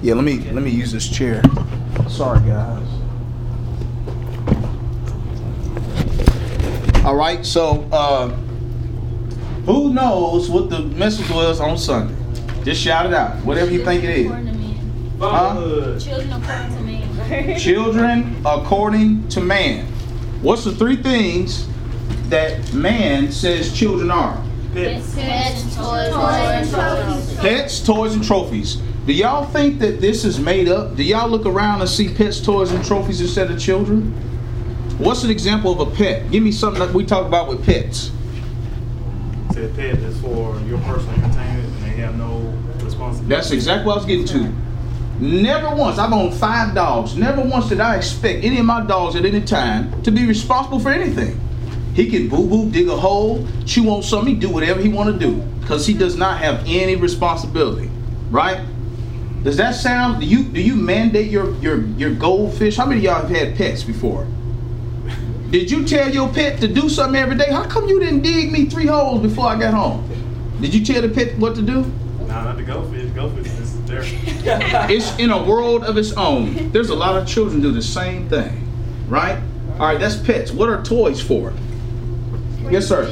Yeah, 0.00 0.14
let 0.14 0.22
me 0.24 0.38
let 0.52 0.62
me 0.62 0.70
use 0.70 0.92
this 0.92 1.08
chair. 1.08 1.42
Sorry, 2.08 2.40
guys. 2.40 2.86
All 7.04 7.16
right, 7.16 7.44
so 7.44 7.88
uh, 7.90 8.28
who 9.66 9.92
knows 9.92 10.48
what 10.48 10.70
the 10.70 10.80
message 10.80 11.28
was 11.30 11.60
on 11.60 11.76
Sunday? 11.76 12.14
Just 12.62 12.80
shout 12.80 13.06
it 13.06 13.12
out. 13.12 13.36
Whatever 13.44 13.72
you 13.72 13.84
think 13.84 14.04
it 14.04 14.10
is. 14.10 14.30
Huh? 15.18 15.98
Children 15.98 16.32
according 16.32 16.76
to 16.76 16.82
man. 16.82 17.58
Children 17.58 18.42
according 18.46 19.28
to 19.30 19.40
man. 19.40 19.86
What's 20.42 20.64
the 20.64 20.72
three 20.72 20.96
things 20.96 21.66
that 22.28 22.72
man 22.72 23.32
says 23.32 23.76
children 23.76 24.12
are? 24.12 24.40
Pets, 24.74 25.74
toys, 25.74 26.12
toys, 26.12 26.70
trophies. 26.70 27.36
Pets, 27.38 27.80
toys, 27.80 28.14
and 28.14 28.22
trophies. 28.22 28.80
Do 29.08 29.14
y'all 29.14 29.46
think 29.46 29.78
that 29.78 30.02
this 30.02 30.26
is 30.26 30.38
made 30.38 30.68
up? 30.68 30.94
Do 30.94 31.02
y'all 31.02 31.30
look 31.30 31.46
around 31.46 31.80
and 31.80 31.88
see 31.88 32.12
pets, 32.12 32.42
toys, 32.42 32.72
and 32.72 32.84
trophies 32.84 33.22
instead 33.22 33.50
of 33.50 33.58
children? 33.58 34.12
What's 34.98 35.24
an 35.24 35.30
example 35.30 35.72
of 35.72 35.88
a 35.88 35.96
pet? 35.96 36.30
Give 36.30 36.42
me 36.42 36.52
something 36.52 36.78
that 36.78 36.92
we 36.92 37.06
talk 37.06 37.26
about 37.26 37.48
with 37.48 37.64
pets. 37.64 38.10
Said 39.54 39.74
pet 39.74 39.94
is 39.94 40.20
for 40.20 40.60
your 40.66 40.78
personal 40.80 41.14
entertainment 41.14 41.64
and 41.64 41.82
they 41.84 41.96
have 42.02 42.18
no 42.18 42.52
responsibility. 42.84 43.34
That's 43.34 43.50
exactly 43.50 43.86
what 43.86 43.94
I 43.94 43.96
was 43.96 44.04
getting 44.04 44.26
to. 44.26 44.52
Never 45.24 45.74
once, 45.74 45.98
I've 45.98 46.12
owned 46.12 46.34
five 46.34 46.74
dogs. 46.74 47.16
Never 47.16 47.40
once 47.40 47.70
did 47.70 47.80
I 47.80 47.96
expect 47.96 48.44
any 48.44 48.58
of 48.58 48.66
my 48.66 48.84
dogs 48.84 49.16
at 49.16 49.24
any 49.24 49.40
time 49.40 50.02
to 50.02 50.10
be 50.10 50.26
responsible 50.26 50.80
for 50.80 50.90
anything. 50.90 51.40
He 51.94 52.10
can 52.10 52.28
boo 52.28 52.46
boo, 52.46 52.70
dig 52.70 52.88
a 52.88 52.96
hole, 52.96 53.48
chew 53.64 53.88
on 53.88 54.02
something, 54.02 54.38
do 54.38 54.50
whatever 54.50 54.82
he 54.82 54.90
want 54.90 55.18
to 55.18 55.18
do, 55.18 55.36
because 55.62 55.86
he 55.86 55.94
does 55.94 56.18
not 56.18 56.40
have 56.42 56.62
any 56.66 56.94
responsibility, 56.94 57.90
right? 58.30 58.60
Does 59.48 59.56
that 59.56 59.74
sound? 59.74 60.20
Do 60.20 60.26
you 60.26 60.42
do 60.42 60.60
you 60.60 60.76
mandate 60.76 61.30
your 61.30 61.54
your 61.54 61.80
your 61.96 62.12
goldfish? 62.12 62.76
How 62.76 62.84
many 62.84 62.98
of 62.98 63.04
y'all 63.04 63.26
have 63.26 63.30
had 63.30 63.56
pets 63.56 63.82
before? 63.82 64.26
Did 65.48 65.70
you 65.70 65.86
tell 65.86 66.12
your 66.12 66.28
pet 66.28 66.60
to 66.60 66.68
do 66.68 66.90
something 66.90 67.18
every 67.18 67.34
day? 67.34 67.50
How 67.50 67.64
come 67.64 67.88
you 67.88 67.98
didn't 67.98 68.20
dig 68.20 68.52
me 68.52 68.66
three 68.66 68.84
holes 68.84 69.22
before 69.22 69.46
I 69.46 69.58
got 69.58 69.72
home? 69.72 70.06
Did 70.60 70.74
you 70.74 70.84
tell 70.84 71.00
the 71.00 71.08
pet 71.08 71.38
what 71.38 71.54
to 71.54 71.62
do? 71.62 71.80
Nah, 72.26 72.44
not 72.44 72.58
the 72.58 72.62
goldfish. 72.62 73.10
Goldfish 73.12 73.46
is 73.46 73.82
there. 73.86 74.02
it's 74.90 75.18
in 75.18 75.30
a 75.30 75.42
world 75.42 75.82
of 75.82 75.96
its 75.96 76.12
own. 76.12 76.70
There's 76.70 76.90
a 76.90 76.94
lot 76.94 77.16
of 77.16 77.26
children 77.26 77.62
do 77.62 77.72
the 77.72 77.80
same 77.80 78.28
thing, 78.28 78.68
right? 79.08 79.40
All 79.80 79.86
right, 79.86 79.98
that's 79.98 80.18
pets. 80.18 80.50
What 80.50 80.68
are 80.68 80.82
toys 80.82 81.22
for? 81.22 81.54
Yes, 82.70 82.86
sir. 82.86 83.06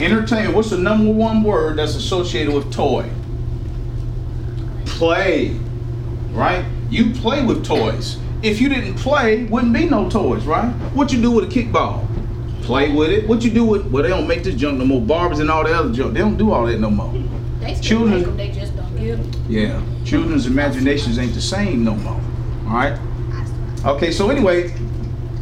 Entertainment. 0.00 0.56
What's 0.56 0.70
the 0.70 0.78
number 0.78 1.12
one 1.12 1.44
word 1.44 1.78
that's 1.78 1.94
associated 1.94 2.52
with 2.52 2.72
toy? 2.72 3.08
Play, 4.98 5.56
right? 6.32 6.64
You 6.90 7.10
play 7.12 7.44
with 7.44 7.64
toys. 7.64 8.18
If 8.42 8.60
you 8.60 8.68
didn't 8.68 8.94
play, 8.96 9.44
wouldn't 9.44 9.72
be 9.72 9.88
no 9.88 10.08
toys, 10.10 10.44
right? 10.44 10.68
What 10.94 11.12
you 11.12 11.20
do 11.20 11.30
with 11.30 11.44
a 11.44 11.48
kickball? 11.48 12.06
Play 12.62 12.92
with 12.92 13.10
it. 13.10 13.26
What 13.28 13.42
you 13.42 13.50
do 13.50 13.64
with? 13.64 13.86
Well, 13.86 14.02
they 14.02 14.08
don't 14.08 14.28
make 14.28 14.44
this 14.44 14.54
junk 14.54 14.78
no 14.78 14.84
more. 14.84 15.00
Barbers 15.00 15.38
and 15.40 15.50
all 15.50 15.64
the 15.64 15.72
other 15.74 15.92
junk. 15.92 16.14
They 16.14 16.20
don't 16.20 16.36
do 16.36 16.52
all 16.52 16.66
that 16.66 16.78
no 16.78 16.90
more. 16.90 17.12
They 17.60 17.74
still 17.74 17.82
Children- 17.82 18.16
make 18.18 18.24
them, 18.26 18.36
they 18.36 18.50
just 18.50 18.76
don't 18.76 18.96
give 18.96 19.32
them. 19.32 19.42
Yeah, 19.48 19.80
children's 20.04 20.46
imaginations 20.46 21.18
ain't 21.18 21.34
the 21.34 21.40
same 21.40 21.82
no 21.84 21.94
more. 21.96 22.20
All 22.68 22.74
right. 22.74 22.98
Okay, 23.84 24.12
so 24.12 24.30
anyway, 24.30 24.72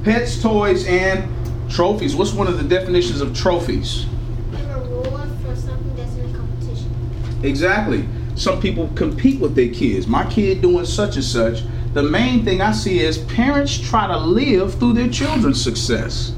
pets, 0.04 0.40
toys, 0.40 0.86
and 0.86 1.24
trophies. 1.70 2.14
What's 2.16 2.32
one 2.32 2.46
of 2.46 2.56
the 2.56 2.64
definitions 2.64 3.20
of 3.20 3.34
trophies? 3.36 4.06
a 4.52 4.80
reward 4.80 5.28
for 5.44 5.54
something 5.56 5.94
that's 5.96 6.14
in 6.14 6.34
a 6.34 6.38
competition. 6.38 7.40
Exactly. 7.42 8.06
Some 8.34 8.60
people 8.60 8.88
compete 8.94 9.40
with 9.40 9.54
their 9.54 9.68
kids. 9.68 10.06
My 10.06 10.28
kid 10.30 10.62
doing 10.62 10.84
such 10.84 11.16
and 11.16 11.24
such. 11.24 11.62
The 11.92 12.02
main 12.02 12.44
thing 12.44 12.60
I 12.60 12.72
see 12.72 13.00
is 13.00 13.18
parents 13.18 13.76
try 13.76 14.06
to 14.06 14.16
live 14.16 14.74
through 14.78 14.92
their 14.92 15.08
children's 15.08 15.62
success. 15.62 16.32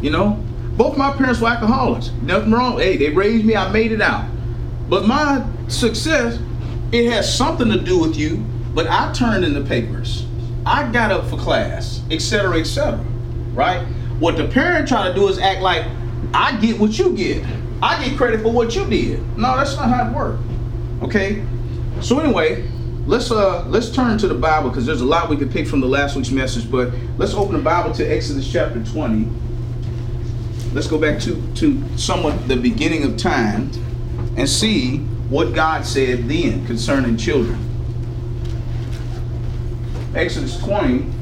You 0.00 0.10
know, 0.10 0.42
both 0.76 0.96
my 0.96 1.12
parents 1.12 1.40
were 1.40 1.48
alcoholics. 1.48 2.10
Nothing 2.22 2.52
wrong. 2.52 2.78
Hey, 2.78 2.96
they 2.96 3.10
raised 3.10 3.44
me. 3.44 3.56
I 3.56 3.70
made 3.70 3.92
it 3.92 4.00
out. 4.00 4.28
But 4.88 5.06
my 5.06 5.46
success, 5.68 6.38
it 6.92 7.10
has 7.10 7.32
something 7.32 7.68
to 7.68 7.80
do 7.80 7.98
with 7.98 8.16
you. 8.16 8.44
But 8.74 8.86
I 8.88 9.12
turned 9.12 9.44
in 9.44 9.54
the 9.54 9.62
papers. 9.62 10.26
I 10.66 10.90
got 10.92 11.10
up 11.10 11.26
for 11.28 11.36
class, 11.36 12.02
etc., 12.10 12.58
etc. 12.58 12.98
Right? 13.54 13.84
What 14.18 14.36
the 14.36 14.46
parent 14.46 14.88
try 14.88 15.08
to 15.08 15.14
do 15.14 15.28
is 15.28 15.38
act 15.38 15.62
like 15.62 15.84
I 16.34 16.58
get 16.60 16.78
what 16.78 16.98
you 16.98 17.16
get. 17.16 17.44
I 17.80 18.04
get 18.04 18.16
credit 18.16 18.42
for 18.42 18.52
what 18.52 18.74
you 18.74 18.84
did. 18.88 19.20
No, 19.38 19.56
that's 19.56 19.76
not 19.76 19.88
how 19.88 20.08
it 20.08 20.14
works. 20.14 20.42
Okay. 21.02 21.44
So 22.00 22.18
anyway, 22.18 22.68
let's 23.06 23.30
uh 23.30 23.64
let's 23.68 23.90
turn 23.90 24.18
to 24.18 24.28
the 24.28 24.34
Bible 24.34 24.68
because 24.70 24.86
there's 24.86 25.00
a 25.00 25.06
lot 25.06 25.28
we 25.28 25.36
could 25.36 25.50
pick 25.50 25.66
from 25.66 25.80
the 25.80 25.88
last 25.88 26.16
week's 26.16 26.30
message. 26.30 26.70
But 26.70 26.92
let's 27.16 27.34
open 27.34 27.56
the 27.56 27.62
Bible 27.62 27.92
to 27.94 28.04
Exodus 28.04 28.50
chapter 28.50 28.82
20. 28.84 29.28
Let's 30.72 30.86
go 30.86 30.98
back 30.98 31.20
to 31.20 31.42
to 31.56 31.98
somewhat 31.98 32.48
the 32.48 32.56
beginning 32.56 33.04
of 33.04 33.16
time 33.16 33.70
and 34.36 34.48
see 34.48 34.98
what 35.28 35.54
God 35.54 35.84
said 35.84 36.28
then 36.28 36.66
concerning 36.66 37.16
children. 37.16 37.64
Exodus 40.14 40.58
20. 40.58 41.17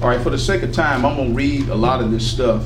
All 0.00 0.08
right, 0.08 0.20
for 0.20 0.30
the 0.30 0.38
sake 0.38 0.62
of 0.62 0.72
time, 0.72 1.04
I'm 1.04 1.16
going 1.16 1.30
to 1.30 1.34
read 1.34 1.68
a 1.70 1.74
lot 1.74 2.00
of 2.00 2.12
this 2.12 2.24
stuff. 2.24 2.64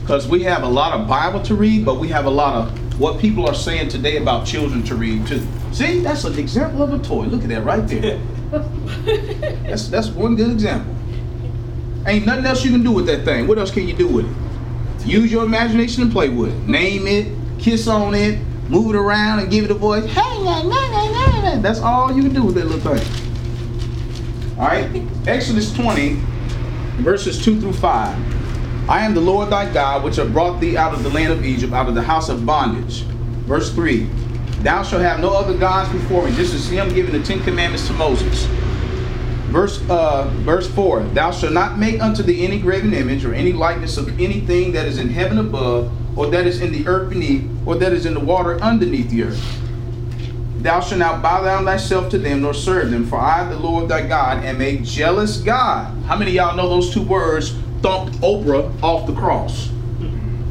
Because 0.00 0.26
we 0.26 0.42
have 0.42 0.64
a 0.64 0.68
lot 0.68 0.98
of 0.98 1.06
Bible 1.06 1.40
to 1.42 1.54
read, 1.54 1.84
but 1.84 2.00
we 2.00 2.08
have 2.08 2.24
a 2.24 2.30
lot 2.30 2.56
of 2.56 2.98
what 2.98 3.20
people 3.20 3.46
are 3.46 3.54
saying 3.54 3.88
today 3.88 4.16
about 4.16 4.44
children 4.44 4.82
to 4.82 4.96
read 4.96 5.24
too. 5.24 5.46
See, 5.70 6.00
that's 6.00 6.24
an 6.24 6.36
example 6.36 6.82
of 6.82 6.92
a 6.92 6.98
toy. 6.98 7.26
Look 7.26 7.42
at 7.42 7.48
that 7.50 7.64
right 7.64 7.86
there. 7.86 8.20
that's, 9.62 9.86
that's 9.86 10.08
one 10.08 10.34
good 10.34 10.50
example. 10.50 10.92
Ain't 12.08 12.26
nothing 12.26 12.44
else 12.44 12.64
you 12.64 12.72
can 12.72 12.82
do 12.82 12.90
with 12.90 13.06
that 13.06 13.24
thing. 13.24 13.46
What 13.46 13.58
else 13.58 13.70
can 13.70 13.86
you 13.86 13.94
do 13.94 14.08
with 14.08 14.26
it? 14.26 15.06
Use 15.06 15.30
your 15.30 15.44
imagination 15.44 16.02
and 16.02 16.10
play 16.10 16.28
with 16.28 16.52
it. 16.52 16.68
Name 16.68 17.06
it, 17.06 17.32
kiss 17.60 17.86
on 17.86 18.16
it, 18.16 18.40
move 18.68 18.96
it 18.96 18.98
around 18.98 19.38
and 19.38 19.48
give 19.48 19.64
it 19.64 19.70
a 19.70 19.74
voice. 19.74 20.04
Hey, 20.06 20.42
nah, 20.42 20.62
nah, 20.62 20.88
nah, 20.90 21.12
nah, 21.12 21.54
nah. 21.54 21.60
That's 21.60 21.78
all 21.78 22.12
you 22.12 22.22
can 22.22 22.34
do 22.34 22.42
with 22.42 22.56
that 22.56 22.66
little 22.66 22.96
thing. 22.96 23.31
All 24.58 24.66
right, 24.66 24.86
Exodus 25.26 25.72
20, 25.72 26.16
verses 26.98 27.42
2 27.42 27.58
through 27.58 27.72
5. 27.72 28.88
I 28.88 29.00
am 29.00 29.14
the 29.14 29.20
Lord 29.20 29.48
thy 29.48 29.72
God, 29.72 30.04
which 30.04 30.16
have 30.16 30.34
brought 30.34 30.60
thee 30.60 30.76
out 30.76 30.92
of 30.92 31.02
the 31.02 31.08
land 31.08 31.32
of 31.32 31.42
Egypt, 31.42 31.72
out 31.72 31.88
of 31.88 31.94
the 31.94 32.02
house 32.02 32.28
of 32.28 32.44
bondage. 32.44 33.02
Verse 33.46 33.72
3 33.72 34.04
Thou 34.60 34.82
shalt 34.82 35.00
have 35.00 35.20
no 35.20 35.32
other 35.32 35.56
gods 35.56 35.90
before 35.90 36.26
me. 36.26 36.32
This 36.32 36.52
is 36.52 36.68
him 36.68 36.92
giving 36.92 37.12
the 37.12 37.26
Ten 37.26 37.42
Commandments 37.42 37.86
to 37.86 37.94
Moses. 37.94 38.44
Verse 39.48 39.82
uh, 39.88 40.28
verse 40.40 40.70
4 40.70 41.04
Thou 41.04 41.30
shalt 41.30 41.54
not 41.54 41.78
make 41.78 42.02
unto 42.02 42.22
thee 42.22 42.44
any 42.44 42.58
graven 42.60 42.92
image 42.92 43.24
or 43.24 43.32
any 43.32 43.54
likeness 43.54 43.96
of 43.96 44.20
anything 44.20 44.72
that 44.72 44.86
is 44.86 44.98
in 44.98 45.08
heaven 45.08 45.38
above, 45.38 45.90
or 46.18 46.26
that 46.26 46.46
is 46.46 46.60
in 46.60 46.72
the 46.72 46.86
earth 46.86 47.08
beneath, 47.08 47.48
or 47.64 47.76
that 47.76 47.94
is 47.94 48.04
in 48.04 48.12
the 48.12 48.20
water 48.20 48.60
underneath 48.60 49.08
the 49.08 49.22
earth. 49.22 49.61
Thou 50.62 50.80
shalt 50.80 51.00
not 51.00 51.22
bow 51.22 51.42
down 51.42 51.64
thyself 51.64 52.08
to 52.10 52.18
them 52.18 52.42
nor 52.42 52.54
serve 52.54 52.92
them, 52.92 53.04
for 53.04 53.18
I, 53.18 53.48
the 53.48 53.58
Lord 53.58 53.88
thy 53.88 54.06
God, 54.06 54.44
am 54.44 54.60
a 54.60 54.78
jealous 54.78 55.38
God. 55.38 55.92
How 56.04 56.16
many 56.16 56.30
of 56.30 56.34
y'all 56.36 56.56
know 56.56 56.68
those 56.68 56.94
two 56.94 57.02
words 57.02 57.50
thumped 57.80 58.12
Oprah 58.20 58.80
off 58.80 59.08
the 59.08 59.14
cross? 59.14 59.70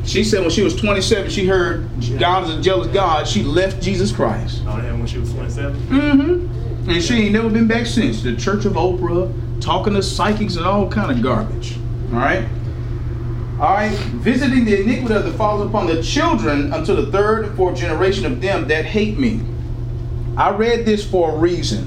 She 0.03 0.23
said 0.23 0.41
when 0.41 0.49
she 0.49 0.63
was 0.63 0.75
27, 0.75 1.29
she 1.29 1.45
heard 1.45 1.87
God 2.19 2.43
is 2.43 2.57
a 2.57 2.61
jealous 2.61 2.87
God. 2.87 3.27
She 3.27 3.43
left 3.43 3.81
Jesus 3.81 4.11
Christ. 4.11 4.61
Oh, 4.65 4.81
that 4.81 4.91
when 4.93 5.07
she 5.07 5.19
was 5.19 5.31
27? 5.31 5.79
Mm-hmm. 5.87 6.89
And 6.89 7.03
she 7.03 7.13
ain't 7.13 7.33
never 7.33 7.49
been 7.49 7.67
back 7.67 7.85
since. 7.85 8.23
The 8.23 8.35
Church 8.35 8.65
of 8.65 8.73
Oprah, 8.73 9.31
talking 9.61 9.93
to 9.93 10.01
psychics 10.01 10.55
and 10.55 10.65
all 10.65 10.89
kind 10.89 11.11
of 11.11 11.23
garbage. 11.23 11.77
All 12.11 12.19
right. 12.19 12.43
All 13.59 13.75
right. 13.75 13.95
Visiting 14.15 14.65
the 14.65 14.81
iniquity 14.81 15.13
of 15.13 15.23
the 15.23 15.33
fathers 15.33 15.67
upon 15.67 15.85
the 15.87 16.01
children 16.01 16.73
until 16.73 16.95
the 16.97 17.11
third 17.11 17.45
and 17.45 17.55
fourth 17.55 17.77
generation 17.77 18.25
of 18.25 18.41
them 18.41 18.67
that 18.67 18.83
hate 18.85 19.19
me. 19.19 19.39
I 20.37 20.51
read 20.51 20.85
this 20.85 21.05
for 21.05 21.31
a 21.31 21.37
reason. 21.37 21.85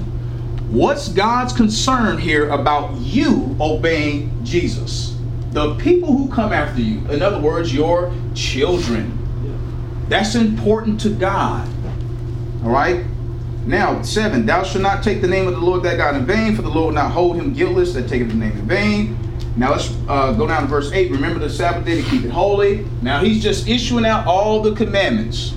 What's 0.71 1.09
God's 1.09 1.53
concern 1.53 2.17
here 2.17 2.49
about 2.49 2.95
you 2.97 3.55
obeying 3.59 4.43
Jesus? 4.43 5.15
The 5.51 5.75
people 5.75 6.15
who 6.15 6.27
come 6.29 6.51
after 6.51 6.81
you, 6.81 6.99
in 7.07 7.21
other 7.21 7.39
words, 7.39 7.73
your 7.73 8.13
children. 8.33 9.17
That's 10.09 10.35
important 10.35 10.99
to 11.01 11.09
God. 11.09 11.67
All 12.63 12.71
right. 12.71 13.05
Now, 13.65 14.01
seven, 14.03 14.45
thou 14.45 14.63
shalt 14.63 14.83
not 14.83 15.03
take 15.03 15.21
the 15.21 15.27
name 15.27 15.47
of 15.47 15.53
the 15.53 15.59
Lord 15.59 15.81
thy 15.81 15.95
God 15.95 16.15
in 16.15 16.25
vain, 16.25 16.55
for 16.55 16.61
the 16.61 16.69
Lord 16.69 16.87
will 16.87 17.01
not 17.01 17.11
hold 17.11 17.37
him 17.37 17.53
guiltless 17.53 17.93
that 17.93 18.07
taketh 18.07 18.27
the 18.27 18.35
name 18.35 18.51
in 18.51 18.67
vain. 18.67 19.17
Now 19.57 19.71
let's 19.71 19.95
uh, 20.07 20.33
go 20.33 20.45
down 20.45 20.63
to 20.63 20.67
verse 20.67 20.91
8. 20.91 21.11
Remember 21.11 21.39
the 21.39 21.49
Sabbath 21.49 21.85
day 21.85 22.01
to 22.01 22.09
keep 22.09 22.23
it 22.23 22.29
holy. 22.29 22.85
Now 23.01 23.23
he's 23.23 23.41
just 23.41 23.67
issuing 23.67 24.05
out 24.05 24.27
all 24.27 24.61
the 24.61 24.75
commandments. 24.75 25.55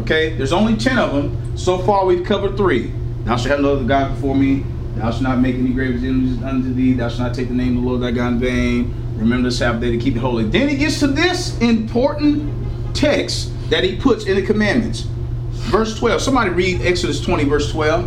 Okay, 0.00 0.34
there's 0.36 0.52
only 0.52 0.76
10 0.76 0.98
of 0.98 1.12
them. 1.14 1.56
So 1.56 1.78
far 1.78 2.04
we've 2.04 2.24
covered 2.24 2.56
three. 2.56 2.92
Thou 3.24 3.36
shalt 3.36 3.48
have 3.48 3.60
no 3.60 3.72
other 3.72 3.84
God 3.84 4.14
before 4.14 4.34
me. 4.34 4.64
Thou 4.96 5.10
shalt 5.10 5.22
not 5.22 5.38
make 5.38 5.56
any 5.56 5.70
graven 5.70 6.04
images 6.04 6.42
unto 6.42 6.72
thee. 6.72 6.92
Thou 6.92 7.08
shalt 7.08 7.20
not 7.20 7.34
take 7.34 7.48
the 7.48 7.54
name 7.54 7.76
of 7.76 7.82
the 7.82 7.88
Lord 7.88 8.02
thy 8.02 8.10
God 8.10 8.34
in 8.34 8.38
vain. 8.38 8.94
Remember 9.16 9.48
the 9.48 9.54
Sabbath 9.54 9.80
day 9.80 9.90
to 9.90 9.98
keep 9.98 10.16
it 10.16 10.18
holy. 10.18 10.44
Then 10.44 10.68
he 10.68 10.76
gets 10.76 11.00
to 11.00 11.06
this 11.06 11.58
important 11.58 12.94
text 12.94 13.50
that 13.70 13.84
he 13.84 13.96
puts 13.96 14.26
in 14.26 14.36
the 14.36 14.42
commandments. 14.42 15.06
Verse 15.50 15.98
12. 15.98 16.20
Somebody 16.20 16.50
read 16.50 16.82
Exodus 16.82 17.20
20, 17.20 17.44
verse 17.44 17.72
12. 17.72 18.04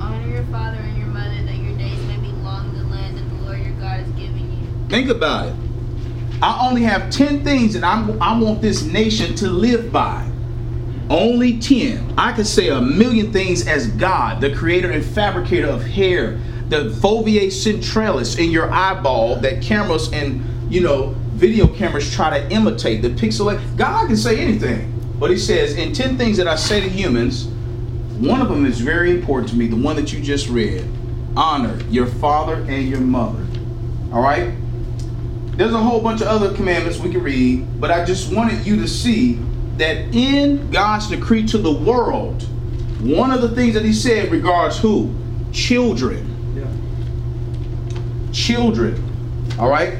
Honor 0.00 0.28
your 0.28 0.44
father 0.44 0.78
and 0.78 0.98
your 0.98 1.06
mother 1.08 1.44
that 1.44 1.56
your 1.56 1.76
days 1.76 2.00
may 2.06 2.16
be 2.16 2.28
long 2.42 2.70
in 2.70 2.78
the 2.78 2.84
land 2.84 3.18
that 3.18 3.28
the 3.28 3.44
Lord 3.44 3.60
your 3.60 3.78
God 3.78 4.00
is 4.00 4.10
giving 4.12 4.50
you. 4.50 4.88
Think 4.88 5.10
about 5.10 5.48
it. 5.48 5.54
I 6.42 6.66
only 6.66 6.82
have 6.82 7.10
10 7.10 7.44
things 7.44 7.74
that 7.74 7.84
I'm, 7.84 8.20
I 8.20 8.38
want 8.38 8.62
this 8.62 8.82
nation 8.82 9.34
to 9.36 9.48
live 9.48 9.92
by. 9.92 10.30
Only 11.10 11.58
10. 11.58 12.14
I 12.16 12.32
could 12.32 12.46
say 12.46 12.68
a 12.68 12.80
million 12.80 13.32
things 13.32 13.66
as 13.66 13.88
God, 13.88 14.40
the 14.40 14.54
creator 14.54 14.90
and 14.90 15.04
fabricator 15.04 15.68
of 15.68 15.84
hair, 15.84 16.40
the 16.68 16.90
fovea 17.00 17.52
centralis 17.52 18.38
in 18.38 18.50
your 18.50 18.70
eyeball 18.72 19.36
that 19.40 19.62
cameras 19.62 20.12
and, 20.12 20.72
you 20.72 20.80
know, 20.80 21.14
video 21.34 21.66
cameras 21.66 22.12
try 22.14 22.38
to 22.38 22.50
imitate, 22.50 23.02
the 23.02 23.10
pixelate. 23.10 23.76
God 23.76 24.06
can 24.06 24.16
say 24.16 24.38
anything. 24.40 24.90
But 25.18 25.30
he 25.30 25.38
says, 25.38 25.76
in 25.76 25.92
10 25.92 26.16
things 26.16 26.36
that 26.38 26.48
I 26.48 26.56
say 26.56 26.80
to 26.80 26.88
humans, 26.88 27.46
one 28.18 28.40
of 28.40 28.48
them 28.48 28.64
is 28.64 28.80
very 28.80 29.10
important 29.10 29.50
to 29.50 29.56
me, 29.56 29.66
the 29.66 29.76
one 29.76 29.96
that 29.96 30.12
you 30.12 30.20
just 30.20 30.48
read. 30.48 30.88
Honor 31.36 31.78
your 31.90 32.06
father 32.06 32.54
and 32.68 32.88
your 32.88 33.00
mother. 33.00 33.44
All 34.12 34.22
right? 34.22 34.54
There's 35.56 35.72
a 35.72 35.78
whole 35.78 36.00
bunch 36.00 36.20
of 36.20 36.28
other 36.28 36.54
commandments 36.54 36.98
we 36.98 37.10
can 37.10 37.22
read, 37.22 37.80
but 37.80 37.90
I 37.90 38.04
just 38.04 38.32
wanted 38.32 38.66
you 38.66 38.76
to 38.80 38.88
see 38.88 39.38
that 39.78 40.14
in 40.14 40.70
God's 40.70 41.08
decree 41.08 41.46
to 41.48 41.58
the 41.58 41.72
world, 41.72 42.42
one 43.00 43.30
of 43.30 43.42
the 43.42 43.48
things 43.50 43.74
that 43.74 43.84
he 43.84 43.92
said 43.92 44.30
regards 44.30 44.78
who? 44.78 45.14
Children. 45.52 46.30
Children. 48.32 49.02
All 49.58 49.68
right? 49.68 49.98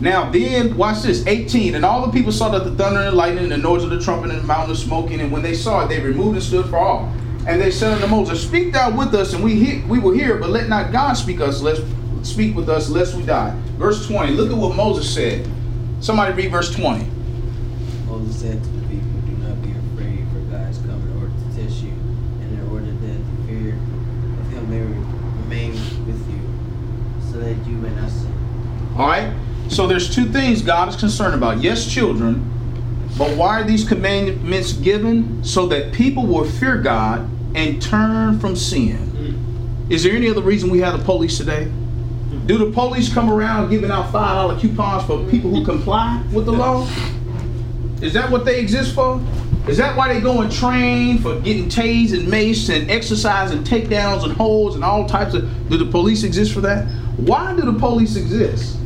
Now, 0.00 0.28
then, 0.30 0.76
watch 0.76 1.02
this 1.02 1.24
18. 1.26 1.76
And 1.76 1.84
all 1.84 2.04
the 2.04 2.12
people 2.12 2.32
saw 2.32 2.48
that 2.50 2.64
the 2.64 2.74
thunder 2.74 3.00
and 3.00 3.12
the 3.12 3.16
lightning 3.16 3.44
and 3.44 3.52
the 3.52 3.56
noise 3.56 3.84
of 3.84 3.90
the 3.90 4.00
trumpet 4.00 4.32
and 4.32 4.40
the 4.40 4.44
mountain 4.44 4.72
of 4.72 4.78
smoking. 4.78 5.20
And 5.20 5.30
when 5.30 5.42
they 5.42 5.54
saw 5.54 5.84
it, 5.84 5.88
they 5.88 6.00
removed 6.00 6.34
and 6.34 6.42
stood 6.42 6.66
for 6.66 6.76
awe. 6.76 7.08
And 7.46 7.60
they 7.60 7.70
said 7.70 7.92
unto 7.92 8.08
Moses, 8.08 8.42
Speak 8.42 8.72
thou 8.72 8.96
with 8.96 9.14
us, 9.14 9.32
and 9.32 9.44
we 9.44 9.54
hear, 9.54 9.86
we 9.86 10.00
will 10.00 10.12
hear, 10.12 10.38
but 10.38 10.50
let 10.50 10.68
not 10.68 10.90
God 10.90 11.14
speak 11.14 11.40
us, 11.40 11.60
lest 11.60 11.82
speak 12.22 12.56
with 12.56 12.68
us, 12.68 12.88
lest 12.88 13.14
we 13.14 13.22
die. 13.22 13.56
Verse 13.78 14.06
20. 14.06 14.32
Look 14.32 14.50
at 14.50 14.56
what 14.56 14.74
Moses 14.74 15.12
said. 15.12 15.48
Somebody 16.00 16.32
read 16.34 16.50
verse 16.50 16.74
20. 16.74 17.04
Moses 18.06 18.40
said 18.40 18.62
to 18.62 18.70
the 18.70 18.86
people, 18.88 19.08
Do 19.26 19.32
not 19.38 19.62
be 19.62 19.70
afraid, 19.70 20.26
for 20.32 20.40
God 20.50 20.66
has 20.66 20.78
come 20.78 21.00
in 21.00 21.22
order 21.22 21.30
to 21.30 21.62
test 21.62 21.82
you, 21.82 21.90
and 21.90 22.58
in 22.58 22.68
order 22.72 22.90
that 22.90 23.18
the 23.22 23.46
fear 23.46 23.74
of 23.74 24.50
him 24.50 24.70
may 24.70 24.80
remain 25.42 25.72
with 26.06 26.18
you, 26.28 26.42
so 27.30 27.38
that 27.38 27.54
you 27.68 27.76
may 27.76 27.90
not 27.90 28.10
sin. 28.10 28.32
All 28.96 29.06
right. 29.06 29.32
So 29.68 29.86
there's 29.86 30.14
two 30.14 30.26
things 30.26 30.60
God 30.60 30.88
is 30.88 30.96
concerned 30.96 31.34
about. 31.34 31.62
Yes, 31.62 31.90
children, 31.90 32.48
but 33.16 33.36
why 33.36 33.60
are 33.60 33.64
these 33.64 33.88
commandments 33.88 34.74
given? 34.74 35.42
So 35.42 35.66
that 35.68 35.92
people 35.92 36.26
will 36.26 36.44
fear 36.44 36.76
God 36.78 37.28
and 37.54 37.80
turn 37.80 38.38
from 38.38 38.54
sin. 38.56 39.86
Is 39.88 40.02
there 40.02 40.14
any 40.14 40.28
other 40.28 40.42
reason 40.42 40.70
we 40.70 40.80
have 40.80 40.98
the 40.98 41.04
police 41.04 41.38
today? 41.38 41.70
Do 42.46 42.58
the 42.58 42.70
police 42.72 43.12
come 43.12 43.30
around 43.30 43.70
giving 43.70 43.90
out 43.90 44.10
five 44.10 44.34
dollar 44.34 44.58
coupons 44.58 45.04
for 45.04 45.24
people 45.30 45.50
who 45.50 45.64
comply 45.64 46.22
with 46.32 46.44
the 46.46 46.52
law? 46.52 46.86
Is 48.00 48.12
that 48.14 48.30
what 48.30 48.44
they 48.44 48.58
exist 48.60 48.94
for? 48.94 49.20
Is 49.68 49.76
that 49.76 49.96
why 49.96 50.12
they 50.12 50.20
go 50.20 50.40
and 50.40 50.50
train 50.50 51.18
for 51.18 51.38
getting 51.40 51.68
tased 51.68 52.12
and 52.18 52.26
maced 52.26 52.74
and 52.74 52.90
exercise 52.90 53.52
and 53.52 53.64
takedowns 53.64 54.24
and 54.24 54.32
holds 54.32 54.74
and 54.74 54.84
all 54.84 55.06
types 55.08 55.34
of? 55.34 55.68
Do 55.68 55.76
the 55.76 55.86
police 55.86 56.24
exist 56.24 56.52
for 56.52 56.60
that? 56.62 56.84
Why 57.16 57.54
do 57.54 57.62
the 57.62 57.78
police 57.78 58.16
exist? 58.16 58.78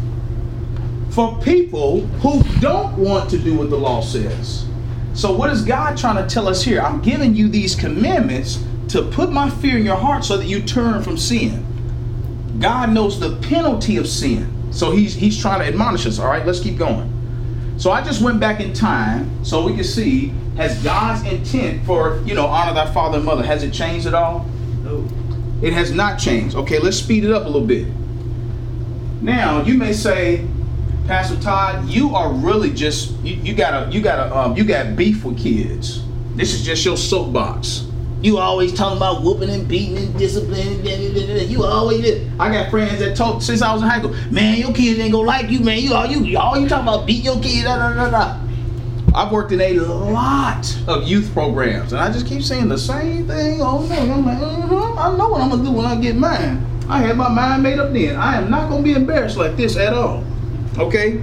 For 1.17 1.35
people 1.39 2.03
who 2.21 2.43
don't 2.61 2.95
want 2.99 3.31
to 3.31 3.39
do 3.39 3.57
what 3.57 3.71
the 3.71 3.79
law 3.79 4.03
says. 4.03 4.67
So 5.15 5.35
what 5.35 5.49
is 5.49 5.65
God 5.65 5.97
trying 5.97 6.23
to 6.23 6.29
tell 6.29 6.47
us 6.47 6.63
here? 6.63 6.83
I'm 6.83 7.01
giving 7.01 7.35
you 7.35 7.49
these 7.49 7.75
commandments 7.75 8.63
to 8.89 9.01
put 9.01 9.33
my 9.33 9.49
fear 9.49 9.79
in 9.79 9.87
your 9.87 9.97
heart 9.97 10.27
so 10.27 10.37
that 10.37 10.45
you 10.45 10.61
turn 10.61 11.03
from 11.03 11.17
sin. 11.17 11.65
God 12.61 12.91
knows 12.91 13.19
the 13.19 13.35
penalty 13.37 13.97
of 13.97 14.07
sin. 14.07 14.71
So 14.71 14.91
he's 14.91 15.15
he's 15.15 15.41
trying 15.41 15.61
to 15.61 15.67
admonish 15.67 16.05
us. 16.05 16.19
All 16.19 16.27
right, 16.27 16.45
let's 16.45 16.61
keep 16.61 16.77
going. 16.77 17.11
So 17.79 17.93
I 17.93 18.03
just 18.03 18.21
went 18.21 18.39
back 18.39 18.61
in 18.61 18.75
time 18.75 19.43
so 19.43 19.65
we 19.65 19.75
can 19.75 19.85
see 19.85 20.35
has 20.59 20.85
God's 20.85 21.27
intent 21.27 21.87
for, 21.87 22.23
you 22.27 22.35
know, 22.35 22.45
honor 22.45 22.75
thy 22.75 22.93
father 22.93 23.17
and 23.17 23.25
mother, 23.25 23.43
has 23.43 23.63
it 23.63 23.73
changed 23.73 24.07
at 24.07 24.13
all? 24.13 24.45
No. 24.85 25.09
It 25.63 25.73
has 25.73 25.93
not 25.93 26.19
changed. 26.19 26.57
Okay, 26.57 26.79
let's 26.79 26.99
speed 26.99 27.25
it 27.25 27.33
up 27.33 27.47
a 27.47 27.49
little 27.49 27.67
bit. 27.67 27.89
Now, 29.23 29.63
you 29.63 29.79
may 29.79 29.95
say, 29.95 30.47
Pastor 31.07 31.41
Todd, 31.41 31.89
you 31.89 32.17
are 32.17 32.33
really 32.33 32.73
just 32.73 33.13
you, 33.23 33.37
you 33.37 33.55
got 33.55 33.87
a 33.87 33.93
you 33.93 34.01
got 34.01 34.19
a 34.19 34.37
um, 34.37 34.57
you 34.57 34.65
got 34.65 34.97
beef 34.97 35.25
with 35.25 35.39
kids. 35.39 36.03
This 36.35 36.53
is 36.53 36.65
just 36.65 36.85
your 36.85 36.97
soapbox. 36.97 37.87
You 38.23 38.39
always 38.39 38.75
talking 38.75 38.97
about 38.97 39.23
whooping 39.23 39.49
and 39.49 39.69
beating 39.69 39.99
and 39.99 40.19
disciplining. 40.19 40.85
You 41.49 41.63
always. 41.63 42.29
I 42.41 42.51
got 42.51 42.71
friends 42.71 42.99
that 42.99 43.17
talk 43.17 43.41
since 43.41 43.63
I 43.63 43.73
was 43.73 43.83
in 43.83 43.89
high 43.89 44.01
school, 44.01 44.17
man, 44.33 44.59
your 44.59 44.73
kids 44.73 44.99
ain't 44.99 45.13
gonna 45.13 45.25
like 45.25 45.49
you, 45.49 45.61
man. 45.61 45.79
You 45.79 45.95
all 45.95 46.07
you 46.07 46.37
all 46.37 46.59
you 46.59 46.69
talking 46.69 46.89
about 46.89 47.07
beat 47.07 47.23
your 47.23 47.41
kids. 47.41 47.67
I've 47.69 49.31
worked 49.31 49.53
in 49.53 49.61
a 49.61 49.79
lot 49.79 50.77
of 50.89 51.07
youth 51.07 51.33
programs, 51.33 51.93
and 51.93 52.03
I 52.03 52.11
just 52.11 52.27
keep 52.27 52.43
saying 52.43 52.69
the 52.69 52.79
same 52.79 53.29
thing 53.29 53.63
over 53.63 53.95
and. 53.95 54.11
I'm 54.11 54.27
like, 54.27 54.39
mm-hmm, 54.39 54.99
I 54.99 55.17
know 55.17 55.29
what 55.29 55.41
I'm 55.41 55.51
gonna 55.51 55.63
do 55.63 55.71
when 55.71 55.87
I 55.87 55.95
get 56.01 56.17
mine. 56.17 56.67
I 56.89 56.99
had 56.99 57.17
my 57.17 57.29
mind 57.29 57.63
made 57.63 57.79
up 57.79 57.93
then. 57.93 58.17
I 58.17 58.39
am 58.39 58.51
not 58.51 58.69
gonna 58.69 58.83
be 58.83 58.95
embarrassed 58.95 59.37
like 59.37 59.57
this 59.57 59.77
at 59.77 59.95
all. 59.95 60.26
Okay? 60.79 61.23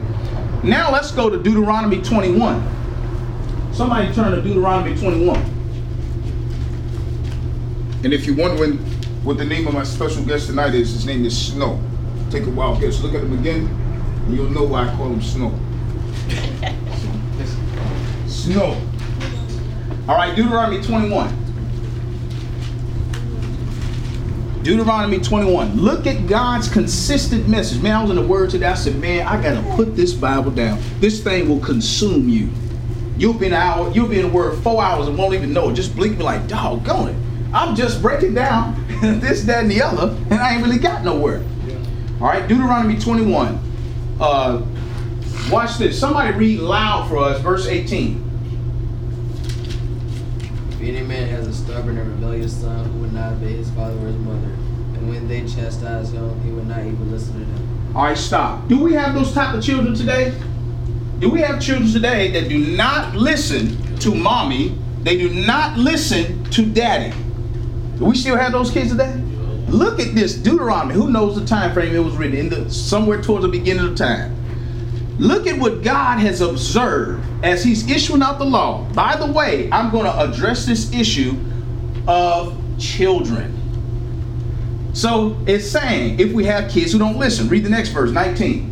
Now 0.63 0.91
let's 0.91 1.11
go 1.11 1.29
to 1.29 1.41
Deuteronomy 1.41 2.01
21. 2.01 3.73
Somebody 3.73 4.13
turn 4.13 4.31
to 4.31 4.41
Deuteronomy 4.41 4.97
21. 4.97 5.37
And 8.03 8.13
if 8.13 8.25
you're 8.25 8.35
wondering 8.35 8.77
what 9.23 9.37
the 9.37 9.45
name 9.45 9.67
of 9.67 9.73
my 9.73 9.83
special 9.83 10.23
guest 10.25 10.47
tonight 10.47 10.73
is, 10.73 10.91
his 10.91 11.05
name 11.05 11.25
is 11.25 11.39
Snow. 11.39 11.79
Take 12.29 12.45
a 12.45 12.49
wild 12.49 12.81
guess. 12.81 13.01
Look 13.01 13.13
at 13.13 13.21
him 13.21 13.37
again, 13.39 13.67
and 14.25 14.35
you'll 14.35 14.49
know 14.49 14.63
why 14.63 14.89
I 14.89 14.95
call 14.95 15.09
him 15.09 15.21
Snow. 15.21 15.57
Snow. 18.27 18.81
All 20.07 20.15
right, 20.15 20.35
Deuteronomy 20.35 20.83
21. 20.83 21.42
Deuteronomy 24.63 25.19
21. 25.19 25.75
Look 25.75 26.07
at 26.07 26.25
God's 26.25 26.69
consistent 26.69 27.49
message. 27.49 27.81
Man, 27.81 27.95
I 27.95 28.01
was 28.01 28.11
in 28.11 28.15
the 28.15 28.25
Word 28.25 28.49
today. 28.49 28.67
I 28.67 28.75
said, 28.75 28.95
man, 28.95 29.27
I 29.27 29.41
got 29.41 29.61
to 29.61 29.75
put 29.75 29.95
this 29.95 30.13
Bible 30.13 30.51
down. 30.51 30.81
This 30.99 31.21
thing 31.21 31.49
will 31.49 31.59
consume 31.59 32.29
you. 32.29 32.49
You'll 33.17 33.33
be 33.33 33.47
an 33.47 33.53
hour, 33.53 33.91
you'll 33.91 34.07
be 34.07 34.19
in 34.19 34.27
the 34.27 34.33
Word 34.33 34.57
four 34.63 34.81
hours 34.81 35.07
and 35.07 35.17
won't 35.17 35.33
even 35.33 35.51
know 35.51 35.69
it. 35.69 35.73
Just 35.73 35.95
blink 35.95 36.17
me 36.17 36.23
like, 36.23 36.47
doggone 36.47 37.09
it. 37.09 37.15
I'm 37.53 37.75
just 37.75 38.01
breaking 38.01 38.33
down 38.33 38.87
this, 39.01 39.43
that, 39.43 39.63
and 39.63 39.71
the 39.71 39.81
other, 39.81 40.15
and 40.31 40.35
I 40.35 40.55
ain't 40.55 40.63
really 40.63 40.79
got 40.79 41.03
nowhere. 41.03 41.43
All 42.21 42.27
right, 42.27 42.47
Deuteronomy 42.47 42.97
21. 42.97 43.59
Uh, 44.19 44.65
watch 45.51 45.77
this. 45.77 45.99
Somebody 45.99 46.31
read 46.37 46.59
loud 46.59 47.09
for 47.09 47.17
us, 47.17 47.41
verse 47.41 47.67
18. 47.67 48.22
Any 50.83 51.01
man 51.01 51.29
has 51.29 51.47
a 51.47 51.53
stubborn 51.53 51.97
and 51.97 52.11
rebellious 52.11 52.59
son 52.59 52.83
who 52.83 52.99
would 52.99 53.13
not 53.13 53.31
obey 53.33 53.53
his 53.53 53.69
father 53.71 53.97
or 53.99 54.07
his 54.07 54.17
mother, 54.17 54.47
and 54.47 55.07
when 55.09 55.29
they 55.29 55.39
chastise 55.47 56.11
him, 56.11 56.41
he 56.43 56.51
would 56.51 56.67
not 56.67 56.79
even 56.79 57.09
listen 57.09 57.33
to 57.33 57.39
them. 57.39 57.95
All 57.95 58.03
right, 58.03 58.17
stop. 58.17 58.67
Do 58.67 58.83
we 58.83 58.91
have 58.91 59.15
those 59.15 59.33
type 59.33 59.55
of 59.55 59.63
children 59.63 59.93
today? 59.93 60.37
Do 61.19 61.29
we 61.29 61.39
have 61.39 61.61
children 61.61 61.89
today 61.89 62.31
that 62.31 62.49
do 62.49 62.75
not 62.75 63.15
listen 63.15 63.95
to 63.99 64.13
mommy? 64.13 64.77
They 65.03 65.17
do 65.17 65.29
not 65.29 65.77
listen 65.77 66.43
to 66.51 66.65
daddy. 66.65 67.15
Do 67.97 68.03
we 68.03 68.15
still 68.17 68.35
have 68.35 68.51
those 68.51 68.69
kids 68.69 68.91
today? 68.91 69.13
Look 69.69 70.01
at 70.01 70.13
this 70.13 70.35
Deuteronomy. 70.35 70.95
Who 70.95 71.09
knows 71.09 71.39
the 71.39 71.45
time 71.45 71.73
frame 71.73 71.95
it 71.95 71.99
was 71.99 72.17
written 72.17 72.37
in 72.37 72.49
the 72.49 72.69
somewhere 72.69 73.21
towards 73.21 73.43
the 73.43 73.49
beginning 73.49 73.85
of 73.85 73.95
time. 73.95 74.35
Look 75.19 75.45
at 75.45 75.59
what 75.59 75.83
God 75.83 76.19
has 76.19 76.41
observed 76.41 77.23
as 77.43 77.63
He's 77.63 77.89
issuing 77.89 78.21
out 78.21 78.39
the 78.39 78.45
law. 78.45 78.83
By 78.93 79.15
the 79.15 79.31
way, 79.31 79.69
I'm 79.71 79.91
going 79.91 80.05
to 80.05 80.19
address 80.19 80.65
this 80.65 80.91
issue 80.91 81.37
of 82.07 82.57
children. 82.79 83.59
So 84.93 85.37
it's 85.47 85.69
saying 85.69 86.19
if 86.19 86.33
we 86.33 86.45
have 86.45 86.69
kids 86.69 86.91
who 86.91 86.99
don't 86.99 87.17
listen, 87.17 87.47
read 87.47 87.63
the 87.63 87.69
next 87.69 87.89
verse, 87.89 88.11
19. 88.11 88.71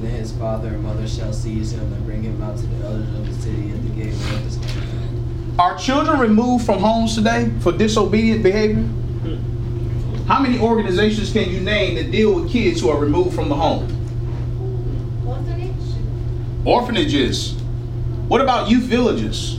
Then 0.00 0.10
his 0.10 0.32
father 0.32 0.68
and 0.68 0.82
mother 0.82 1.06
shall 1.06 1.32
seize 1.32 1.72
him 1.72 1.92
and 1.92 2.04
bring 2.04 2.22
him 2.22 2.42
out 2.42 2.56
to 2.58 2.66
the 2.66 2.84
elders 2.84 3.08
of 3.08 3.26
the 3.26 3.42
city 3.42 3.70
at 3.70 3.82
the 3.82 3.88
gate 3.90 4.12
of 4.12 4.44
his 4.44 4.58
hometown. 4.58 5.58
Are 5.58 5.78
children 5.78 6.18
removed 6.18 6.66
from 6.66 6.80
homes 6.80 7.14
today 7.14 7.50
for 7.60 7.72
disobedient 7.72 8.42
behavior? 8.42 8.82
Hmm. 8.82 10.24
How 10.24 10.40
many 10.40 10.58
organizations 10.58 11.32
can 11.32 11.50
you 11.50 11.60
name 11.60 11.94
that 11.96 12.10
deal 12.10 12.34
with 12.34 12.50
kids 12.50 12.80
who 12.80 12.90
are 12.90 12.98
removed 12.98 13.34
from 13.34 13.48
the 13.48 13.54
home? 13.54 14.01
Orphanage? 16.64 17.14
Orphanages. 17.14 17.54
What 18.28 18.40
about 18.40 18.70
youth 18.70 18.84
villages? 18.84 19.58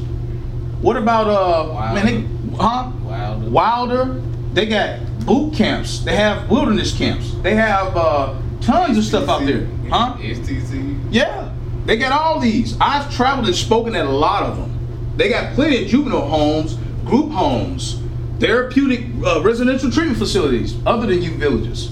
What 0.82 0.98
about 0.98 1.28
uh 1.28 1.94
man, 1.94 2.06
they, 2.06 2.56
huh? 2.58 2.92
Wilder. 3.04 3.50
Wilder. 3.50 4.22
They 4.54 4.66
got 4.66 5.00
boot 5.26 5.54
camps. 5.54 6.00
They 6.00 6.16
have 6.16 6.50
wilderness 6.50 6.98
camps. 6.98 7.34
They 7.42 7.56
have 7.56 7.96
uh, 7.96 8.40
tons 8.62 8.98
of 8.98 9.04
stuff 9.04 9.28
out 9.28 9.46
there. 9.46 9.66
Huh? 9.90 10.16
STC. 10.20 11.08
Yeah, 11.12 11.52
they 11.86 11.98
got 11.98 12.12
all 12.12 12.40
these. 12.40 12.78
I've 12.80 13.14
traveled 13.14 13.48
and 13.48 13.56
spoken 13.56 13.96
at 13.96 14.06
a 14.06 14.10
lot 14.10 14.44
of 14.44 14.58
them. 14.58 15.14
They 15.18 15.30
got 15.30 15.54
plenty 15.56 15.84
of 15.84 15.90
juvenile 15.90 16.28
homes, 16.28 16.76
group 17.06 17.32
homes, 17.32 18.02
therapeutic 18.40 19.06
uh, 19.26 19.42
residential 19.42 19.92
treatment 19.92 20.18
facilities, 20.18 20.76
other 20.86 21.08
than 21.08 21.22
youth 21.22 21.36
villages. 21.36 21.92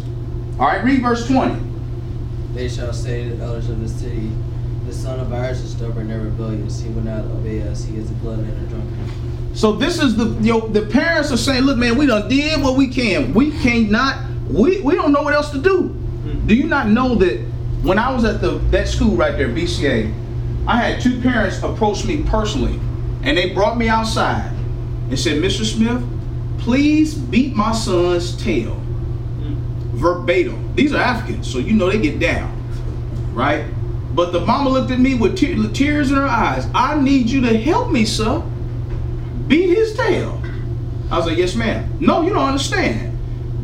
All 0.59 0.67
right, 0.67 0.83
read 0.83 1.01
verse 1.01 1.27
20. 1.27 1.61
They 2.53 2.67
shall 2.67 2.93
say 2.93 3.29
to 3.29 3.35
the 3.35 3.43
elders 3.43 3.69
of 3.69 3.79
the 3.79 3.87
city, 3.87 4.31
The 4.91 4.97
son 4.97 5.21
of 5.21 5.31
ours 5.31 5.61
is 5.61 5.71
stubborn 5.71 6.11
and 6.11 6.21
rebellious. 6.21 6.81
He 6.81 6.89
will 6.89 7.03
not 7.03 7.23
obey 7.23 7.61
us. 7.61 7.85
He 7.85 7.95
is 7.95 8.11
a 8.11 8.13
glutton 8.15 8.43
and 8.43 8.67
a 8.67 8.69
drunkard. 8.69 9.57
So 9.57 9.71
this 9.71 10.03
is 10.03 10.17
the 10.17 10.25
you 10.41 10.51
know, 10.51 10.67
the 10.67 10.81
parents 10.81 11.31
are 11.31 11.37
saying, 11.37 11.61
look, 11.61 11.77
man, 11.77 11.97
we 11.97 12.07
done 12.07 12.27
did 12.27 12.61
what 12.61 12.75
we 12.75 12.89
can. 12.89 13.33
We 13.33 13.51
cannot. 13.59 14.21
We 14.49 14.81
we 14.81 14.95
don't 14.95 15.13
know 15.13 15.21
what 15.21 15.33
else 15.33 15.49
to 15.51 15.59
do. 15.59 15.87
Hmm. 15.87 16.45
Do 16.45 16.53
you 16.53 16.67
not 16.67 16.89
know 16.89 17.15
that 17.15 17.39
when 17.83 17.97
I 17.97 18.13
was 18.13 18.25
at 18.25 18.41
the 18.41 18.57
that 18.71 18.89
school 18.89 19.15
right 19.15 19.37
there, 19.37 19.47
BCA, 19.47 20.13
I 20.67 20.75
had 20.75 21.01
two 21.01 21.21
parents 21.21 21.63
approach 21.63 22.03
me 22.03 22.23
personally, 22.23 22.77
and 23.23 23.37
they 23.37 23.53
brought 23.53 23.77
me 23.77 23.87
outside 23.87 24.51
and 25.07 25.17
said, 25.17 25.41
Mr. 25.41 25.63
Smith, 25.63 26.03
please 26.59 27.13
beat 27.13 27.55
my 27.55 27.71
son's 27.71 28.35
tail. 28.35 28.73
Hmm. 28.73 29.55
Verbatim. 29.97 30.75
These 30.75 30.91
are 30.93 31.01
Africans, 31.01 31.49
so 31.49 31.59
you 31.59 31.75
know 31.75 31.89
they 31.89 31.97
get 31.97 32.19
down, 32.19 32.51
right? 33.33 33.63
But 34.13 34.31
the 34.33 34.41
mama 34.41 34.69
looked 34.69 34.91
at 34.91 34.99
me 34.99 35.15
with 35.15 35.37
te- 35.37 35.67
tears 35.69 36.11
in 36.11 36.17
her 36.17 36.27
eyes. 36.27 36.67
I 36.73 36.99
need 36.99 37.29
you 37.29 37.41
to 37.41 37.57
help 37.57 37.91
me, 37.91 38.05
sir 38.05 38.43
beat 39.51 39.75
his 39.75 39.93
tail. 39.93 40.41
I 41.11 41.17
was 41.17 41.25
like, 41.25 41.37
yes, 41.37 41.55
ma'am. 41.55 41.97
No, 41.99 42.21
you 42.21 42.29
don't 42.29 42.47
understand. 42.47 43.17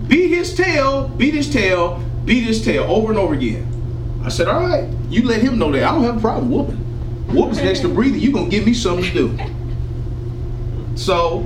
Beat 0.09 0.27
his 0.27 0.53
tail, 0.53 1.07
beat 1.07 1.33
his 1.33 1.49
tail, 1.49 2.03
beat 2.25 2.43
his 2.43 2.63
tail 2.63 2.83
over 2.83 3.09
and 3.09 3.17
over 3.17 3.33
again. 3.33 3.65
I 4.21 4.27
said, 4.27 4.49
all 4.49 4.59
right, 4.59 4.89
you 5.09 5.25
let 5.25 5.41
him 5.41 5.57
know 5.57 5.71
that. 5.71 5.83
I 5.83 5.93
don't 5.93 6.03
have 6.03 6.17
a 6.17 6.19
problem 6.19 6.51
whooping. 6.51 6.75
Whooping's 7.33 7.63
next 7.63 7.79
to 7.81 7.87
breathing. 7.87 8.19
you 8.19 8.33
going 8.33 8.49
to 8.49 8.51
give 8.51 8.65
me 8.65 8.73
something 8.73 9.05
to 9.05 9.13
do. 9.13 10.97
So 10.97 11.39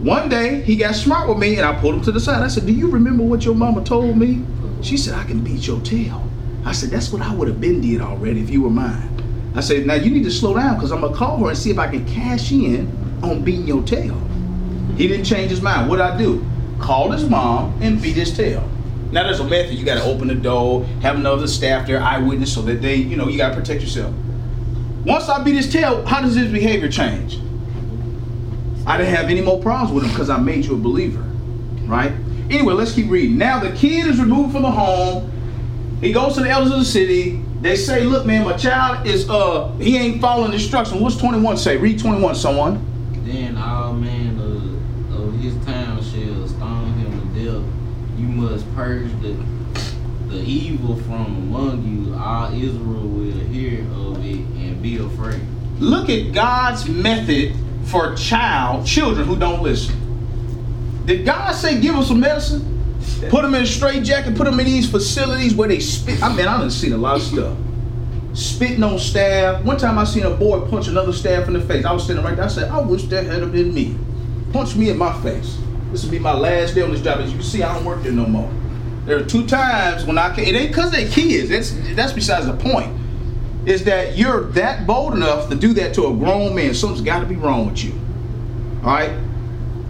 one 0.00 0.28
day 0.28 0.60
he 0.60 0.76
got 0.76 0.94
smart 0.94 1.30
with 1.30 1.38
me 1.38 1.56
and 1.56 1.64
I 1.64 1.72
pulled 1.80 1.94
him 1.94 2.02
to 2.02 2.12
the 2.12 2.20
side. 2.20 2.42
I 2.42 2.48
said, 2.48 2.66
do 2.66 2.72
you 2.72 2.90
remember 2.90 3.22
what 3.22 3.42
your 3.42 3.54
mama 3.54 3.82
told 3.84 4.18
me? 4.18 4.44
She 4.82 4.98
said, 4.98 5.14
I 5.14 5.24
can 5.24 5.42
beat 5.42 5.66
your 5.66 5.80
tail. 5.80 6.28
I 6.64 6.72
said, 6.72 6.90
that's 6.90 7.12
what 7.12 7.22
I 7.22 7.34
would 7.34 7.48
have 7.48 7.60
been 7.60 7.80
did 7.80 8.00
already 8.00 8.40
if 8.40 8.50
you 8.50 8.62
were 8.62 8.70
mine. 8.70 9.52
I 9.54 9.60
said, 9.60 9.86
now 9.86 9.94
you 9.94 10.10
need 10.10 10.24
to 10.24 10.30
slow 10.30 10.54
down 10.54 10.76
because 10.76 10.92
I'm 10.92 11.02
to 11.02 11.12
call 11.12 11.38
her 11.38 11.48
and 11.48 11.58
see 11.58 11.70
if 11.70 11.78
I 11.78 11.88
can 11.88 12.06
cash 12.06 12.52
in 12.52 12.90
on 13.22 13.42
beating 13.42 13.66
your 13.66 13.82
tail. 13.82 14.18
He 14.96 15.08
didn't 15.08 15.24
change 15.24 15.50
his 15.50 15.60
mind. 15.60 15.88
What 15.90 16.00
I 16.00 16.16
do? 16.16 16.44
Called 16.78 17.12
his 17.12 17.28
mom 17.28 17.80
and 17.82 18.00
beat 18.00 18.16
his 18.16 18.34
tail. 18.36 18.68
Now 19.10 19.24
there's 19.24 19.40
a 19.40 19.44
method. 19.44 19.74
You 19.74 19.84
got 19.84 19.96
to 19.96 20.04
open 20.04 20.28
the 20.28 20.34
door, 20.34 20.84
have 21.02 21.16
another 21.16 21.46
staff 21.46 21.86
there, 21.86 22.00
eyewitness, 22.00 22.54
so 22.54 22.62
that 22.62 22.80
they, 22.80 22.94
you 22.94 23.16
know, 23.16 23.28
you 23.28 23.36
got 23.36 23.50
to 23.50 23.54
protect 23.56 23.82
yourself. 23.82 24.14
Once 25.04 25.28
I 25.28 25.42
beat 25.42 25.56
his 25.56 25.70
tail, 25.70 26.06
how 26.06 26.22
does 26.22 26.34
his 26.34 26.50
behavior 26.50 26.88
change? 26.88 27.38
I 28.86 28.96
didn't 28.96 29.14
have 29.14 29.26
any 29.26 29.40
more 29.40 29.60
problems 29.60 29.92
with 29.92 30.04
him 30.04 30.10
because 30.10 30.30
I 30.30 30.38
made 30.38 30.64
you 30.64 30.74
a 30.74 30.78
believer, 30.78 31.22
right? 31.86 32.12
Anyway, 32.50 32.74
let's 32.74 32.94
keep 32.94 33.10
reading. 33.10 33.36
Now 33.36 33.58
the 33.58 33.72
kid 33.72 34.06
is 34.06 34.20
removed 34.20 34.52
from 34.52 34.62
the 34.62 34.70
home. 34.70 35.31
He 36.02 36.12
goes 36.12 36.34
to 36.34 36.40
the 36.40 36.50
elders 36.50 36.72
of 36.72 36.80
the 36.80 36.84
city. 36.84 37.40
They 37.60 37.76
say, 37.76 38.02
"Look, 38.02 38.26
man, 38.26 38.44
my 38.44 38.56
child 38.56 39.06
is 39.06 39.30
uh 39.30 39.70
he 39.78 39.96
ain't 39.96 40.20
following 40.20 40.52
instruction." 40.52 40.98
What's 40.98 41.16
21 41.16 41.56
say? 41.56 41.76
Read 41.76 42.00
21, 42.00 42.34
someone. 42.34 42.84
Then 43.24 43.56
all 43.56 43.92
men 43.92 44.36
of, 44.40 45.26
of 45.26 45.40
his 45.40 45.54
town 45.64 46.02
shall 46.02 46.48
stone 46.48 46.92
him 46.94 47.20
to 47.20 47.44
death. 47.44 48.18
You 48.18 48.26
must 48.26 48.74
purge 48.74 49.12
the 49.22 49.36
the 50.28 50.42
evil 50.42 50.96
from 51.02 51.26
among 51.26 51.84
you. 51.86 52.14
All 52.16 52.52
Israel 52.52 53.06
will 53.06 53.38
hear 53.52 53.82
of 53.94 54.18
it 54.26 54.40
and 54.58 54.82
be 54.82 54.96
afraid. 54.96 55.40
Look 55.78 56.08
at 56.10 56.32
God's 56.32 56.88
method 56.88 57.54
for 57.84 58.16
child 58.16 58.86
children 58.86 59.24
who 59.24 59.36
don't 59.36 59.62
listen. 59.62 59.94
Did 61.06 61.24
God 61.24 61.52
say 61.52 61.80
give 61.80 61.94
them 61.94 62.02
some 62.02 62.18
medicine? 62.18 62.81
Put 63.30 63.42
them 63.42 63.54
in 63.54 63.62
a 63.62 63.66
straight 63.66 64.02
jacket, 64.02 64.36
put 64.36 64.44
them 64.44 64.58
in 64.58 64.66
these 64.66 64.90
facilities 64.90 65.54
where 65.54 65.68
they 65.68 65.80
spit. 65.80 66.22
I 66.22 66.34
mean, 66.34 66.46
I 66.46 66.58
done 66.58 66.70
seen 66.70 66.92
a 66.92 66.96
lot 66.96 67.16
of 67.16 67.22
stuff. 67.22 67.56
Spitting 68.34 68.82
on 68.82 68.98
staff. 68.98 69.62
One 69.64 69.76
time 69.76 69.98
I 69.98 70.04
seen 70.04 70.24
a 70.24 70.30
boy 70.30 70.60
punch 70.68 70.88
another 70.88 71.12
staff 71.12 71.46
in 71.48 71.54
the 71.54 71.60
face. 71.60 71.84
I 71.84 71.92
was 71.92 72.06
sitting 72.06 72.22
right 72.22 72.34
there. 72.34 72.46
I 72.46 72.48
said, 72.48 72.70
I 72.70 72.80
wish 72.80 73.04
that 73.04 73.26
had 73.26 73.52
been 73.52 73.74
me. 73.74 73.96
Punch 74.52 74.74
me 74.74 74.90
in 74.90 74.98
my 74.98 75.12
face. 75.22 75.58
This 75.90 76.04
will 76.04 76.10
be 76.10 76.18
my 76.18 76.32
last 76.32 76.74
day 76.74 76.82
on 76.82 76.90
this 76.90 77.02
job. 77.02 77.20
As 77.20 77.30
you 77.30 77.36
can 77.36 77.44
see, 77.44 77.62
I 77.62 77.74
don't 77.74 77.84
work 77.84 78.02
there 78.02 78.12
no 78.12 78.26
more. 78.26 78.50
There 79.04 79.18
are 79.18 79.24
two 79.24 79.46
times 79.46 80.04
when 80.04 80.16
I 80.16 80.34
came. 80.34 80.46
It 80.46 80.58
ain't 80.58 80.68
because 80.68 80.90
they 80.90 81.08
kids. 81.08 81.50
That's 81.50 81.72
that's 81.94 82.12
besides 82.12 82.46
the 82.46 82.54
point. 82.54 82.98
Is 83.66 83.84
that 83.84 84.16
you're 84.16 84.44
that 84.52 84.86
bold 84.86 85.14
enough 85.14 85.48
to 85.50 85.54
do 85.54 85.74
that 85.74 85.94
to 85.94 86.06
a 86.06 86.14
grown 86.14 86.54
man? 86.54 86.74
Something's 86.74 87.02
got 87.02 87.20
to 87.20 87.26
be 87.26 87.36
wrong 87.36 87.68
with 87.68 87.84
you. 87.84 87.92
All 88.82 88.94
right. 88.94 89.12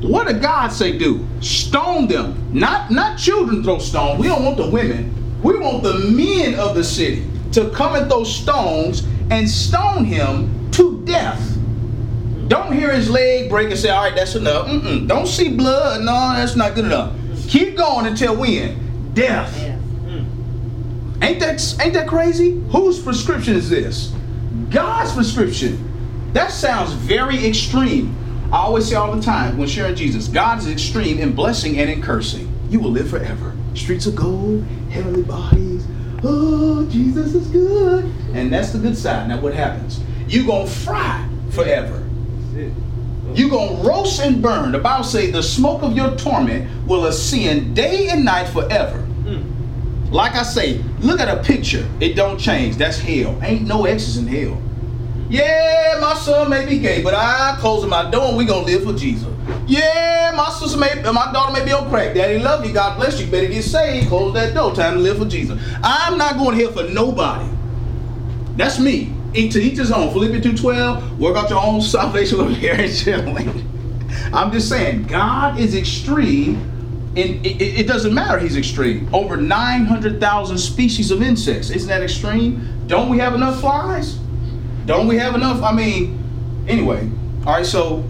What 0.03 0.27
did 0.27 0.43
God 0.43 0.69
say 0.73 0.99
do? 0.99 1.27
Stone 1.41 2.09
them. 2.09 2.51
Not 2.53 2.91
not 2.91 3.19
children 3.19 3.63
throw 3.63 3.79
stone. 3.79 4.19
We 4.19 4.27
don't 4.27 4.45
want 4.45 4.57
the 4.57 4.69
women. 4.69 5.15
We 5.43 5.57
want 5.57 5.83
the 5.83 5.99
men 6.11 6.57
of 6.57 6.75
the 6.75 6.83
city 6.83 7.25
to 7.53 7.71
come 7.71 7.95
and 7.95 8.11
throw 8.11 8.25
stones 8.25 9.07
and 9.31 9.49
stone 9.49 10.05
him 10.05 10.71
to 10.73 11.01
death. 11.05 11.57
Don't 12.49 12.73
hear 12.73 12.93
his 12.93 13.09
leg 13.09 13.49
break 13.49 13.71
and 13.71 13.79
say, 13.79 13.91
all 13.91 14.03
right, 14.03 14.15
that's 14.15 14.35
enough. 14.35 14.67
Mm-mm. 14.67 15.07
Don't 15.07 15.27
see 15.27 15.55
blood. 15.55 16.01
No, 16.01 16.13
that's 16.13 16.57
not 16.57 16.75
good 16.75 16.85
enough. 16.85 17.15
Keep 17.49 17.77
going 17.77 18.07
until 18.07 18.37
when? 18.37 19.13
Death. 19.15 19.57
Mm. 20.05 21.23
Ain't 21.23 21.41
that 21.41 21.77
ain't 21.81 21.95
that 21.95 22.09
crazy? 22.09 22.61
Whose 22.71 23.01
prescription 23.01 23.55
is 23.55 23.71
this? 23.71 24.13
God's 24.71 25.13
prescription. 25.13 26.33
That 26.33 26.51
sounds 26.51 26.93
very 26.93 27.47
extreme. 27.47 28.17
I 28.53 28.59
always 28.59 28.87
say 28.87 28.97
all 28.97 29.17
the 29.17 29.23
time 29.23 29.57
when 29.57 29.67
sharing 29.67 29.95
Jesus, 29.95 30.29
God 30.29 30.59
is 30.59 30.69
extreme 30.69 31.19
in 31.19 31.33
blessing 31.33 31.79
and 31.79 31.89
in 31.89 32.03
cursing. 32.03 32.53
You 32.69 32.81
will 32.81 32.91
live 32.91 33.09
forever. 33.09 33.55
Streets 33.75 34.05
of 34.05 34.15
gold, 34.15 34.63
heavenly 34.91 35.23
bodies. 35.23 35.87
Oh, 36.23 36.87
Jesus 36.91 37.35
is 37.35 37.49
good. 37.49 38.05
And 38.35 38.53
that's 38.53 38.71
the 38.73 38.79
good 38.79 38.97
side. 38.97 39.29
Now 39.29 39.41
what 39.41 39.55
happens? 39.55 40.01
You 40.29 40.47
gonna 40.47 40.67
fry 40.69 41.27
forever. 41.51 42.07
You 43.35 43.49
gonna 43.49 43.83
roast 43.83 44.21
and 44.21 44.43
burn. 44.43 44.73
The 44.73 44.79
Bible 44.79 45.05
say 45.05 45.31
the 45.31 45.43
smoke 45.43 45.83
of 45.83 45.97
your 45.97 46.15
torment 46.17 46.87
will 46.87 47.07
ascend 47.07 47.75
day 47.75 48.11
and 48.11 48.23
night 48.23 48.49
forever. 48.49 48.99
Like 50.11 50.35
I 50.35 50.43
say, 50.43 50.83
look 51.01 51.21
at 51.21 51.35
a 51.35 51.43
picture. 51.43 51.89
It 52.01 52.15
don't 52.17 52.37
change. 52.39 52.77
That's 52.77 52.99
hell. 52.99 53.39
Ain't 53.43 53.67
no 53.67 53.87
X's 53.87 54.19
in 54.19 54.27
hell. 54.27 54.61
Yeah, 55.33 55.97
my 55.99 56.13
son 56.13 56.51
may 56.51 56.67
be 56.67 56.79
gay, 56.79 57.03
but 57.03 57.15
I 57.15 57.57
closing 57.59 57.89
my 57.89 58.11
door 58.11 58.29
and 58.29 58.37
we 58.37 58.45
gonna 58.45 58.67
live 58.67 58.85
for 58.85 58.93
Jesus. 58.93 59.27
Yeah, 59.67 60.31
my 60.37 60.51
sister 60.51 60.79
may, 60.79 60.93
my 61.11 61.33
daughter 61.33 61.59
may 61.59 61.65
be 61.65 61.73
on 61.73 61.89
crack. 61.89 62.15
Daddy 62.15 62.39
love 62.39 62.67
you. 62.67 62.75
God 62.75 62.99
bless 62.99 63.19
you. 63.19 63.29
Better 63.29 63.47
get 63.47 63.63
saved. 63.63 64.09
Close 64.09 64.35
that 64.35 64.53
door. 64.53 64.75
Time 64.75 64.93
to 64.93 65.01
live 65.01 65.17
for 65.17 65.25
Jesus. 65.25 65.59
I'm 65.83 66.19
not 66.19 66.37
going 66.37 66.55
here 66.55 66.69
for 66.69 66.83
nobody. 66.83 67.49
That's 68.57 68.79
me. 68.79 69.15
Each 69.33 69.55
to 69.55 69.63
each 69.63 69.79
his 69.79 69.91
own. 69.91 70.13
Philippians 70.13 70.61
2.12, 70.61 71.17
work 71.17 71.35
out 71.39 71.49
your 71.49 71.65
own 71.65 71.81
salvation 71.81 72.39
over 72.39 72.51
here 72.51 72.75
and. 72.75 73.65
I'm 74.35 74.53
just 74.53 74.69
saying, 74.69 75.05
God 75.05 75.59
is 75.59 75.75
extreme, 75.75 76.57
and 77.17 77.47
it, 77.47 77.81
it 77.81 77.87
doesn't 77.87 78.13
matter 78.13 78.39
he's 78.39 78.59
extreme. 78.59 79.09
Over 79.15 79.39
900,000 79.39 80.59
species 80.59 81.11
of 81.11 81.23
insects. 81.23 81.71
Isn't 81.71 81.89
that 81.89 82.03
extreme? 82.03 82.87
Don't 82.87 83.09
we 83.09 83.17
have 83.17 83.33
enough 83.33 83.61
flies? 83.61 84.19
Don't 84.87 85.07
we 85.07 85.17
have 85.17 85.35
enough? 85.35 85.63
I 85.63 85.73
mean, 85.73 86.19
anyway. 86.69 87.09
All 87.47 87.55
right, 87.55 87.67
so 87.67 88.05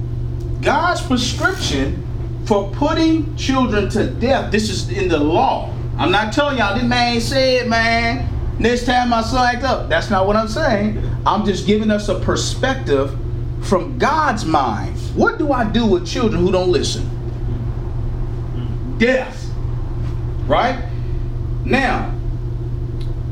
God's 0.61 1.01
prescription 1.03 2.07
for 2.47 2.71
putting 2.73 3.35
children 3.37 3.89
to 3.91 4.11
death, 4.11 4.51
this 4.51 4.69
is 4.69 4.89
in 4.91 5.09
the 5.09 5.19
law. 5.19 5.73
I'm 5.97 6.11
not 6.11 6.33
telling 6.33 6.59
y'all, 6.59 6.75
this 6.75 6.85
man 6.85 7.21
said, 7.21 7.69
man, 7.69 8.29
next 8.59 8.85
time 8.87 9.11
my 9.11 9.23
son 9.23 9.55
act 9.55 9.65
up. 9.65 9.89
That's 9.89 10.11
not 10.11 10.27
what 10.27 10.37
I'm 10.37 10.49
saying. 10.49 11.03
I'm 11.25 11.45
just 11.45 11.67
giving 11.67 11.91
us 11.91 12.09
a 12.09 12.19
perspective 12.19 13.17
from 13.63 13.99
God's 13.99 14.45
mind. 14.45 14.99
What 15.15 15.39
do 15.39 15.53
I 15.53 15.65
do 15.65 15.87
with 15.87 16.07
children 16.07 16.43
who 16.43 16.51
don't 16.51 16.71
listen? 16.71 17.09
Death. 18.99 19.51
Right? 20.47 20.85
Now, 21.65 22.13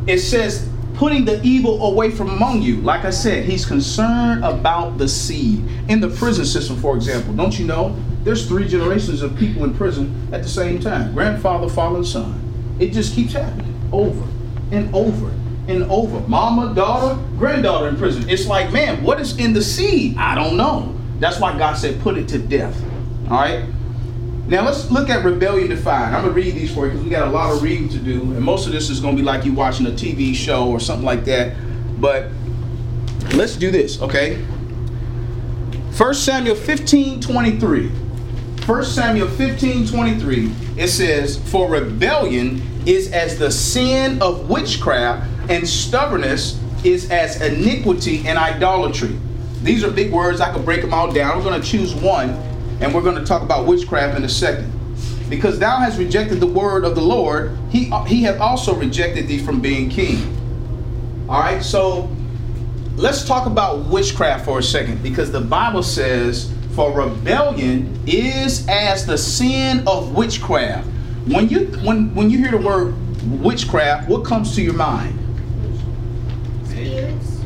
it 0.07 0.19
says 0.19 0.70
putting 1.01 1.25
the 1.25 1.43
evil 1.43 1.83
away 1.87 2.11
from 2.11 2.29
among 2.29 2.61
you. 2.61 2.77
Like 2.83 3.07
I 3.07 3.11
said, 3.11 3.47
he's 3.47 3.65
concerned 3.65 4.45
about 4.45 4.99
the 4.99 5.09
seed. 5.09 5.65
In 5.89 5.99
the 5.99 6.09
prison 6.09 6.45
system, 6.45 6.77
for 6.77 6.95
example, 6.95 7.33
don't 7.33 7.59
you 7.59 7.65
know 7.65 7.97
there's 8.23 8.47
three 8.47 8.69
generations 8.69 9.23
of 9.23 9.35
people 9.39 9.65
in 9.65 9.73
prison 9.73 10.29
at 10.31 10.43
the 10.43 10.49
same 10.49 10.79
time 10.79 11.15
grandfather, 11.15 11.71
father, 11.71 12.05
son. 12.05 12.77
It 12.79 12.93
just 12.93 13.15
keeps 13.15 13.33
happening 13.33 13.75
over 13.91 14.23
and 14.73 14.95
over 14.95 15.31
and 15.69 15.85
over. 15.85 16.21
Mama, 16.29 16.75
daughter, 16.75 17.19
granddaughter 17.39 17.89
in 17.89 17.97
prison. 17.97 18.29
It's 18.29 18.47
like, 18.47 18.71
man, 18.71 19.03
what 19.03 19.19
is 19.23 19.39
in 19.39 19.55
the 19.55 19.63
seed? 19.63 20.19
I 20.19 20.35
don't 20.35 20.59
know. 20.59 20.95
That's 21.19 21.41
why 21.41 21.57
God 21.57 21.79
said, 21.79 21.99
put 22.03 22.19
it 22.19 22.29
to 22.29 22.39
death. 22.39 22.79
All 23.31 23.41
right? 23.41 23.65
Now 24.51 24.65
let's 24.65 24.91
look 24.91 25.09
at 25.09 25.25
rebellion 25.25 25.69
defined. 25.69 26.17
I'm 26.17 26.23
gonna 26.23 26.35
read 26.35 26.57
these 26.57 26.75
for 26.75 26.87
you 26.87 26.91
because 26.91 27.05
we 27.05 27.11
got 27.11 27.29
a 27.29 27.31
lot 27.31 27.53
of 27.53 27.63
reading 27.63 27.89
to 27.91 27.99
do, 27.99 28.21
and 28.21 28.41
most 28.41 28.67
of 28.67 28.73
this 28.73 28.91
is 28.91 28.99
gonna 28.99 29.17
be 29.17 29.23
like 29.23 29.45
you 29.45 29.53
watching 29.53 29.87
a 29.87 29.91
TV 29.91 30.35
show 30.35 30.69
or 30.69 30.81
something 30.81 31.07
like 31.07 31.25
that. 31.27 31.55
But 32.01 32.31
let's 33.35 33.55
do 33.55 33.71
this, 33.71 34.03
okay? 34.03 34.43
1 35.97 36.15
Samuel 36.15 36.57
15, 36.57 37.21
23. 37.21 37.91
1 37.91 38.85
Samuel 38.85 39.29
15, 39.29 39.87
23. 39.87 40.53
It 40.77 40.89
says, 40.89 41.37
For 41.51 41.71
rebellion 41.71 42.61
is 42.87 43.13
as 43.13 43.39
the 43.39 43.53
sin 43.53 44.21
of 44.21 44.51
witchcraft, 44.51 45.29
and 45.49 45.69
stubbornness 45.69 46.61
is 46.83 47.09
as 47.13 47.41
iniquity 47.41 48.27
and 48.27 48.37
idolatry. 48.37 49.17
These 49.63 49.85
are 49.85 49.91
big 49.93 50.11
words. 50.11 50.41
I 50.41 50.53
could 50.53 50.65
break 50.65 50.81
them 50.81 50.93
all 50.93 51.13
down. 51.13 51.37
I'm 51.37 51.45
going 51.45 51.61
to 51.61 51.67
choose 51.67 51.95
one, 51.95 52.31
and 52.81 52.95
we're 52.95 53.03
going 53.03 53.17
to 53.17 53.25
talk 53.25 53.43
about 53.43 53.67
witchcraft 53.67 54.17
in 54.17 54.25
a 54.25 54.29
second. 54.29 54.73
Because 55.29 55.59
thou 55.59 55.79
hast 55.79 55.99
rejected 55.99 56.41
the 56.41 56.47
word 56.47 56.85
of 56.85 56.95
the 56.95 57.01
Lord, 57.01 57.57
he, 57.71 57.85
he 58.07 58.23
hath 58.23 58.41
also 58.41 58.75
rejected 58.75 59.29
thee 59.29 59.39
from 59.39 59.61
being 59.61 59.89
king. 59.89 60.37
All 61.29 61.41
right, 61.41 61.63
so 61.63 62.11
let's 62.97 63.25
talk 63.25 63.47
about 63.47 63.87
witchcraft 63.87 64.45
for 64.45 64.59
a 64.59 64.63
second 64.63 65.03
because 65.03 65.31
the 65.31 65.41
Bible 65.41 65.83
says, 65.83 66.53
For 66.75 66.91
rebellion 66.91 68.03
is 68.07 68.67
as 68.69 69.07
the 69.07 69.17
sin 69.17 69.87
of 69.87 70.17
witchcraft. 70.17 70.89
When 71.27 71.49
you 71.49 71.67
when 71.85 72.13
when 72.15 72.31
you 72.31 72.39
hear 72.39 72.51
the 72.51 72.59
word 72.59 72.95
witchcraft, 73.41 74.09
what 74.09 74.25
comes 74.25 74.55
to 74.57 74.63
your 74.63 74.75
mind? 74.75 75.17
Spirits. 76.65 77.39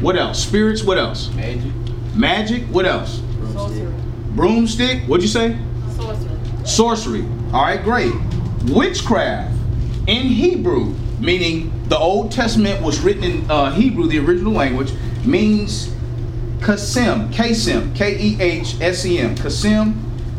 What 0.00 0.16
else? 0.16 0.42
Spirits, 0.42 0.82
what 0.82 0.98
else? 0.98 1.30
Magic. 1.34 1.72
Magic, 2.14 2.64
what 2.64 2.86
else? 2.86 3.18
Broomstick. 3.18 4.07
Broomstick, 4.38 5.02
what'd 5.08 5.24
you 5.24 5.28
say? 5.28 5.58
Sorcery. 5.96 6.64
Sorcery. 6.64 7.22
All 7.52 7.64
right, 7.64 7.82
great. 7.82 8.12
Witchcraft 8.66 9.52
in 10.06 10.26
Hebrew, 10.28 10.94
meaning 11.18 11.72
the 11.88 11.98
Old 11.98 12.30
Testament 12.30 12.80
was 12.80 13.00
written 13.00 13.24
in 13.24 13.50
uh, 13.50 13.72
Hebrew, 13.72 14.06
the 14.06 14.20
original 14.20 14.52
language, 14.52 14.92
means 15.24 15.92
kasim, 16.62 17.32
kasim, 17.32 17.92
K-E-H-S-E-M, 17.94 19.34
kasim, 19.34 19.94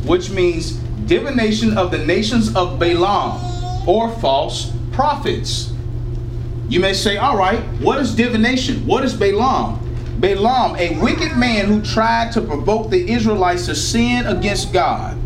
which 0.06 0.30
means 0.30 0.78
divination 1.06 1.78
of 1.78 1.92
the 1.92 1.98
nations 1.98 2.56
of 2.56 2.80
Balaam 2.80 3.86
or 3.86 4.10
false 4.22 4.72
prophets. 4.94 5.74
You 6.70 6.80
may 6.80 6.94
say, 6.94 7.18
all 7.18 7.36
right, 7.36 7.60
what 7.82 8.00
is 8.00 8.16
divination? 8.16 8.88
What 8.88 9.04
is 9.04 9.14
Balaam? 9.14 9.89
Balaam, 10.20 10.76
a 10.76 11.00
wicked 11.00 11.38
man 11.38 11.68
who 11.68 11.82
tried 11.82 12.34
to 12.34 12.42
provoke 12.42 12.90
the 12.90 13.10
Israelites 13.10 13.68
to 13.68 13.76
sin 13.76 14.26
against 14.26 14.74
God. 14.74 15.18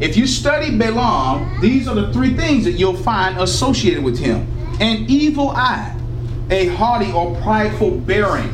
If 0.00 0.16
you 0.16 0.26
study 0.26 0.76
Balaam, 0.76 1.60
these 1.60 1.86
are 1.86 1.94
the 1.94 2.12
three 2.12 2.34
things 2.34 2.64
that 2.64 2.72
you'll 2.72 2.96
find 2.96 3.38
associated 3.38 4.02
with 4.02 4.18
him 4.18 4.48
an 4.80 5.06
evil 5.08 5.50
eye, 5.50 5.96
a 6.50 6.66
haughty 6.66 7.10
or 7.12 7.34
prideful 7.40 7.92
bearing, 7.92 8.52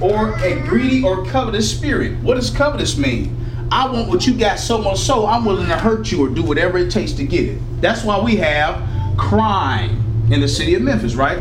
or 0.00 0.34
a 0.38 0.60
greedy 0.68 1.02
or 1.02 1.24
covetous 1.26 1.76
spirit. 1.76 2.16
What 2.22 2.34
does 2.34 2.50
covetous 2.50 2.96
mean? 2.96 3.36
I 3.72 3.90
want 3.90 4.08
what 4.08 4.26
you 4.26 4.34
got 4.34 4.58
so 4.58 4.78
much 4.78 4.98
so 4.98 5.26
I'm 5.26 5.44
willing 5.44 5.68
to 5.68 5.76
hurt 5.76 6.12
you 6.12 6.24
or 6.24 6.28
do 6.28 6.42
whatever 6.42 6.78
it 6.78 6.90
takes 6.90 7.12
to 7.12 7.24
get 7.24 7.46
it. 7.46 7.58
That's 7.80 8.04
why 8.04 8.20
we 8.20 8.36
have 8.36 8.80
crime 9.16 10.28
in 10.30 10.40
the 10.40 10.48
city 10.48 10.74
of 10.74 10.82
Memphis, 10.82 11.14
right? 11.14 11.40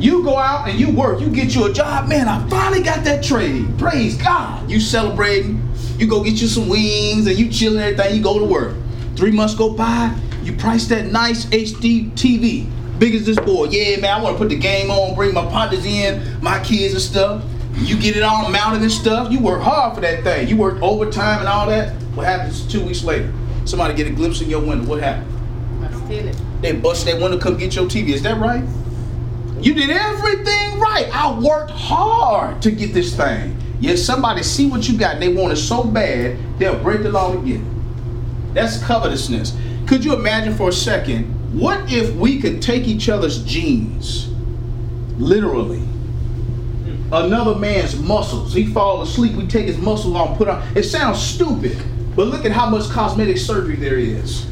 You 0.00 0.24
go 0.24 0.38
out 0.38 0.66
and 0.66 0.80
you 0.80 0.90
work, 0.90 1.20
you 1.20 1.28
get 1.28 1.54
you 1.54 1.66
a 1.66 1.72
job, 1.72 2.08
man. 2.08 2.26
I 2.26 2.48
finally 2.48 2.82
got 2.82 3.04
that 3.04 3.22
trade. 3.22 3.66
Praise 3.78 4.16
God. 4.16 4.68
You 4.70 4.80
celebrating, 4.80 5.62
you 5.98 6.06
go 6.06 6.24
get 6.24 6.40
you 6.40 6.48
some 6.48 6.70
wings 6.70 7.26
and 7.26 7.38
you 7.38 7.50
chilling 7.50 7.80
everything, 7.80 8.16
you 8.16 8.22
go 8.22 8.38
to 8.38 8.44
work. 8.46 8.74
Three 9.14 9.30
months 9.30 9.54
go 9.54 9.74
by, 9.74 10.18
you 10.42 10.56
price 10.56 10.86
that 10.86 11.12
nice 11.12 11.44
HD 11.46 12.10
TV. 12.12 12.66
Big 12.98 13.14
as 13.14 13.26
this 13.26 13.38
board. 13.38 13.74
Yeah, 13.74 14.00
man, 14.00 14.10
I 14.10 14.22
want 14.22 14.36
to 14.36 14.38
put 14.38 14.48
the 14.48 14.56
game 14.56 14.90
on, 14.90 15.14
bring 15.14 15.34
my 15.34 15.44
partners 15.44 15.84
in, 15.84 16.40
my 16.40 16.64
kids 16.64 16.94
and 16.94 17.02
stuff. 17.02 17.44
You 17.74 17.98
get 17.98 18.16
it 18.16 18.22
all 18.22 18.50
mounted 18.50 18.80
and 18.80 18.90
stuff. 18.90 19.30
You 19.30 19.40
work 19.40 19.60
hard 19.60 19.94
for 19.94 20.00
that 20.00 20.24
thing. 20.24 20.48
You 20.48 20.56
work 20.56 20.80
overtime 20.80 21.40
and 21.40 21.48
all 21.48 21.66
that. 21.66 21.92
What 22.14 22.24
happens 22.24 22.66
two 22.66 22.82
weeks 22.82 23.04
later? 23.04 23.30
Somebody 23.66 23.92
get 23.92 24.06
a 24.06 24.10
glimpse 24.10 24.40
in 24.40 24.48
your 24.48 24.60
window. 24.60 24.88
What 24.88 25.02
happened? 25.02 25.84
I 25.84 25.92
steal 26.06 26.26
it. 26.26 26.36
They 26.62 26.72
bust 26.72 27.04
that 27.04 27.20
window, 27.20 27.38
come 27.38 27.58
get 27.58 27.74
your 27.74 27.84
TV. 27.84 28.08
Is 28.08 28.22
that 28.22 28.38
right? 28.38 28.64
You 29.60 29.74
did 29.74 29.90
everything 29.90 30.78
right. 30.78 31.08
I 31.12 31.38
worked 31.38 31.70
hard 31.70 32.62
to 32.62 32.70
get 32.70 32.94
this 32.94 33.14
thing. 33.14 33.56
Yet 33.80 33.98
somebody 33.98 34.42
see 34.42 34.68
what 34.68 34.88
you 34.88 34.98
got 34.98 35.14
and 35.14 35.22
they 35.22 35.32
want 35.32 35.52
it 35.52 35.56
so 35.56 35.84
bad, 35.84 36.38
they'll 36.58 36.78
break 36.82 37.02
the 37.02 37.10
law 37.10 37.32
to 37.32 37.40
get 37.40 37.60
it. 37.60 38.54
That's 38.54 38.82
covetousness. 38.82 39.56
Could 39.86 40.04
you 40.04 40.14
imagine 40.14 40.54
for 40.54 40.68
a 40.68 40.72
second, 40.72 41.24
what 41.58 41.92
if 41.92 42.14
we 42.14 42.40
could 42.40 42.62
take 42.62 42.86
each 42.86 43.08
other's 43.08 43.42
genes, 43.44 44.28
literally, 45.18 45.82
another 47.12 47.56
man's 47.56 47.98
muscles. 47.98 48.54
He 48.54 48.66
fall 48.66 49.02
asleep, 49.02 49.34
we 49.34 49.46
take 49.46 49.66
his 49.66 49.78
muscles 49.78 50.14
off, 50.14 50.38
put 50.38 50.48
on. 50.48 50.62
It 50.76 50.84
sounds 50.84 51.20
stupid, 51.20 51.76
but 52.14 52.28
look 52.28 52.44
at 52.44 52.52
how 52.52 52.68
much 52.70 52.88
cosmetic 52.90 53.38
surgery 53.38 53.76
there 53.76 53.98
is. 53.98 54.46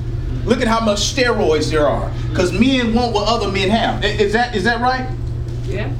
Look 0.48 0.60
at 0.62 0.68
how 0.68 0.80
much 0.84 0.98
steroids 1.14 1.70
there 1.70 1.86
are. 1.86 2.10
Because 2.30 2.52
men 2.52 2.94
want 2.94 3.12
what 3.12 3.28
other 3.28 3.52
men 3.52 3.68
have. 3.68 4.02
Is 4.04 4.32
that 4.32 4.56
is 4.56 4.64
that 4.64 4.80
right? 4.80 5.08
Yeah. 5.66 5.92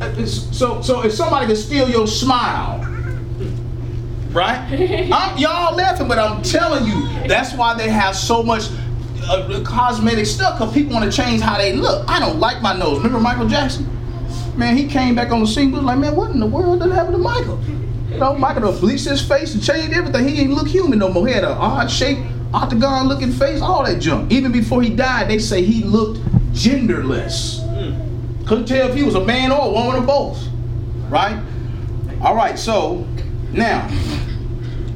Uh, 0.00 0.24
So 0.26 0.80
so 0.82 1.02
if 1.04 1.12
somebody 1.12 1.46
can 1.46 1.56
steal 1.56 1.88
your 1.90 2.06
smile, 2.06 2.78
right? 4.30 4.58
I'm, 5.12 5.36
y'all 5.38 5.74
laughing, 5.74 6.08
but 6.08 6.18
I'm 6.18 6.42
telling 6.42 6.86
you, 6.86 7.08
that's 7.28 7.54
why 7.54 7.74
they 7.76 7.88
have 7.90 8.16
so 8.16 8.42
much 8.42 8.64
uh, 9.24 9.62
cosmetic 9.64 10.26
stuff. 10.26 10.58
Cause 10.58 10.72
people 10.72 10.92
want 10.94 11.10
to 11.10 11.16
change 11.16 11.40
how 11.40 11.58
they 11.58 11.72
look. 11.72 12.08
I 12.08 12.18
don't 12.20 12.38
like 12.38 12.62
my 12.62 12.76
nose. 12.76 12.98
Remember 12.98 13.20
Michael 13.20 13.48
Jackson? 13.48 13.86
Man, 14.56 14.76
he 14.76 14.86
came 14.86 15.14
back 15.14 15.30
on 15.32 15.40
the 15.40 15.46
scene. 15.46 15.70
Was 15.72 15.82
like, 15.82 15.98
man, 15.98 16.14
what 16.14 16.30
in 16.30 16.38
the 16.40 16.46
world 16.46 16.80
did 16.82 16.92
happen 16.92 17.12
to 17.12 17.18
Michael? 17.18 17.58
You 18.10 18.18
know, 18.18 18.34
Michael 18.36 18.70
bleached 18.78 19.06
his 19.08 19.26
face 19.26 19.54
and 19.54 19.62
changed 19.62 19.96
everything. 19.96 20.28
He 20.28 20.42
ain't 20.42 20.50
look 20.52 20.68
human 20.68 20.98
no 20.98 21.08
more. 21.08 21.26
He 21.26 21.32
had 21.32 21.44
an 21.44 21.52
odd 21.52 21.90
shape, 21.90 22.18
octagon 22.54 23.08
looking 23.08 23.32
face, 23.32 23.60
all 23.60 23.84
that 23.84 24.00
junk. 24.00 24.30
Even 24.30 24.52
before 24.52 24.82
he 24.82 24.90
died, 24.90 25.28
they 25.28 25.38
say 25.38 25.62
he 25.62 25.82
looked 25.84 26.20
genderless. 26.52 27.60
Couldn't 28.46 28.66
tell 28.66 28.88
if 28.88 28.94
he 28.94 29.02
was 29.02 29.14
a 29.14 29.24
man 29.24 29.52
or 29.52 29.66
a 29.66 29.70
woman 29.70 30.02
or 30.02 30.06
both. 30.06 30.46
Right? 31.08 31.42
All 32.20 32.34
right, 32.34 32.58
so 32.58 33.06
now, 33.52 33.88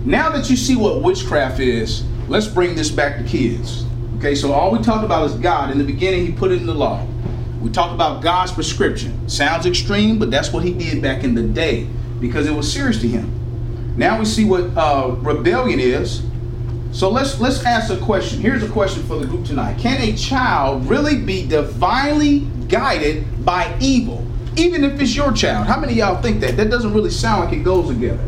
now 0.05 0.31
that 0.31 0.49
you 0.49 0.57
see 0.57 0.77
what 0.77 1.03
witchcraft 1.03 1.61
is, 1.61 2.05
let's 2.29 2.47
bring 2.47 2.75
this 2.75 2.91
back 2.91 3.19
to 3.19 3.25
kids. 3.25 3.85
Okay, 4.19 4.35
so 4.35 4.53
all 4.53 4.71
we 4.71 4.79
talked 4.79 5.05
about 5.05 5.27
is 5.27 5.35
God. 5.35 5.71
In 5.71 5.79
the 5.79 5.85
beginning, 5.85 6.25
He 6.25 6.33
put 6.33 6.51
it 6.51 6.61
in 6.61 6.67
the 6.67 6.75
law. 6.75 7.07
We 7.61 7.71
talked 7.71 7.95
about 7.95 8.23
God's 8.23 8.53
prescription. 8.53 9.29
Sounds 9.29 9.67
extreme, 9.67 10.19
but 10.19 10.31
that's 10.31 10.53
what 10.53 10.65
He 10.65 10.73
did 10.73 11.03
back 11.03 11.25
in 11.25 11.35
the 11.35 11.43
day 11.43 11.89
because 12.21 12.47
it 12.47 12.53
was 12.53 12.73
serious 12.73 13.01
to 13.01 13.09
Him. 13.09 13.95
Now 13.97 14.19
we 14.19 14.25
see 14.25 14.45
what 14.45 14.65
uh, 14.77 15.17
rebellion 15.19 15.81
is. 15.81 16.23
So 16.97 17.11
let's 17.11 17.39
let's 17.39 17.63
ask 17.67 17.93
a 17.93 17.99
question. 17.99 18.41
Here's 18.41 18.63
a 18.63 18.71
question 18.71 19.03
for 19.03 19.19
the 19.19 19.27
group 19.27 19.45
tonight. 19.45 19.79
Can 19.79 20.01
a 20.01 20.17
child 20.17 20.87
really 20.89 21.21
be 21.21 21.47
divinely 21.47 22.39
guided 22.69 23.45
by 23.45 23.77
evil, 23.81 24.27
even 24.57 24.83
if 24.83 24.99
it's 24.99 25.15
your 25.15 25.31
child? 25.31 25.67
How 25.67 25.79
many 25.79 25.93
y'all 25.93 26.23
think 26.23 26.41
that? 26.41 26.57
That 26.57 26.71
doesn't 26.71 26.95
really 26.95 27.11
sound 27.11 27.45
like 27.45 27.53
it 27.53 27.65
goes 27.65 27.89
together. 27.89 28.25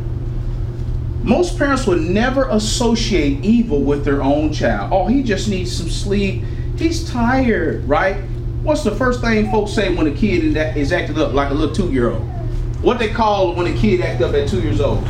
Most 1.23 1.57
parents 1.57 1.87
would 1.87 2.03
never 2.03 2.47
associate 2.51 3.43
evil 3.43 3.81
with 3.81 4.05
their 4.05 4.23
own 4.23 4.53
child. 4.53 4.93
Oh, 4.93 5.07
he 5.07 5.23
just 5.23 5.49
needs 5.49 5.75
some 5.75 5.89
sleep. 5.89 6.45
He's 6.77 7.11
tired, 7.11 7.89
right? 7.89 8.17
What's 8.63 8.85
the 8.85 8.95
first 8.95 9.23
thing 9.23 9.51
folks 9.51 9.73
say 9.73 9.95
when 9.95 10.09
a 10.09 10.15
kid 10.15 10.45
is 10.45 10.57
act- 10.57 10.77
is 10.77 10.93
acting 10.93 11.19
up 11.19 11.33
like 11.33 11.51
a 11.51 11.55
little 11.55 11.75
two-year-old? 11.75 12.21
What 12.83 12.99
they 12.99 13.09
call 13.09 13.55
when 13.55 13.67
a 13.67 13.79
kid 13.79 14.03
act 14.03 14.21
up 14.21 14.35
at 14.35 14.47
two 14.47 14.61
years 14.61 14.83
old? 14.83 15.03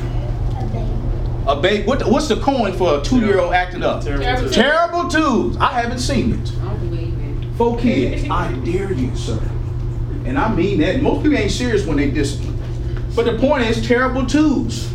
A 1.48 1.56
baby. 1.56 1.84
What, 1.84 2.06
what's 2.06 2.28
the 2.28 2.36
coin 2.36 2.74
for 2.74 2.98
a 2.98 3.02
two-year-old 3.02 3.54
acting 3.54 3.82
up? 3.82 4.04
Terrible. 4.04 4.48
two. 4.48 4.50
Terrible 4.50 5.08
twos. 5.08 5.56
I 5.56 5.80
haven't 5.80 6.00
seen 6.00 6.34
it. 6.34 6.52
I 6.60 6.64
don't 6.66 6.78
believe 6.80 7.18
it. 7.18 7.56
Four 7.56 7.78
kids. 7.78 8.28
I 8.28 8.52
dare 8.66 8.92
you, 8.92 9.16
sir. 9.16 9.40
And 10.26 10.38
I 10.38 10.54
mean 10.54 10.78
that. 10.80 11.00
Most 11.00 11.22
people 11.22 11.38
ain't 11.38 11.50
serious 11.50 11.86
when 11.86 11.96
they 11.96 12.10
discipline. 12.10 12.54
But 13.16 13.24
the 13.24 13.38
point 13.38 13.64
is, 13.64 13.86
terrible 13.86 14.26
twos. 14.26 14.92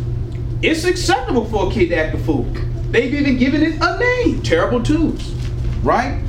It's 0.62 0.86
acceptable 0.86 1.46
for 1.46 1.70
a 1.70 1.74
kid 1.74 1.90
to 1.90 1.96
act 1.96 2.14
a 2.16 2.20
fool. 2.20 2.44
They've 2.92 3.12
even 3.12 3.38
given 3.38 3.64
it 3.64 3.80
a 3.82 3.98
name. 3.98 4.44
Terrible 4.44 4.84
twos. 4.84 5.32
Right? 5.82 6.24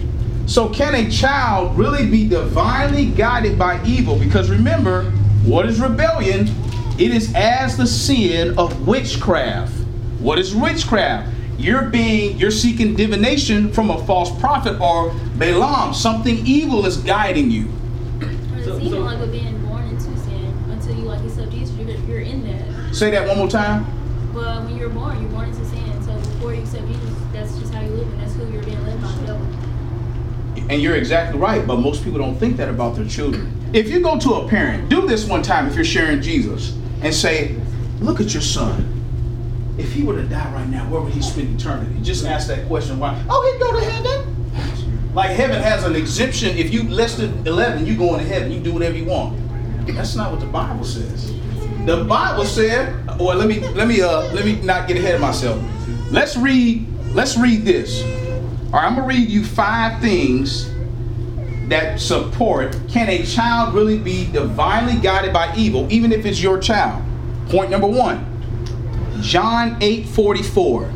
So 0.47 0.71
can 0.71 0.95
a 0.95 1.11
child 1.11 1.77
really 1.77 2.09
be 2.09 2.27
divinely 2.27 3.11
guided 3.11 3.59
by 3.59 3.85
evil? 3.85 4.19
Because 4.19 4.49
remember, 4.49 5.11
what 5.45 5.67
is 5.67 5.81
rebellion? 5.81 6.49
It 6.99 7.13
is 7.13 7.31
as 7.35 7.77
the 7.77 7.87
sin 7.87 8.59
of 8.59 8.87
witchcraft. 8.89 9.84
What 10.25 10.39
is 10.39 10.57
witchcraft? 10.57 11.31
You're 11.59 11.83
being, 11.83 12.39
you're 12.39 12.51
seeking 12.51 12.97
divination 12.97 13.71
from 13.71 13.91
a 13.91 14.03
false 14.07 14.31
prophet 14.41 14.81
or 14.81 15.13
Balaam. 15.37 15.93
Something 15.93 16.39
evil 16.47 16.87
is 16.87 16.97
guiding 16.97 17.51
you. 17.51 17.69
Or 18.23 18.57
it's 18.57 18.65
So- 18.65 18.79
even 18.79 18.91
so- 18.91 19.01
like 19.01 19.21
with 19.21 19.33
being 19.33 19.67
born 19.67 19.85
into 19.85 20.05
sin 20.17 20.55
until 20.71 20.95
you 20.97 21.03
like 21.03 21.23
accept 21.25 21.51
Jesus, 21.51 21.77
you're, 21.79 21.91
you're 22.09 22.21
in 22.21 22.43
that. 22.47 22.95
Say 22.95 23.11
that 23.11 23.29
one 23.29 23.37
more 23.37 23.49
time. 23.51 23.85
Well, 24.35 24.65
when 24.65 24.79
you're 24.79 24.89
born, 24.89 25.21
you're 25.21 25.31
born 25.31 25.51
into 25.51 25.63
sin. 25.67 25.85
So 26.03 26.15
before 26.15 26.55
you 26.55 26.63
accept 26.63 26.87
Jesus, 26.87 27.19
that's 27.35 27.59
just 27.59 27.75
how 27.75 27.83
you 27.83 27.91
live, 27.91 28.11
and 28.11 28.23
that's 28.23 28.33
who 28.33 28.51
you're 28.51 28.63
being 28.63 28.83
led 28.87 29.03
by 29.03 29.13
the 29.13 29.27
devil. 29.27 29.47
And 30.71 30.81
you're 30.81 30.97
exactly 30.97 31.39
right, 31.39 31.67
but 31.67 31.81
most 31.81 32.03
people 32.03 32.19
don't 32.19 32.37
think 32.37 32.57
that 32.57 32.71
about 32.71 32.97
their 32.97 33.05
children. 33.05 33.53
If 33.75 33.91
you 33.91 34.01
go 34.01 34.19
to 34.21 34.31
a 34.37 34.49
parent, 34.49 34.89
do 34.89 35.07
this 35.07 35.27
one 35.27 35.43
time 35.43 35.67
if 35.67 35.75
you're 35.75 35.85
sharing 35.85 36.23
Jesus, 36.23 36.75
and 37.03 37.15
say, 37.15 37.57
Look 38.01 38.23
at 38.23 38.33
your 38.33 38.43
son. 38.43 38.94
If 39.77 39.93
he 39.93 40.05
were 40.05 40.15
to 40.15 40.23
die 40.23 40.53
right 40.53 40.69
now, 40.69 40.89
where 40.89 41.01
would 41.01 41.13
he 41.13 41.23
spend 41.23 41.61
eternity? 41.61 41.99
Just 42.03 42.25
ask 42.25 42.47
that 42.49 42.67
question. 42.69 42.99
Why? 42.99 43.21
Oh, 43.29 43.53
he'd 43.53 43.61
go 43.61 43.79
to 43.79 43.85
heaven. 43.85 45.15
Like 45.15 45.31
heaven 45.31 45.61
has 45.61 45.85
an 45.85 45.97
exemption. 45.97 46.57
If 46.57 46.73
you 46.73 46.85
less 46.89 47.17
than 47.17 47.47
11, 47.47 47.87
you 47.87 47.97
go 47.97 48.15
into 48.15 48.27
heaven. 48.27 48.53
You 48.53 48.61
do 48.61 48.73
whatever 48.73 48.97
you 48.97 49.05
want. 49.05 49.39
That's 49.87 50.17
not 50.17 50.31
what 50.31 50.41
the 50.41 50.47
Bible 50.47 50.85
says. 50.85 51.33
The 51.87 52.05
Bible 52.05 52.45
said, 52.45 52.95
or 53.21 53.35
let 53.35 53.47
me 53.47 53.61
let 53.75 53.87
me 53.87 54.01
uh 54.01 54.33
let 54.33 54.45
me 54.45 54.57
not 54.63 54.89
get 54.89 54.97
ahead 54.97 55.17
of 55.17 55.21
myself. 55.21 55.63
Let's 56.11 56.37
read 56.37 56.87
let's 57.13 57.37
read 57.37 57.65
this. 57.65 58.03
All 58.03 58.81
right, 58.81 58.85
I'm 58.85 58.97
gonna 58.97 59.07
read 59.07 59.29
you 59.29 59.45
five 59.45 60.01
things 60.01 60.71
that 61.69 62.01
support 62.01 62.77
can 62.89 63.09
a 63.09 63.25
child 63.25 63.75
really 63.75 63.99
be 63.99 64.31
divinely 64.33 65.01
guided 65.01 65.33
by 65.33 65.55
evil, 65.57 65.87
even 65.91 66.13
if 66.13 66.27
it's 66.27 66.43
your 66.43 66.59
child? 66.59 67.03
Point 67.49 67.71
number 67.71 67.87
one. 67.87 68.34
John 69.21 69.77
8 69.81 70.07
44. 70.07 70.93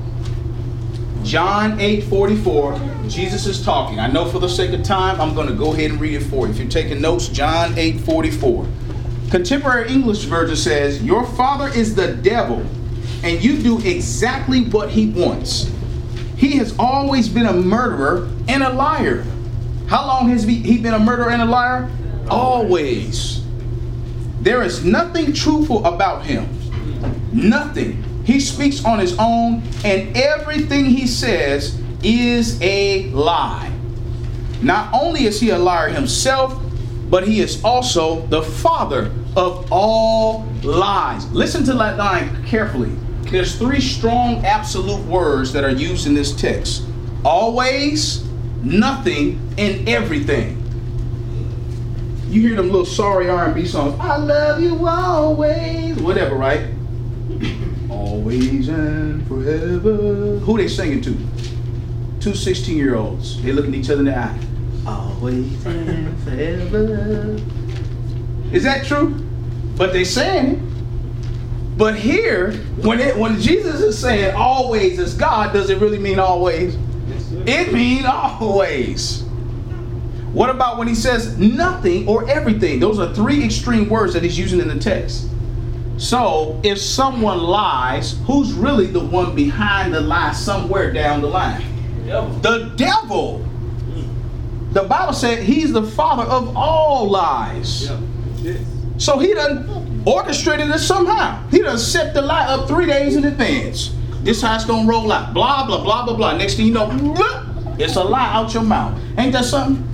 John 1.23 1.81
8 1.81 2.05
44. 2.05 2.81
Jesus 3.09 3.47
is 3.47 3.65
talking. 3.65 3.99
I 3.99 4.07
know 4.07 4.27
for 4.31 4.39
the 4.39 4.49
sake 4.49 4.73
of 4.73 4.83
time, 4.83 5.21
I'm 5.21 5.35
going 5.35 5.49
to 5.49 5.55
go 5.55 5.73
ahead 5.73 5.91
and 5.91 6.01
read 6.01 6.15
it 6.15 6.25
for 6.25 6.47
you. 6.47 6.53
If 6.53 6.59
you're 6.59 6.69
taking 6.69 7.01
notes, 7.01 7.29
John 7.29 7.77
8 7.79 8.01
44. 8.01 8.67
Contemporary 9.31 9.91
English 9.91 10.25
version 10.25 10.57
says, 10.57 11.03
Your 11.03 11.27
father 11.27 11.69
is 11.69 11.95
the 11.95 12.15
devil, 12.15 12.65
and 13.23 13.43
you 13.43 13.59
do 13.59 13.79
exactly 13.81 14.65
what 14.65 14.91
he 14.91 15.09
wants. 15.09 15.71
He 16.37 16.57
has 16.57 16.75
always 16.79 17.29
been 17.29 17.47
a 17.47 17.53
murderer 17.53 18.31
and 18.49 18.63
a 18.63 18.71
liar. 18.71 19.25
How 19.89 20.07
long 20.07 20.29
has 20.31 20.45
he 20.45 20.79
been 20.79 20.95
a 20.95 20.99
murderer 20.99 21.31
and 21.31 21.43
a 21.43 21.47
liar? 21.47 21.91
Always. 22.31 23.43
There 24.41 24.63
is 24.63 24.85
nothing 24.85 25.33
truthful 25.33 25.85
about 25.85 26.25
him. 26.25 26.49
Nothing. 27.33 28.05
He 28.29 28.41
speaks 28.41 28.85
on 28.85 28.99
his 28.99 29.17
own, 29.19 29.63
and 29.87 30.15
everything 30.15 30.85
he 30.85 31.07
says 31.07 31.81
is 32.03 32.61
a 32.61 33.09
lie. 33.09 33.73
Not 34.61 34.93
only 34.93 35.25
is 35.25 35.41
he 35.41 35.49
a 35.49 35.59
liar 35.59 35.89
himself, 35.89 36.61
but 37.09 37.27
he 37.27 37.41
is 37.41 37.65
also 37.65 38.27
the 38.27 38.43
father 38.43 39.11
of 39.35 39.73
all 39.73 40.47
lies. 40.63 41.25
Listen 41.33 41.65
to 41.65 41.73
that 41.73 41.97
line 41.97 42.45
carefully. 42.45 42.91
There's 43.31 43.57
three 43.57 43.81
strong 43.81 44.45
absolute 44.45 45.07
words 45.07 45.51
that 45.55 45.65
are 45.65 45.71
used 45.71 46.07
in 46.07 46.13
this 46.13 46.39
text 46.39 46.85
always, 47.25 48.29
nothing, 48.63 49.41
and 49.57 49.89
everything. 49.89 50.63
You 52.29 52.43
hear 52.43 52.57
them 52.57 52.67
little 52.67 52.85
sorry 52.85 53.31
R&B 53.31 53.65
songs. 53.65 53.99
I 53.99 54.19
love 54.19 54.61
you 54.61 54.87
always, 54.87 55.99
whatever, 55.99 56.35
right? 56.35 56.78
Always 58.19 58.69
and 58.69 59.27
forever. 59.29 60.39
Who 60.39 60.57
they 60.57 60.69
singing 60.69 61.01
to? 61.03 61.17
Two 62.21 62.35
16 62.35 62.77
year 62.77 62.97
olds. 62.97 63.41
They 63.43 63.53
looking 63.53 63.75
each 63.75 63.91
other 63.91 64.01
in 64.01 64.07
the 64.07 64.17
eye. 64.17 64.39
Always 64.87 65.67
and 65.67 66.19
forever. 66.25 67.39
Is 68.53 68.65
that 68.65 68.87
true? 68.87 69.11
But 69.77 69.93
they 69.93 70.05
saying 70.05 70.55
it. 70.55 71.79
But 71.79 71.95
here, 71.95 72.55
when 72.83 72.99
it 72.99 73.17
when 73.17 73.41
Jesus 73.41 73.81
is 73.81 73.97
saying 73.97 74.35
always 74.35 74.99
is 74.99 75.15
God, 75.15 75.53
does 75.53 75.71
it 75.71 75.79
really 75.79 75.99
mean 75.99 76.19
always? 76.19 76.77
It 77.47 77.73
means 77.73 78.05
always. 78.05 79.23
What 80.33 80.51
about 80.51 80.77
when 80.77 80.89
he 80.89 80.95
says 80.95 81.39
nothing 81.39 82.09
or 82.09 82.29
everything? 82.29 82.81
Those 82.81 82.99
are 82.99 83.15
three 83.15 83.45
extreme 83.45 83.89
words 83.89 84.13
that 84.15 84.25
he's 84.25 84.37
using 84.37 84.61
in 84.61 84.67
the 84.67 84.79
text. 84.79 85.29
So 85.99 86.61
if 86.63 86.79
someone 86.79 87.39
lies, 87.39 88.17
who's 88.25 88.53
really 88.53 88.87
the 88.87 89.05
one 89.05 89.35
behind 89.35 89.93
the 89.93 90.01
lie 90.01 90.33
somewhere 90.33 90.93
down 90.93 91.21
the 91.21 91.27
line? 91.27 91.65
Devil. 92.07 92.39
The 92.39 92.73
devil. 92.77 93.49
The 94.73 94.85
Bible 94.85 95.13
said 95.13 95.43
he's 95.43 95.73
the 95.73 95.83
father 95.83 96.23
of 96.23 96.57
all 96.57 97.11
lies. 97.11 97.91
So 98.99 99.19
he 99.19 99.35
done 99.35 100.03
orchestrated 100.07 100.71
it 100.71 100.79
somehow. 100.79 101.47
He 101.49 101.59
done 101.59 101.79
set 101.79 102.15
the 102.15 102.23
lie 102.23 102.47
up 102.47 102.69
three 102.69 102.87
days 102.87 103.17
in 103.17 103.25
advance. 103.25 103.95
This 104.23 104.41
how 104.41 104.55
it's 104.55 104.65
gonna 104.65 104.89
roll 104.89 105.11
out. 105.11 105.35
Blah 105.35 105.67
blah 105.67 105.83
blah 105.83 106.05
blah 106.05 106.17
blah. 106.17 106.37
Next 106.37 106.55
thing 106.55 106.67
you 106.67 106.73
know, 106.73 106.89
it's 107.79 107.97
a 107.97 108.05
lie 108.05 108.33
out 108.35 108.55
your 108.55 108.63
mouth. 108.63 109.01
Ain't 109.19 109.33
that 109.33 109.45
something? 109.45 109.85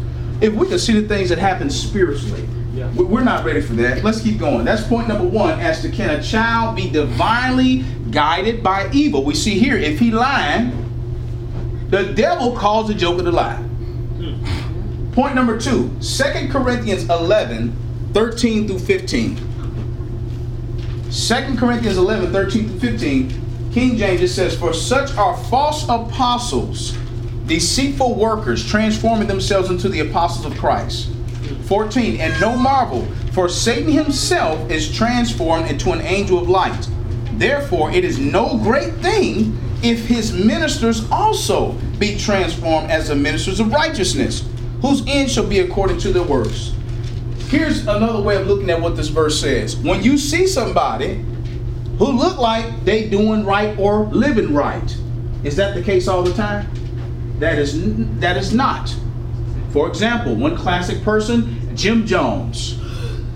If 0.41 0.53
we 0.53 0.67
could 0.67 0.81
see 0.81 1.01
the 1.01 1.09
things 1.09 1.31
that 1.31 1.39
happen 1.39 1.71
spiritually, 1.71 2.47
Yeah. 2.85 2.99
we- 2.99 3.05
we're 3.05 3.25
not 3.25 3.45
ready 3.45 3.61
for 3.61 3.75
that. 3.75 4.05
Let's 4.05 4.21
keep 4.21 4.39
going. 4.39 4.65
That's 4.65 4.83
point 4.83 5.09
number 5.09 5.25
one. 5.25 5.61
As 5.61 5.81
to 5.83 5.89
can 5.89 6.11
a 6.11 6.23
child 6.23 6.77
be 6.77 6.89
divinely 6.91 7.85
guided 8.11 8.63
by 8.63 8.89
evil? 8.93 9.25
We 9.25 9.35
see 9.35 9.59
here 9.59 9.77
if 9.77 9.99
he 9.99 10.11
lying, 10.11 10.73
the 11.91 12.05
devil 12.15 12.53
calls 12.53 12.89
the 12.89 12.95
joker 12.95 13.23
to 13.23 13.31
lie. 13.31 13.57
Hmm. 13.57 15.13
Point 15.13 15.35
number 15.35 15.59
two, 15.59 15.91
2 16.01 16.49
Corinthians 16.51 17.09
11, 17.09 17.77
13 18.13 18.67
through 18.67 18.81
15. 18.81 19.37
2 21.11 21.57
Corinthians 21.57 21.97
11, 21.97 22.33
13 22.33 22.69
through 22.69 22.81
15, 22.81 23.71
King 23.73 23.97
James 23.97 24.21
just 24.21 24.35
says, 24.35 24.57
For 24.57 24.73
such 24.73 25.17
are 25.17 25.37
false 25.37 25.85
apostles, 25.89 26.97
deceitful 27.47 28.15
workers, 28.15 28.65
transforming 28.65 29.29
themselves 29.29 29.71
into 29.71 29.89
the 29.89 30.01
apostles 30.01 30.47
of 30.47 30.59
Christ. 30.59 31.09
14, 31.67 32.21
and 32.21 32.39
no 32.41 32.57
marvel, 32.57 33.07
for 33.33 33.49
Satan 33.49 33.91
himself 33.91 34.71
is 34.71 34.95
transformed 34.95 35.71
into 35.71 35.93
an 35.93 36.01
angel 36.03 36.39
of 36.39 36.49
light. 36.49 36.89
Therefore, 37.33 37.91
it 37.91 38.05
is 38.05 38.19
no 38.19 38.59
great 38.59 38.95
thing 38.95 39.59
if 39.83 40.07
his 40.07 40.33
ministers 40.33 41.11
also 41.11 41.73
be 41.99 42.17
transformed 42.17 42.91
as 42.91 43.09
the 43.09 43.15
ministers 43.15 43.61
of 43.61 43.73
righteousness, 43.73 44.49
whose 44.81 45.03
end 45.07 45.31
shall 45.31 45.47
be 45.47 45.61
according 45.61 45.99
to 45.99 46.13
their 46.13 46.23
works. 46.23 46.75
Here's 47.49 47.87
another 47.87 48.21
way 48.21 48.37
of 48.37 48.47
looking 48.47 48.71
at 48.71 48.81
what 48.81 48.97
this 48.97 49.09
verse 49.09 49.41
says. 49.41 49.77
When 49.77 50.03
you 50.03 50.17
see 50.19 50.47
somebody 50.47 51.25
who 51.99 52.07
look 52.07 52.39
like 52.39 52.85
they 52.85 53.09
doing 53.09 53.45
right 53.45 53.79
or 53.79 54.07
living 54.07 54.55
right, 54.55 54.97
is 55.45 55.57
that 55.57 55.75
the 55.75 55.83
case 55.83 56.09
all 56.09 56.23
the 56.23 56.33
time? 56.35 56.67
That 57.39 57.59
is 57.59 57.75
that 58.21 58.37
is 58.37 58.55
not. 58.55 58.95
For 59.75 59.89
example, 59.89 60.37
one 60.37 60.57
classic 60.57 61.03
person, 61.03 61.77
Jim 61.77 62.07
Jones. 62.07 62.79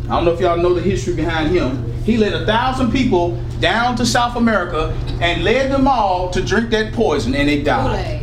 I 0.05 0.11
don't 0.11 0.25
know 0.25 0.33
if 0.33 0.39
y'all 0.39 0.57
know 0.57 0.73
the 0.73 0.81
history 0.81 1.17
behind 1.17 1.51
him. 1.51 1.93
He 2.05 2.17
led 2.17 2.33
a 2.33 2.47
thousand 2.47 2.93
people 2.93 3.43
down 3.59 3.97
to 3.97 4.07
South 4.07 4.37
America 4.37 4.97
and 5.21 5.43
led 5.43 5.73
them 5.73 5.89
all 5.89 6.31
to 6.31 6.41
drink 6.41 6.71
that 6.71 6.93
poison 6.93 7.35
and 7.35 7.49
they 7.49 7.65
died. 7.65 8.23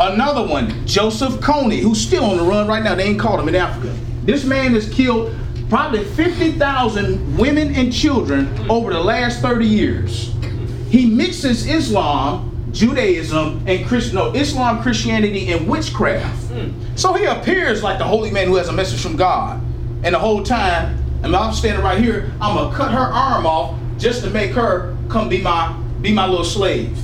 Another 0.00 0.44
one, 0.44 0.84
Joseph 0.88 1.34
Kony, 1.34 1.78
who's 1.78 2.04
still 2.04 2.24
on 2.24 2.36
the 2.36 2.42
run 2.42 2.66
right 2.66 2.82
now. 2.82 2.96
They 2.96 3.04
ain't 3.04 3.20
caught 3.20 3.38
him 3.38 3.46
in 3.46 3.54
Africa. 3.54 3.96
This 4.24 4.44
man 4.44 4.74
has 4.74 4.92
killed 4.92 5.32
probably 5.68 6.02
50,000 6.02 7.38
women 7.38 7.76
and 7.76 7.92
children 7.92 8.52
over 8.68 8.92
the 8.92 8.98
last 8.98 9.40
30 9.40 9.68
years. 9.68 10.34
He 10.88 11.06
mixes 11.06 11.64
Islam, 11.68 12.53
Judaism, 12.74 13.62
and 13.66 13.86
Christian, 13.86 14.16
no, 14.16 14.34
Islam, 14.34 14.82
Christianity, 14.82 15.52
and 15.52 15.68
witchcraft. 15.68 16.48
Hmm. 16.48 16.96
So 16.96 17.14
he 17.14 17.24
appears 17.24 17.82
like 17.82 17.98
the 17.98 18.04
holy 18.04 18.32
man 18.32 18.48
who 18.48 18.56
has 18.56 18.68
a 18.68 18.72
message 18.72 19.00
from 19.00 19.16
God. 19.16 19.62
And 20.02 20.14
the 20.14 20.18
whole 20.18 20.42
time, 20.42 20.98
and 21.22 21.34
I'm 21.34 21.54
standing 21.54 21.82
right 21.82 22.02
here, 22.02 22.32
I'm 22.40 22.56
gonna 22.56 22.76
cut 22.76 22.92
her 22.92 22.98
arm 22.98 23.46
off 23.46 23.78
just 23.96 24.22
to 24.24 24.30
make 24.30 24.50
her 24.50 24.96
come 25.08 25.28
be 25.28 25.40
my 25.40 25.72
be 26.02 26.12
my 26.12 26.26
little 26.26 26.44
slave. 26.44 26.98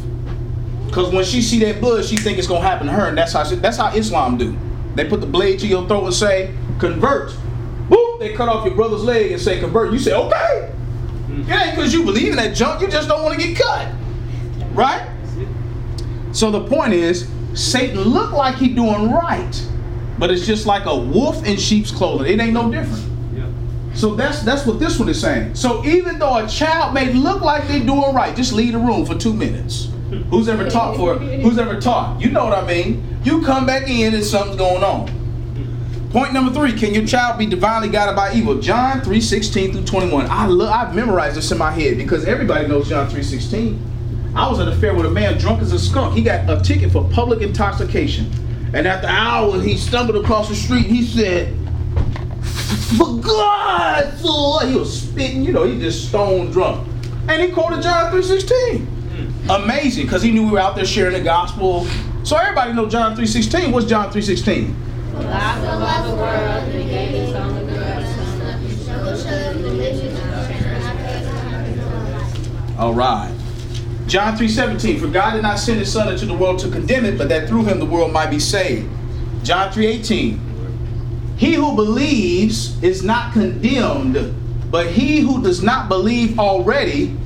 Cause 0.91 1.13
when 1.13 1.25
she 1.25 1.41
see 1.41 1.61
that 1.61 1.81
blood, 1.81 2.05
she 2.05 2.17
think 2.17 2.37
it's 2.37 2.49
gonna 2.49 2.67
happen 2.67 2.89
to 2.89 2.93
her, 2.93 3.07
and 3.07 3.17
that's 3.17 3.33
how 3.33 3.45
she, 3.45 3.55
that's 3.55 3.77
how 3.77 3.95
Islam 3.95 4.37
do. 4.37 4.59
They 4.97 5.05
put 5.05 5.21
the 5.21 5.27
blade 5.27 5.61
to 5.61 5.69
your 5.69 5.87
throat 5.87 6.05
and 6.05 6.13
say, 6.13 6.53
"Convert." 6.81 7.33
Boop! 7.89 8.19
They 8.19 8.35
cut 8.35 8.49
off 8.49 8.67
your 8.67 8.75
brother's 8.75 9.05
leg 9.05 9.31
and 9.31 9.41
say, 9.41 9.61
"Convert." 9.61 9.93
You 9.93 10.01
say, 10.01 10.15
"Okay." 10.15 10.73
Hmm. 11.27 11.43
It 11.43 11.55
ain't 11.55 11.77
because 11.77 11.95
you 11.95 12.05
believe 12.05 12.31
in 12.31 12.37
that 12.37 12.57
junk. 12.57 12.83
You 12.83 12.89
just 12.89 13.09
don't 13.09 13.23
want 13.23 13.41
to 13.41 13.47
get 13.47 13.57
cut, 13.57 13.89
right? 14.75 15.10
So 16.33 16.51
the 16.51 16.65
point 16.65 16.93
is, 16.93 17.29
Satan 17.55 18.01
looked 18.01 18.33
like 18.33 18.57
he 18.57 18.69
doing 18.69 19.11
right, 19.11 19.69
but 20.19 20.31
it's 20.31 20.47
just 20.47 20.67
like 20.67 20.87
a 20.87 20.97
wolf 20.97 21.45
in 21.45 21.57
sheep's 21.57 21.91
clothing. 21.91 22.33
It 22.33 22.41
ain't 22.41 22.53
no 22.53 22.71
different. 22.71 23.05
So 23.95 24.15
that's 24.15 24.43
that's 24.43 24.65
what 24.67 24.79
this 24.79 24.99
one 24.99 25.09
is 25.09 25.21
saying. 25.21 25.57
So 25.57 25.85
even 25.85 26.19
though 26.19 26.37
a 26.45 26.49
child 26.49 26.95
may 26.95 27.13
look 27.13 27.43
like 27.43 27.67
they're 27.67 27.85
doing 27.85 28.15
right, 28.15 28.37
just 28.37 28.53
leave 28.53 28.73
the 28.73 28.79
room 28.79 29.05
for 29.05 29.17
two 29.17 29.35
minutes. 29.35 29.89
Who's 30.31 30.49
ever 30.49 30.69
taught 30.71 30.97
for? 30.97 31.17
Who's 31.19 31.59
ever 31.59 31.81
taught? 31.81 32.21
You 32.21 32.31
know 32.31 32.45
what 32.45 32.57
I 32.57 32.67
mean. 32.67 33.19
You 33.25 33.43
come 33.43 33.67
back 33.67 33.89
in 33.89 34.15
and 34.15 34.25
something's 34.25 34.57
going 34.57 34.83
on. 34.85 35.09
Point 36.11 36.33
number 36.33 36.53
three: 36.53 36.73
Can 36.73 36.95
your 36.95 37.07
child 37.07 37.39
be 37.39 37.47
divinely 37.47 37.89
guided 37.89 38.17
by 38.17 38.33
evil? 38.33 38.61
John 38.61 39.01
three 39.03 39.21
sixteen 39.21 39.73
through 39.73 39.85
twenty 39.85 40.13
one. 40.13 40.27
I 40.29 40.47
love. 40.47 40.71
I've 40.73 40.95
memorized 40.95 41.37
this 41.37 41.51
in 41.53 41.59
my 41.59 41.71
head 41.71 41.97
because 41.97 42.25
everybody 42.25 42.67
knows 42.67 42.89
John 42.89 43.09
three 43.09 43.23
sixteen. 43.23 43.85
I 44.35 44.49
was 44.49 44.61
at 44.61 44.69
a 44.69 44.77
fair 44.77 44.95
with 44.95 45.07
a 45.07 45.11
man 45.11 45.39
drunk 45.39 45.61
as 45.61 45.73
a 45.73 45.79
skunk. 45.79 46.15
He 46.15 46.23
got 46.23 46.49
a 46.49 46.63
ticket 46.63 46.93
for 46.93 47.09
public 47.11 47.41
intoxication. 47.43 48.31
And 48.73 48.87
after 48.87 49.09
hours, 49.09 49.65
he 49.65 49.77
stumbled 49.77 50.23
across 50.23 50.49
the 50.49 50.55
street. 50.55 50.87
He 50.87 51.05
said, 51.05 51.53
For 52.97 53.17
God's 53.17 54.23
Lord. 54.23 54.69
He 54.69 54.77
was 54.77 55.03
spitting, 55.03 55.43
you 55.43 55.53
know, 55.53 55.65
he 55.65 55.81
just 55.81 56.09
stone 56.09 56.51
drunk. 56.53 56.87
And 57.29 57.43
he 57.43 57.51
quoted 57.51 57.83
John 57.83 58.13
3.16. 58.13 58.79
Hmm. 58.85 59.51
Amazing, 59.51 60.05
because 60.07 60.23
he 60.23 60.31
knew 60.31 60.45
we 60.45 60.53
were 60.53 60.61
out 60.61 60.77
there 60.77 60.87
sharing 60.87 61.15
the 61.15 61.21
gospel. 61.21 61.87
So 62.23 62.37
everybody 62.37 62.73
know 62.73 62.89
John 62.89 63.17
3.16. 63.17 63.73
What's 63.73 63.87
John 63.87 64.13
3.16? 64.13 64.75
God 65.13 65.61
so 65.61 65.67
loved 65.79 66.09
the 66.09 66.15
world 66.17 66.73
he 66.73 66.85
gave 66.89 67.11
his 67.11 67.35
only 67.35 67.65
begotten 67.65 68.07
Son. 68.39 68.69
So 68.79 69.17
shall 69.17 69.55
the 69.55 69.63
religion 69.63 70.17
of 70.17 70.51
All 72.79 72.95
right. 72.95 73.30
John 74.11 74.37
3:17 74.37 74.99
For 74.99 75.07
God 75.07 75.35
did 75.35 75.43
not 75.43 75.61
send 75.61 75.79
his 75.79 75.93
son 75.93 76.13
into 76.13 76.27
the 76.27 76.35
world 76.35 76.59
to 76.59 76.69
condemn 76.69 77.05
it 77.05 77.17
but 77.17 77.29
that 77.29 77.49
through 77.49 77.67
him 77.67 77.79
the 77.79 77.87
world 77.87 78.13
might 78.13 78.29
be 78.29 78.41
saved. 78.41 78.89
John 79.45 79.71
3:18 79.71 80.37
He 81.37 81.55
who 81.55 81.77
believes 81.77 82.83
is 82.83 83.05
not 83.05 83.33
condemned 83.33 84.35
but 84.69 84.89
he 84.89 85.21
who 85.21 85.41
does 85.41 85.63
not 85.63 85.89
believe 85.89 86.41
already 86.41 87.17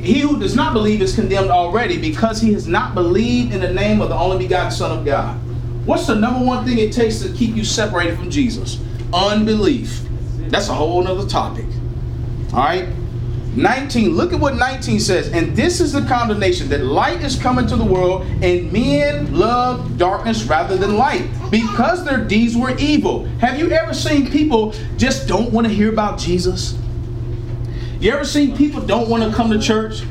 he 0.00 0.20
who 0.20 0.38
does 0.38 0.54
not 0.54 0.72
believe 0.72 1.02
is 1.02 1.16
condemned 1.16 1.50
already 1.50 2.00
because 2.00 2.40
he 2.40 2.52
has 2.52 2.68
not 2.68 2.94
believed 2.94 3.52
in 3.52 3.60
the 3.60 3.74
name 3.74 4.00
of 4.00 4.08
the 4.08 4.14
only 4.14 4.38
begotten 4.38 4.70
son 4.70 4.96
of 4.96 5.04
God. 5.04 5.36
What's 5.84 6.06
the 6.06 6.14
number 6.14 6.46
one 6.46 6.64
thing 6.64 6.78
it 6.78 6.92
takes 6.92 7.18
to 7.22 7.32
keep 7.32 7.56
you 7.56 7.64
separated 7.64 8.16
from 8.16 8.30
Jesus? 8.30 8.78
Unbelief. 9.12 10.02
That's 10.48 10.68
a 10.68 10.74
whole 10.74 11.02
nother 11.02 11.28
topic. 11.28 11.66
All 12.52 12.60
right? 12.60 12.86
19, 13.56 14.10
look 14.10 14.32
at 14.32 14.38
what 14.38 14.54
19 14.54 15.00
says. 15.00 15.28
And 15.32 15.56
this 15.56 15.80
is 15.80 15.92
the 15.92 16.02
condemnation 16.02 16.68
that 16.68 16.84
light 16.84 17.22
is 17.22 17.36
coming 17.36 17.66
to 17.66 17.76
the 17.76 17.84
world, 17.84 18.22
and 18.42 18.72
men 18.72 19.34
love 19.34 19.98
darkness 19.98 20.44
rather 20.44 20.76
than 20.76 20.96
light 20.96 21.28
because 21.50 22.04
their 22.04 22.24
deeds 22.24 22.56
were 22.56 22.76
evil. 22.78 23.24
Have 23.38 23.58
you 23.58 23.70
ever 23.72 23.92
seen 23.92 24.30
people 24.30 24.72
just 24.96 25.26
don't 25.26 25.52
want 25.52 25.66
to 25.66 25.72
hear 25.72 25.92
about 25.92 26.18
Jesus? 26.18 26.78
You 27.98 28.12
ever 28.12 28.24
seen 28.24 28.56
people 28.56 28.80
don't 28.80 29.08
want 29.08 29.22
to 29.24 29.32
come 29.36 29.50
to 29.50 29.58
church? 29.58 30.02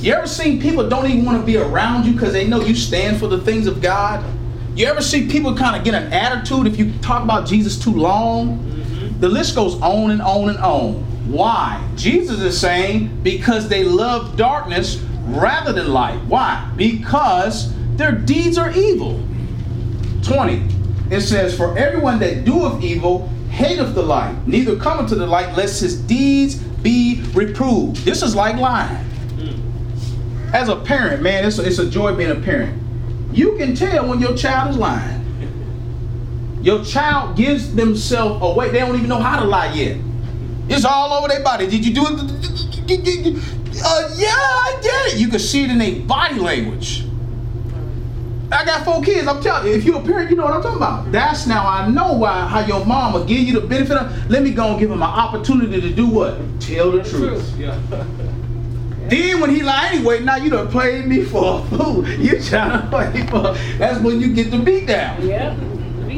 You 0.00 0.12
ever 0.12 0.26
seen 0.26 0.60
people 0.60 0.88
don't 0.88 1.06
even 1.06 1.24
want 1.24 1.40
to 1.40 1.46
be 1.46 1.56
around 1.56 2.04
you 2.04 2.12
because 2.12 2.32
they 2.32 2.46
know 2.46 2.60
you 2.60 2.74
stand 2.74 3.18
for 3.18 3.26
the 3.26 3.40
things 3.40 3.66
of 3.66 3.80
God? 3.80 4.24
You 4.76 4.86
ever 4.86 5.00
see 5.00 5.28
people 5.28 5.56
kind 5.56 5.74
of 5.74 5.84
get 5.84 5.94
an 5.94 6.12
attitude 6.12 6.66
if 6.66 6.78
you 6.78 6.92
talk 7.00 7.24
about 7.24 7.46
Jesus 7.46 7.78
too 7.78 7.92
long? 7.92 8.64
The 9.18 9.28
list 9.28 9.56
goes 9.56 9.74
on 9.80 10.10
and 10.10 10.22
on 10.22 10.50
and 10.50 10.58
on. 10.58 11.07
Why? 11.28 11.86
Jesus 11.94 12.40
is 12.40 12.58
saying 12.58 13.22
because 13.22 13.68
they 13.68 13.84
love 13.84 14.36
darkness 14.36 14.96
rather 15.26 15.74
than 15.74 15.92
light. 15.92 16.18
Why? 16.24 16.70
Because 16.74 17.74
their 17.96 18.12
deeds 18.12 18.56
are 18.56 18.72
evil. 18.72 19.22
20. 20.22 20.66
It 21.10 21.20
says, 21.20 21.54
For 21.54 21.76
everyone 21.76 22.18
that 22.20 22.46
doeth 22.46 22.82
evil 22.82 23.28
hateth 23.50 23.94
the 23.94 24.02
light, 24.02 24.46
neither 24.46 24.76
cometh 24.76 25.10
to 25.10 25.16
the 25.16 25.26
light, 25.26 25.54
lest 25.54 25.82
his 25.82 26.00
deeds 26.00 26.56
be 26.56 27.22
reproved. 27.34 27.96
This 28.04 28.22
is 28.22 28.34
like 28.34 28.56
lying. 28.56 29.04
As 30.54 30.70
a 30.70 30.76
parent, 30.76 31.22
man, 31.22 31.44
it's 31.44 31.58
a, 31.58 31.66
it's 31.66 31.78
a 31.78 31.90
joy 31.90 32.14
being 32.14 32.30
a 32.30 32.40
parent. 32.40 32.82
You 33.32 33.56
can 33.58 33.74
tell 33.74 34.08
when 34.08 34.18
your 34.18 34.34
child 34.34 34.70
is 34.70 34.76
lying. 34.78 35.18
Your 36.62 36.82
child 36.84 37.36
gives 37.36 37.74
themselves 37.74 38.42
away. 38.42 38.70
They 38.70 38.78
don't 38.78 38.96
even 38.96 39.10
know 39.10 39.20
how 39.20 39.40
to 39.40 39.46
lie 39.46 39.74
yet. 39.74 39.98
It's 40.68 40.84
all 40.84 41.12
over 41.14 41.28
their 41.28 41.42
body. 41.42 41.66
Did 41.66 41.84
you 41.84 41.94
do 41.94 42.06
it? 42.06 43.58
Uh, 43.80 44.14
yeah, 44.16 44.34
I 44.34 44.78
did 44.82 45.14
it. 45.14 45.18
You 45.18 45.28
can 45.28 45.38
see 45.38 45.64
it 45.64 45.70
in 45.70 45.78
their 45.78 46.00
body 46.02 46.38
language. 46.38 47.04
I 48.50 48.64
got 48.64 48.84
four 48.84 49.02
kids. 49.02 49.28
I'm 49.28 49.42
telling 49.42 49.68
you, 49.68 49.74
if 49.74 49.84
you're 49.84 50.00
a 50.00 50.02
parent, 50.02 50.30
you 50.30 50.36
know 50.36 50.44
what 50.44 50.54
I'm 50.54 50.62
talking 50.62 50.78
about. 50.78 51.12
That's 51.12 51.46
now 51.46 51.68
I 51.68 51.88
know 51.88 52.14
why 52.14 52.46
how 52.46 52.60
your 52.60 52.84
mom 52.84 53.12
will 53.12 53.24
give 53.24 53.40
you 53.40 53.60
the 53.60 53.66
benefit 53.66 53.96
of. 53.96 54.30
Let 54.30 54.42
me 54.42 54.52
go 54.52 54.70
and 54.70 54.80
give 54.80 54.90
him 54.90 55.02
an 55.02 55.08
opportunity 55.08 55.80
to 55.80 55.90
do 55.90 56.06
what? 56.06 56.38
Tell 56.60 56.90
the 56.90 57.02
truth. 57.02 57.54
Then 59.08 59.40
when 59.40 59.48
he 59.48 59.62
lie 59.62 59.88
anyway, 59.90 60.20
now 60.20 60.36
you 60.36 60.50
done 60.50 60.68
played 60.68 61.06
me 61.06 61.24
for 61.24 61.60
a 61.60 61.64
fool. 61.68 62.06
You 62.18 62.38
trying 62.42 62.82
to 62.82 62.86
play 62.90 63.26
for. 63.26 63.54
That's 63.78 64.00
when 64.00 64.20
you 64.20 64.34
get 64.34 64.50
the 64.50 64.58
beat 64.58 64.86
down. 64.86 65.26
Yeah. 65.26 65.56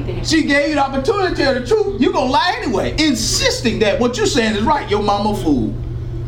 Be 0.04 0.12
there. 0.12 0.24
She 0.24 0.44
gave 0.44 0.70
you 0.70 0.74
the 0.74 0.84
opportunity 0.84 1.34
to 1.34 1.42
tell 1.42 1.54
the 1.54 1.66
truth. 1.66 2.00
You're 2.00 2.12
gonna 2.12 2.30
lie 2.30 2.54
anyway, 2.58 2.92
insisting 2.98 3.78
that 3.80 4.00
what 4.00 4.16
you're 4.16 4.26
saying 4.26 4.56
is 4.56 4.62
right. 4.62 4.88
Your 4.90 5.02
mama 5.02 5.36
fool. 5.36 5.74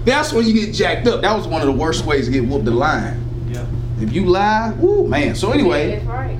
That's 0.04 0.32
when 0.32 0.46
you 0.46 0.52
get 0.52 0.74
jacked 0.74 1.06
up. 1.06 1.22
That 1.22 1.36
was 1.36 1.46
one 1.46 1.60
of 1.60 1.66
the 1.66 1.72
worst 1.72 2.04
ways 2.04 2.26
to 2.26 2.32
get 2.32 2.44
whooped 2.44 2.64
the 2.64 2.72
line. 2.72 3.50
Yeah. 3.52 3.66
If 4.00 4.12
you 4.12 4.26
lie, 4.26 4.72
woo 4.78 5.06
man. 5.06 5.34
So 5.34 5.52
anyway, 5.52 5.96
That's 5.96 6.06
right. 6.06 6.38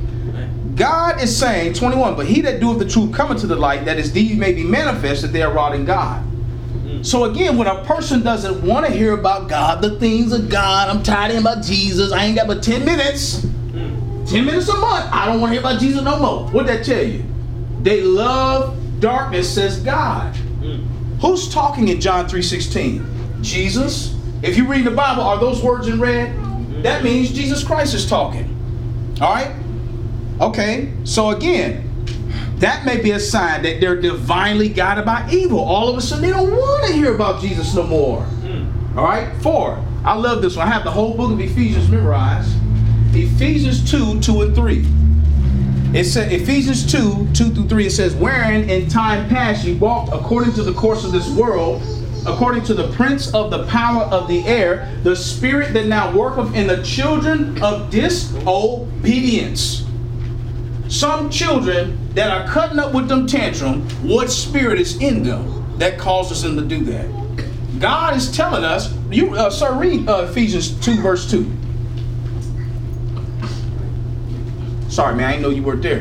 God 0.76 1.20
is 1.20 1.36
saying 1.36 1.74
21, 1.74 2.16
but 2.16 2.26
he 2.26 2.40
that 2.40 2.60
doeth 2.60 2.78
the 2.78 2.88
truth 2.88 3.14
cometh 3.14 3.40
to 3.42 3.46
the 3.46 3.56
light, 3.56 3.84
that 3.84 3.98
his 3.98 4.10
deeds 4.10 4.38
may 4.38 4.52
be 4.52 4.64
manifest 4.64 5.22
that 5.22 5.28
they 5.28 5.42
are 5.42 5.52
wrought 5.52 5.74
in 5.74 5.84
God. 5.84 6.24
Mm-hmm. 6.24 7.02
So 7.02 7.24
again, 7.24 7.58
when 7.58 7.66
a 7.66 7.84
person 7.84 8.22
doesn't 8.22 8.66
want 8.66 8.86
to 8.86 8.92
hear 8.92 9.12
about 9.12 9.48
God, 9.48 9.82
the 9.82 9.98
things 9.98 10.32
of 10.32 10.48
God, 10.48 10.88
I'm 10.88 11.02
tired 11.02 11.26
of 11.26 11.30
hearing 11.32 11.46
about 11.46 11.64
Jesus. 11.64 12.10
I 12.10 12.24
ain't 12.24 12.36
got 12.36 12.46
but 12.46 12.62
10 12.62 12.84
minutes. 12.84 13.46
10 14.32 14.46
minutes 14.46 14.68
a 14.68 14.76
month. 14.78 15.12
I 15.12 15.26
don't 15.26 15.42
want 15.42 15.50
to 15.50 15.60
hear 15.60 15.60
about 15.60 15.78
Jesus 15.78 16.02
no 16.02 16.18
more. 16.18 16.48
What'd 16.48 16.66
that 16.70 16.86
tell 16.86 17.04
you? 17.04 17.22
They 17.82 18.00
love 18.00 18.74
darkness, 18.98 19.54
says 19.54 19.78
God. 19.80 20.34
Mm. 20.62 20.86
Who's 21.20 21.52
talking 21.52 21.88
in 21.88 22.00
John 22.00 22.26
3:16? 22.26 23.04
Jesus. 23.42 24.16
If 24.40 24.56
you 24.56 24.66
read 24.66 24.86
the 24.86 24.90
Bible, 24.90 25.22
are 25.22 25.38
those 25.38 25.62
words 25.62 25.86
in 25.86 26.00
red? 26.00 26.34
That 26.82 27.04
means 27.04 27.30
Jesus 27.30 27.62
Christ 27.62 27.92
is 27.92 28.08
talking. 28.08 28.48
All 29.20 29.34
right? 29.34 29.54
Okay. 30.40 30.94
So 31.04 31.30
again, 31.30 31.88
that 32.56 32.86
may 32.86 33.02
be 33.02 33.10
a 33.10 33.20
sign 33.20 33.62
that 33.64 33.82
they're 33.82 34.00
divinely 34.00 34.70
guided 34.70 35.04
by 35.04 35.28
evil. 35.30 35.60
All 35.60 35.90
of 35.90 35.98
a 35.98 36.00
sudden, 36.00 36.24
they 36.24 36.30
don't 36.30 36.50
want 36.50 36.86
to 36.86 36.92
hear 36.94 37.14
about 37.14 37.42
Jesus 37.42 37.74
no 37.74 37.82
more. 37.82 38.22
Mm. 38.40 38.96
All 38.96 39.04
right. 39.04 39.30
Four. 39.42 39.84
I 40.06 40.14
love 40.14 40.40
this 40.40 40.56
one. 40.56 40.66
I 40.66 40.70
have 40.70 40.84
the 40.84 40.90
whole 40.90 41.14
book 41.14 41.32
of 41.32 41.40
Ephesians 41.40 41.90
memorized. 41.90 42.56
Ephesians 43.14 43.90
2, 43.90 44.20
2 44.20 44.42
and 44.42 44.54
3. 44.54 44.86
It 45.94 46.04
says 46.04 46.32
Ephesians 46.32 46.90
2, 46.90 47.28
2 47.34 47.50
through 47.50 47.68
3, 47.68 47.86
it 47.86 47.90
says, 47.90 48.14
Wherein 48.14 48.70
in 48.70 48.88
time 48.88 49.28
past 49.28 49.66
ye 49.66 49.74
walked 49.74 50.10
according 50.14 50.54
to 50.54 50.62
the 50.62 50.72
course 50.72 51.04
of 51.04 51.12
this 51.12 51.28
world, 51.30 51.82
according 52.26 52.64
to 52.64 52.74
the 52.74 52.90
prince 52.92 53.34
of 53.34 53.50
the 53.50 53.66
power 53.66 54.04
of 54.04 54.28
the 54.28 54.42
air, 54.46 54.90
the 55.02 55.14
spirit 55.14 55.74
that 55.74 55.86
now 55.86 56.10
worketh 56.16 56.54
in 56.54 56.66
the 56.66 56.82
children 56.82 57.62
of 57.62 57.90
disobedience. 57.90 59.84
Some 60.88 61.28
children 61.28 61.98
that 62.14 62.30
are 62.30 62.48
cutting 62.48 62.78
up 62.78 62.94
with 62.94 63.08
them 63.08 63.26
tantrum, 63.26 63.82
what 64.06 64.30
spirit 64.30 64.80
is 64.80 64.98
in 65.02 65.22
them 65.22 65.78
that 65.78 65.98
causes 65.98 66.42
them 66.42 66.56
to 66.56 66.62
do 66.62 66.84
that? 66.84 67.80
God 67.80 68.16
is 68.16 68.34
telling 68.34 68.64
us, 68.64 68.94
you 69.10 69.34
uh, 69.34 69.50
sir, 69.50 69.74
read 69.74 70.08
uh, 70.08 70.28
Ephesians 70.30 70.80
2, 70.82 71.02
verse 71.02 71.30
2. 71.30 71.44
Sorry, 74.92 75.14
man, 75.14 75.24
I 75.24 75.30
didn't 75.32 75.44
know 75.44 75.48
you 75.48 75.62
weren't 75.62 75.80
there. 75.80 76.00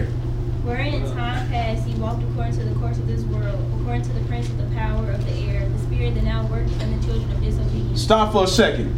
Wherein 0.66 0.94
in 0.94 1.04
time 1.14 1.50
past 1.50 1.88
he 1.88 1.94
walked 1.94 2.24
according 2.24 2.58
to 2.58 2.66
the 2.66 2.76
course 2.78 2.98
of 2.98 3.08
this 3.08 3.22
world, 3.22 3.58
according 3.80 4.02
to 4.02 4.12
the 4.12 4.20
prince 4.26 4.50
of 4.50 4.58
the 4.58 4.76
power 4.76 5.12
of 5.12 5.26
the 5.26 5.32
air, 5.48 5.70
the 5.70 5.80
spirit 5.80 6.14
that 6.16 6.26
now 6.26 6.46
works 6.48 6.70
in 6.74 7.00
the 7.00 7.08
children 7.08 7.32
of 7.32 7.42
disobedience. 7.42 8.02
Stop 8.02 8.34
for 8.34 8.44
a 8.44 8.48
second. 8.48 8.94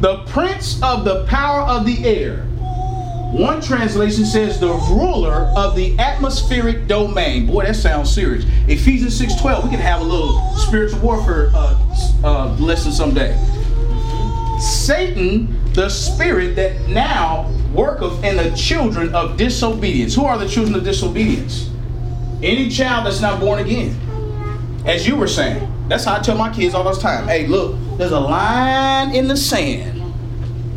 The 0.00 0.18
prince 0.26 0.80
of 0.84 1.04
the 1.04 1.24
power 1.26 1.62
of 1.62 1.86
the 1.86 2.06
air. 2.06 2.44
One 3.32 3.60
translation 3.60 4.24
says 4.24 4.60
the 4.60 4.74
ruler 4.74 5.52
of 5.56 5.74
the 5.74 5.98
atmospheric 5.98 6.86
domain. 6.86 7.48
Boy, 7.48 7.64
that 7.64 7.74
sounds 7.74 8.14
serious. 8.14 8.44
Ephesians 8.68 9.20
6:12. 9.20 9.64
We 9.64 9.70
can 9.70 9.80
have 9.80 10.02
a 10.02 10.04
little 10.04 10.40
spiritual 10.54 11.00
warfare 11.00 11.50
uh, 11.52 11.76
uh, 12.22 12.56
lesson 12.60 12.92
someday. 12.92 13.36
Satan, 14.60 15.58
the 15.72 15.88
spirit 15.88 16.54
that 16.54 16.88
now 16.88 17.50
worketh 17.72 18.22
in 18.24 18.36
the 18.36 18.50
children 18.56 19.14
of 19.14 19.36
disobedience. 19.36 20.14
Who 20.14 20.24
are 20.24 20.38
the 20.38 20.48
children 20.48 20.76
of 20.76 20.84
disobedience? 20.84 21.70
Any 22.42 22.68
child 22.68 23.06
that's 23.06 23.20
not 23.20 23.40
born 23.40 23.60
again. 23.60 23.96
As 24.86 25.06
you 25.06 25.16
were 25.16 25.28
saying. 25.28 25.66
That's 25.88 26.04
how 26.04 26.16
I 26.16 26.20
tell 26.20 26.36
my 26.36 26.52
kids 26.52 26.74
all 26.74 26.84
the 26.84 26.92
time. 27.00 27.26
Hey, 27.26 27.46
look, 27.48 27.76
there's 27.98 28.12
a 28.12 28.20
line 28.20 29.14
in 29.14 29.26
the 29.26 29.36
sand. 29.36 30.00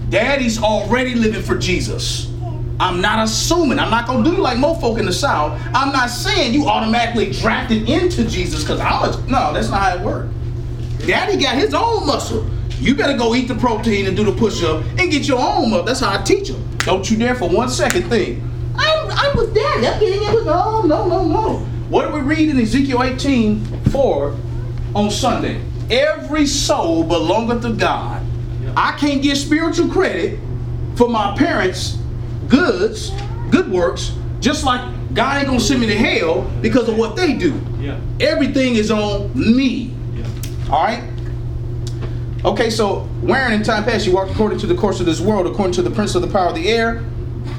Daddy's 0.10 0.62
already 0.62 1.16
living 1.16 1.42
for 1.42 1.58
Jesus. 1.58 2.32
I'm 2.80 3.00
not 3.00 3.24
assuming. 3.24 3.80
I'm 3.80 3.92
not 3.92 4.08
gonna 4.08 4.30
do 4.30 4.38
like 4.38 4.58
most 4.58 4.82
folk 4.82 4.98
in 4.98 5.06
the 5.06 5.14
South. 5.14 5.62
I'm 5.74 5.94
not 5.94 6.10
saying 6.10 6.54
you 6.54 6.68
automatically 6.68 7.32
drafted 7.32 7.88
into 7.88 8.28
Jesus 8.28 8.64
because 8.64 8.80
I'm 8.80 9.04
a 9.04 9.28
no, 9.28 9.54
that's 9.54 9.70
not 9.70 9.82
how 9.82 9.96
it 9.96 10.02
works. 10.02 10.34
Daddy 11.06 11.42
got 11.42 11.56
his 11.56 11.74
own 11.74 12.08
muscle. 12.08 12.46
You 12.80 12.96
better 12.96 13.18
go 13.18 13.36
eat 13.36 13.48
the 13.48 13.56
protein 13.56 14.08
and 14.08 14.18
do 14.18 14.24
the 14.24 14.34
push-up 14.34 14.84
and 14.98 15.12
get 15.12 15.28
your 15.28 15.40
own 15.40 15.70
muscle. 15.70 15.86
That's 15.86 16.00
how 16.00 16.20
I 16.20 16.24
teach 16.24 16.50
them. 16.50 16.73
Don't 16.84 17.10
you 17.10 17.18
dare 17.18 17.36
for 17.36 17.50
one 17.50 17.70
second 17.70 18.10
think, 18.10 18.44
I'm, 18.76 19.12
I'm 19.12 19.38
with 19.38 19.54
daddy. 19.56 19.88
I'm 19.88 20.00
getting 20.00 20.24
in 20.24 20.34
with 20.34 20.46
no, 20.46 20.82
no, 20.82 21.08
no, 21.08 21.26
no. 21.26 21.58
What 21.90 22.08
do 22.08 22.14
we 22.14 22.22
read 22.22 22.50
in 22.50 22.60
Ezekiel 22.60 23.04
18, 23.04 23.84
4 23.92 24.38
on 24.96 25.12
Sunday? 25.12 25.62
Every 25.90 26.46
soul 26.46 27.04
belongeth 27.04 27.62
to 27.64 27.74
God. 27.74 28.26
I 28.76 28.94
can't 28.94 29.22
get 29.22 29.38
spiritual 29.38 29.90
credit 29.90 30.40
for 30.96 31.08
my 31.08 31.38
parents' 31.38 31.98
goods, 32.48 33.12
good 33.50 33.72
works, 33.72 34.14
just 34.40 34.64
like 34.64 34.82
God 35.14 35.38
ain't 35.38 35.48
gonna 35.48 35.60
send 35.60 35.82
me 35.82 35.88
to 35.88 35.96
hell 35.96 36.42
because 36.62 36.90
of 36.90 36.98
what 36.98 37.16
they 37.16 37.34
do. 37.34 37.62
Yeah. 37.80 38.00
Everything 38.20 38.76
is 38.76 38.90
on 38.90 39.32
me. 39.36 39.94
Yeah. 40.16 40.26
All 40.72 40.84
right. 40.84 41.04
Okay, 42.46 42.70
so 42.70 43.00
wherein 43.22 43.54
in 43.54 43.64
time 43.64 43.86
past 43.86 44.06
you 44.06 44.14
walked 44.14 44.32
according 44.32 44.60
to 44.60 44.68
the 44.68 44.76
course 44.76 45.00
of 45.00 45.06
this 45.06 45.22
world, 45.22 45.48
according 45.48 45.74
to 45.76 45.82
the 45.82 45.90
prince 45.90 46.14
of 46.14 46.22
the 46.22 46.28
power 46.28 46.50
of 46.50 46.56
the 46.56 46.68
air, 46.70 47.02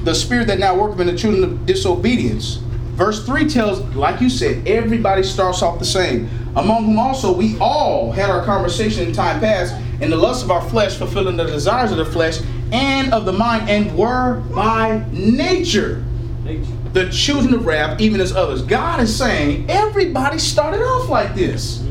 the 0.03 0.13
spirit 0.13 0.45
that 0.45 0.59
now 0.59 0.75
worketh 0.75 0.99
in 0.99 1.07
the 1.07 1.17
children 1.17 1.43
of 1.43 1.65
disobedience. 1.65 2.57
Verse 2.93 3.25
3 3.25 3.49
tells, 3.49 3.79
like 3.95 4.21
you 4.21 4.29
said, 4.29 4.67
everybody 4.67 5.23
starts 5.23 5.63
off 5.63 5.79
the 5.79 5.85
same. 5.85 6.29
Among 6.55 6.85
whom 6.85 6.99
also 6.99 7.35
we 7.35 7.57
all 7.59 8.11
had 8.11 8.29
our 8.29 8.45
conversation 8.45 9.07
in 9.07 9.13
time 9.13 9.39
past 9.39 9.73
in 10.01 10.11
the 10.11 10.15
lust 10.15 10.43
of 10.43 10.51
our 10.51 10.61
flesh, 10.69 10.97
fulfilling 10.97 11.35
the 11.35 11.45
desires 11.45 11.91
of 11.91 11.97
the 11.97 12.05
flesh 12.05 12.39
and 12.71 13.11
of 13.11 13.25
the 13.25 13.33
mind, 13.33 13.69
and 13.69 13.97
were 13.97 14.41
by 14.53 15.03
nature 15.11 16.05
Nature. 16.43 16.71
the 16.93 17.09
children 17.09 17.55
of 17.55 17.65
wrath, 17.65 17.99
even 17.99 18.21
as 18.21 18.33
others. 18.33 18.61
God 18.61 19.01
is 19.01 19.15
saying 19.15 19.69
everybody 19.69 20.37
started 20.37 20.81
off 20.81 21.09
like 21.09 21.33
this. 21.33 21.84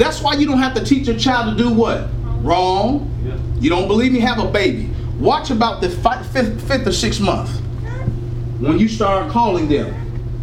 That's 0.00 0.22
why 0.22 0.32
you 0.32 0.46
don't 0.46 0.58
have 0.58 0.72
to 0.76 0.82
teach 0.82 1.06
your 1.06 1.18
child 1.18 1.58
to 1.58 1.62
do 1.62 1.70
what? 1.70 2.08
Wrong. 2.42 3.14
Yeah. 3.22 3.36
You 3.60 3.68
don't 3.68 3.86
believe 3.86 4.12
me? 4.12 4.20
Have 4.20 4.38
a 4.38 4.50
baby. 4.50 4.88
Watch 5.18 5.50
about 5.50 5.82
the 5.82 5.90
fi- 5.90 6.22
fifth, 6.22 6.66
fifth 6.66 6.86
or 6.86 6.92
sixth 6.92 7.20
month 7.20 7.50
when 8.60 8.78
you 8.78 8.88
start 8.88 9.30
calling 9.30 9.68
them. 9.68 9.92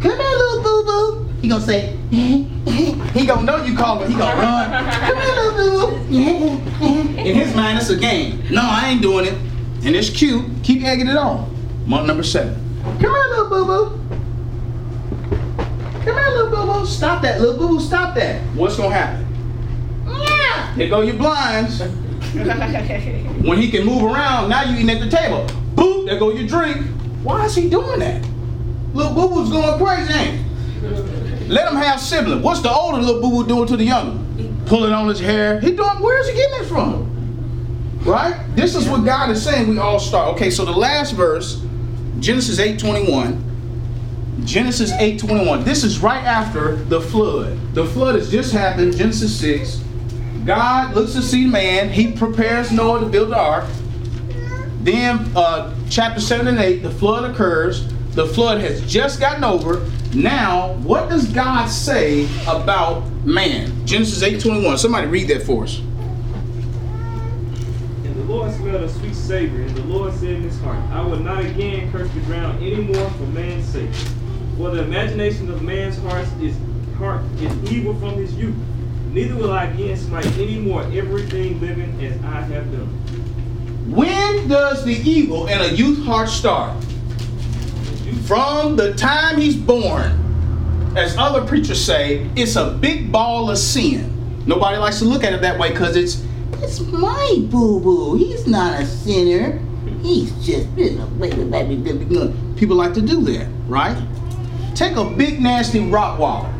Come 0.00 0.16
here, 0.16 0.30
little 0.30 0.62
boo 0.62 0.84
boo. 0.84 1.28
He 1.42 1.48
gonna 1.48 1.60
say. 1.60 1.96
he 2.10 3.26
gonna 3.26 3.42
know 3.42 3.64
you 3.64 3.76
call 3.76 4.00
him. 4.00 4.12
He 4.12 4.16
gonna 4.16 4.40
run. 4.40 4.70
Come 4.94 5.16
here, 5.16 5.34
little 5.34 5.90
boo 5.90 6.58
boo. 6.78 7.18
In 7.18 7.34
his 7.34 7.52
mind, 7.56 7.78
it's 7.78 7.90
a 7.90 7.96
game. 7.96 8.44
No, 8.52 8.60
I 8.62 8.90
ain't 8.90 9.02
doing 9.02 9.26
it. 9.26 9.34
And 9.84 9.96
it's 9.96 10.08
cute. 10.08 10.44
Keep 10.62 10.84
egging 10.84 11.08
it 11.08 11.16
on. 11.16 11.52
Month 11.84 12.06
number 12.06 12.22
seven. 12.22 12.54
Come 12.84 13.00
here, 13.00 13.10
little 13.10 13.48
boo 13.48 13.64
boo. 13.64 14.00
Come 16.04 16.16
here, 16.16 16.30
little 16.30 16.50
boo 16.50 16.72
boo. 16.74 16.86
Stop 16.86 17.22
that, 17.22 17.40
little 17.40 17.58
boo 17.58 17.76
boo. 17.76 17.80
Stop 17.80 18.14
that. 18.14 18.40
What's 18.54 18.76
gonna 18.76 18.94
happen? 18.94 19.27
Here 20.74 20.88
go 20.88 21.00
your 21.02 21.16
blinds. 21.16 21.80
when 23.44 23.58
he 23.58 23.70
can 23.70 23.84
move 23.86 24.02
around, 24.02 24.50
now 24.50 24.62
you 24.64 24.76
eating 24.76 24.90
at 24.90 25.00
the 25.00 25.10
table. 25.10 25.46
Boop, 25.74 26.06
there 26.06 26.18
go 26.18 26.32
your 26.32 26.46
drink. 26.46 26.86
Why 27.22 27.44
is 27.46 27.54
he 27.54 27.68
doing 27.68 28.00
that? 28.00 28.24
Little 28.94 29.14
boo 29.14 29.28
boo's 29.28 29.50
going 29.50 29.78
crazy, 29.84 30.12
ain't 30.12 30.38
he? 30.38 31.44
Let 31.48 31.68
him 31.68 31.76
have 31.76 32.00
sibling. 32.00 32.42
What's 32.42 32.60
the 32.60 32.70
older 32.70 33.00
little 33.00 33.20
boo 33.20 33.30
boo 33.30 33.48
doing 33.48 33.66
to 33.68 33.76
the 33.76 33.84
younger? 33.84 34.24
Pulling 34.66 34.92
on 34.92 35.08
his 35.08 35.20
hair. 35.20 35.60
He 35.60 35.72
doing. 35.72 36.00
Where's 36.00 36.28
he 36.28 36.34
getting 36.34 36.60
it 36.60 36.66
from? 36.66 38.00
Right? 38.04 38.44
This 38.54 38.74
is 38.74 38.88
what 38.88 39.04
God 39.04 39.30
is 39.30 39.42
saying. 39.42 39.68
We 39.68 39.78
all 39.78 39.98
start. 39.98 40.34
Okay, 40.34 40.50
so 40.50 40.64
the 40.64 40.72
last 40.72 41.12
verse, 41.12 41.62
Genesis 42.20 42.58
eight 42.58 42.78
twenty 42.78 43.10
one. 43.10 43.44
Genesis 44.44 44.92
8:21. 44.92 45.64
This 45.64 45.84
is 45.84 45.98
right 45.98 46.22
after 46.24 46.76
the 46.76 47.00
flood. 47.00 47.58
The 47.74 47.84
flood 47.84 48.14
has 48.14 48.30
just 48.30 48.52
happened, 48.52 48.96
Genesis 48.96 49.38
6. 49.38 49.82
God 50.44 50.94
looks 50.94 51.12
to 51.12 51.22
see 51.22 51.46
man. 51.46 51.90
He 51.90 52.12
prepares 52.12 52.72
Noah 52.72 53.00
to 53.00 53.06
build 53.06 53.30
the 53.30 53.38
ark. 53.38 53.66
Then, 54.80 55.30
uh, 55.36 55.74
chapter 55.90 56.20
7 56.20 56.46
and 56.46 56.58
8, 56.58 56.82
the 56.82 56.90
flood 56.90 57.30
occurs. 57.30 57.92
The 58.14 58.26
flood 58.26 58.60
has 58.60 58.80
just 58.90 59.20
gotten 59.20 59.44
over. 59.44 59.86
Now, 60.14 60.72
what 60.82 61.10
does 61.10 61.28
God 61.28 61.66
say 61.66 62.26
about 62.46 63.04
man? 63.24 63.86
Genesis 63.86 64.22
8:21. 64.22 64.78
Somebody 64.78 65.06
read 65.06 65.28
that 65.28 65.42
for 65.42 65.64
us. 65.64 65.80
And 68.04 68.16
the 68.16 68.24
Lord 68.24 68.50
smelled 68.54 68.82
a 68.82 68.88
sweet 68.88 69.14
savor, 69.14 69.60
and 69.60 69.76
the 69.76 69.84
Lord 69.84 70.14
said 70.14 70.30
in 70.30 70.42
his 70.42 70.58
heart, 70.60 70.82
I 70.90 71.02
will 71.02 71.18
not 71.18 71.44
again 71.44 71.92
curse 71.92 72.10
the 72.12 72.20
ground 72.20 72.62
any 72.62 72.76
more 72.76 73.10
for 73.10 73.24
man's 73.24 73.66
sake. 73.66 73.90
For 74.56 74.70
the 74.70 74.82
imagination 74.82 75.50
of 75.50 75.62
man's 75.62 75.98
heart 75.98 76.26
is 76.40 76.56
heart 76.96 77.22
is 77.40 77.70
evil 77.70 77.94
from 77.94 78.14
his 78.14 78.34
youth. 78.34 78.56
Neither 79.10 79.36
will 79.36 79.52
I 79.52 79.64
again 79.64 79.96
smite 79.96 80.26
any 80.38 80.58
more 80.58 80.82
everything 80.82 81.60
living 81.60 82.04
as 82.04 82.16
I 82.24 82.42
have 82.42 82.70
done. 82.70 82.88
When 83.90 84.48
does 84.48 84.84
the 84.84 84.92
evil 84.92 85.46
in 85.46 85.60
a 85.60 85.68
youth 85.68 86.04
heart 86.04 86.28
start? 86.28 86.76
From 88.26 88.76
the 88.76 88.92
time 88.94 89.40
he's 89.40 89.56
born. 89.56 90.24
As 90.96 91.16
other 91.16 91.46
preachers 91.46 91.82
say, 91.82 92.28
it's 92.36 92.56
a 92.56 92.70
big 92.70 93.10
ball 93.10 93.50
of 93.50 93.58
sin. 93.58 94.44
Nobody 94.46 94.76
likes 94.76 94.98
to 94.98 95.04
look 95.04 95.24
at 95.24 95.32
it 95.32 95.40
that 95.40 95.58
way 95.58 95.70
because 95.70 95.96
it's 95.96 96.24
it's 96.60 96.80
my 96.80 97.36
boo 97.50 97.80
boo. 97.80 98.16
He's 98.16 98.46
not 98.46 98.80
a 98.80 98.84
sinner. 98.86 99.60
He's 100.02 100.32
just 100.44 100.74
been 100.76 101.00
a 101.00 101.06
baby, 101.06 101.44
baby, 101.44 101.76
baby. 101.76 102.04
good." 102.04 102.36
People 102.56 102.76
like 102.76 102.92
to 102.94 103.02
do 103.02 103.22
that, 103.22 103.46
right? 103.68 103.96
Take 104.74 104.96
a 104.96 105.04
big 105.04 105.40
nasty 105.40 105.80
rock 105.88 106.18
Rottweiler. 106.18 106.57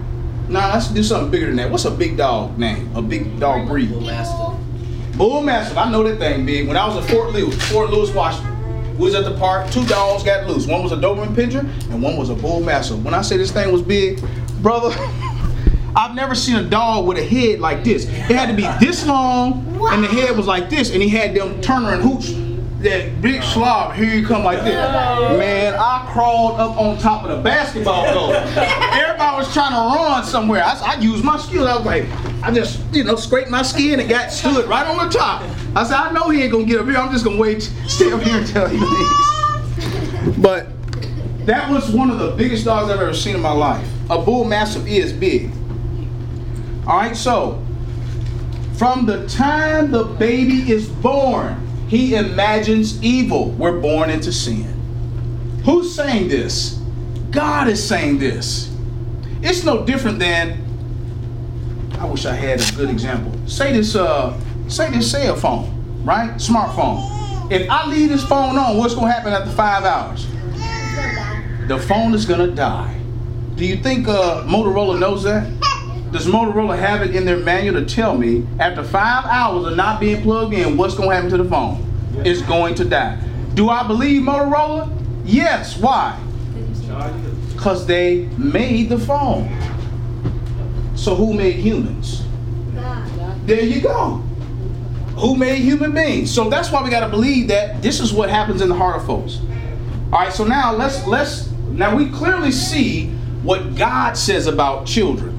Now 0.49 0.73
let's 0.73 0.89
do 0.89 1.03
something 1.03 1.31
bigger 1.31 1.47
than 1.47 1.57
that. 1.57 1.71
What's 1.71 1.85
a 1.85 1.91
big 1.91 2.17
dog 2.17 2.59
name? 2.59 2.95
A 2.97 3.03
big 3.03 3.39
dog 3.39 3.69
breed? 3.69 3.91
Bull 5.17 5.43
Mastiff, 5.43 5.77
I 5.77 5.91
know 5.91 6.03
that 6.05 6.19
thing 6.19 6.47
big. 6.47 6.67
When 6.69 6.77
I 6.77 6.87
was 6.87 6.97
at 6.97 7.11
Fort 7.11 7.33
Lewis, 7.33 7.71
Fort 7.71 7.91
Lewis, 7.91 8.11
Washington, 8.13 8.57
we 8.97 9.05
was 9.05 9.15
at 9.15 9.25
the 9.25 9.37
park. 9.37 9.71
Two 9.71 9.85
dogs 9.87 10.23
got 10.23 10.47
loose. 10.47 10.67
One 10.67 10.83
was 10.83 10.93
a 10.93 10.97
Doberman 10.97 11.35
Pinscher 11.35 11.61
and 11.91 12.03
one 12.03 12.17
was 12.17 12.31
a 12.31 12.35
Bull 12.35 12.61
Mastiff. 12.61 12.99
When 13.01 13.15
I 13.15 13.21
say 13.23 13.37
this 13.37 13.53
thing 13.53 13.71
was 13.71 13.83
big, 13.83 14.23
brother, 14.63 14.95
I've 15.97 16.15
never 16.15 16.35
seen 16.35 16.57
a 16.57 16.63
dog 16.63 17.07
with 17.07 17.19
a 17.19 17.25
head 17.25 17.61
like 17.61 17.85
this. 17.85 18.05
It 18.05 18.11
had 18.11 18.49
to 18.49 18.55
be 18.55 18.67
this 18.81 19.07
long, 19.07 19.67
and 19.91 20.03
the 20.03 20.09
head 20.09 20.37
was 20.37 20.47
like 20.47 20.71
this, 20.71 20.93
and 20.93 21.03
he 21.03 21.09
had 21.09 21.35
them 21.35 21.61
Turner 21.61 21.93
and 21.95 22.03
Hooch, 22.03 22.31
that 22.81 23.21
big 23.21 23.43
slob. 23.43 23.95
Here 23.95 24.09
you 24.09 24.27
come 24.27 24.45
like 24.45 24.59
this. 24.59 24.75
Man, 25.39 25.75
I 25.75 26.09
crawled 26.13 26.61
up 26.61 26.77
on 26.77 26.97
top 26.99 27.25
of 27.25 27.37
the 27.37 27.43
basketball 27.43 28.13
goal. 28.15 28.33
Everybody 28.33 29.37
was 29.37 29.53
trying 29.53 29.73
to 29.73 29.97
run 29.97 30.25
somewhere. 30.25 30.63
I, 30.63 30.95
I 30.95 31.01
used 31.01 31.25
my 31.25 31.39
skills. 31.39 31.67
I 31.67 31.77
was 31.77 31.85
like, 31.85 32.05
I 32.43 32.53
just, 32.53 32.81
you 32.95 33.03
know, 33.03 33.17
scraped 33.17 33.51
my 33.51 33.63
skin 33.63 33.99
and 33.99 34.09
got 34.09 34.31
stood 34.31 34.69
right 34.69 34.87
on 34.87 35.09
the 35.09 35.13
top. 35.13 35.43
I 35.75 35.85
said, 35.85 35.97
I 35.97 36.13
know 36.13 36.31
he 36.31 36.43
ain't 36.43 36.53
gonna 36.53 36.65
get 36.65 36.81
up 36.81 36.87
here. 36.87 36.97
I'm 36.97 37.11
just 37.11 37.25
gonna 37.25 37.37
wait, 37.37 37.63
stay 37.87 38.13
up 38.13 38.23
here 38.23 38.39
until 38.39 38.69
he 38.69 38.79
leaves. 38.79 40.39
But 40.39 40.69
that 41.47 41.71
was 41.71 41.91
one 41.91 42.11
of 42.11 42.19
the 42.19 42.31
biggest 42.33 42.65
dogs 42.65 42.91
I've 42.91 43.01
ever 43.01 43.15
seen 43.15 43.35
in 43.35 43.41
my 43.41 43.53
life. 43.53 43.87
A 44.11 44.23
bull 44.23 44.45
mastiff 44.45 44.87
is 44.87 45.13
big. 45.13 45.51
All 46.87 46.97
right, 46.97 47.17
so 47.17 47.63
from 48.77 49.05
the 49.05 49.27
time 49.29 49.91
the 49.91 50.05
baby 50.05 50.71
is 50.71 50.89
born, 50.89 51.68
he 51.89 52.15
imagines 52.15 53.03
evil. 53.03 53.51
We're 53.53 53.81
born 53.81 54.11
into 54.11 54.33
sin. 54.33 54.65
Who's 55.65 55.95
saying 55.95 56.29
this? 56.29 56.79
God 57.31 57.69
is 57.69 57.87
saying 57.87 58.19
this. 58.19 58.71
It's 59.43 59.65
no 59.65 59.85
different 59.85 60.19
than 60.19 60.65
I 61.99 62.05
wish 62.05 62.27
I 62.27 62.35
had 62.35 62.61
a 62.61 62.77
good 62.77 62.91
example. 62.91 63.33
Say 63.49 63.73
this 63.73 63.97
uh 63.97 64.39
say 64.69 64.91
this 64.91 65.11
cell 65.11 65.35
phone, 65.37 66.05
right? 66.05 66.31
Smartphone. 66.33 67.51
If 67.51 67.69
I 67.71 67.87
leave 67.87 68.11
this 68.11 68.25
phone 68.25 68.57
on, 68.57 68.77
what's 68.77 68.95
gonna 68.95 69.11
happen 69.11 69.33
after 69.33 69.51
five 69.51 69.85
hours? 69.85 70.27
The 71.69 71.79
phone 71.79 72.15
is 72.15 72.25
gonna 72.25 72.49
die. 72.55 73.01
Do 73.57 73.65
you 73.65 73.77
think 73.77 74.07
uh, 74.07 74.45
Motorola 74.45 74.99
knows 74.99 75.23
that? 75.25 75.51
Does 76.13 76.27
Motorola 76.27 76.79
have 76.79 77.03
it 77.03 77.15
in 77.15 77.27
their 77.27 77.37
manual 77.37 77.75
to 77.81 77.85
tell 77.85 78.17
me 78.17 78.47
after 78.59 78.83
five 78.83 79.27
hours 79.27 79.67
of 79.67 79.77
not 79.77 80.01
being 80.01 80.23
plugged 80.23 80.55
in, 80.55 80.77
what's 80.77 80.95
going 80.95 81.11
to 81.11 81.15
happen 81.15 81.31
to 81.31 81.37
the 81.37 81.49
phone? 81.49 81.85
It's 82.25 82.43
going 82.43 82.75
to 82.77 82.85
die. 82.85 83.21
Do 83.55 83.69
I 83.69 83.87
believe 83.87 84.23
Motorola? 84.23 84.91
Yes. 85.25 85.77
Why? 85.77 86.19
Charge 86.87 87.15
it 87.15 87.27
up. 87.27 87.53
Because 87.53 87.87
they 87.87 88.25
made 88.39 88.89
the 88.89 88.99
phone. 88.99 89.49
So 90.97 91.15
who 91.15 91.35
made 91.35 91.57
humans? 91.57 92.23
God. 92.75 93.47
There 93.47 93.63
you 93.63 93.81
go. 93.83 94.23
Who 95.17 95.37
made 95.37 95.59
human 95.59 95.93
beings? 95.93 96.33
So 96.33 96.49
that's 96.49 96.71
why 96.71 96.83
we 96.83 96.91
got 96.91 97.01
to 97.01 97.09
believe 97.09 97.49
that 97.49 97.83
this 97.83 98.01
is 98.01 98.13
what 98.13 98.31
happens 98.31 98.63
in 98.63 98.69
the 98.69 98.75
heart 98.75 98.97
of 98.97 99.07
folks. 99.07 99.41
All 100.13 100.21
right. 100.21 100.33
So 100.33 100.45
now 100.45 100.73
let's 100.73 101.07
let's 101.07 101.51
now 101.71 101.95
we 101.95 102.09
clearly 102.11 102.53
see 102.53 103.09
what 103.43 103.77
God 103.77 104.17
says 104.17 104.47
about 104.47 104.87
children. 104.87 105.38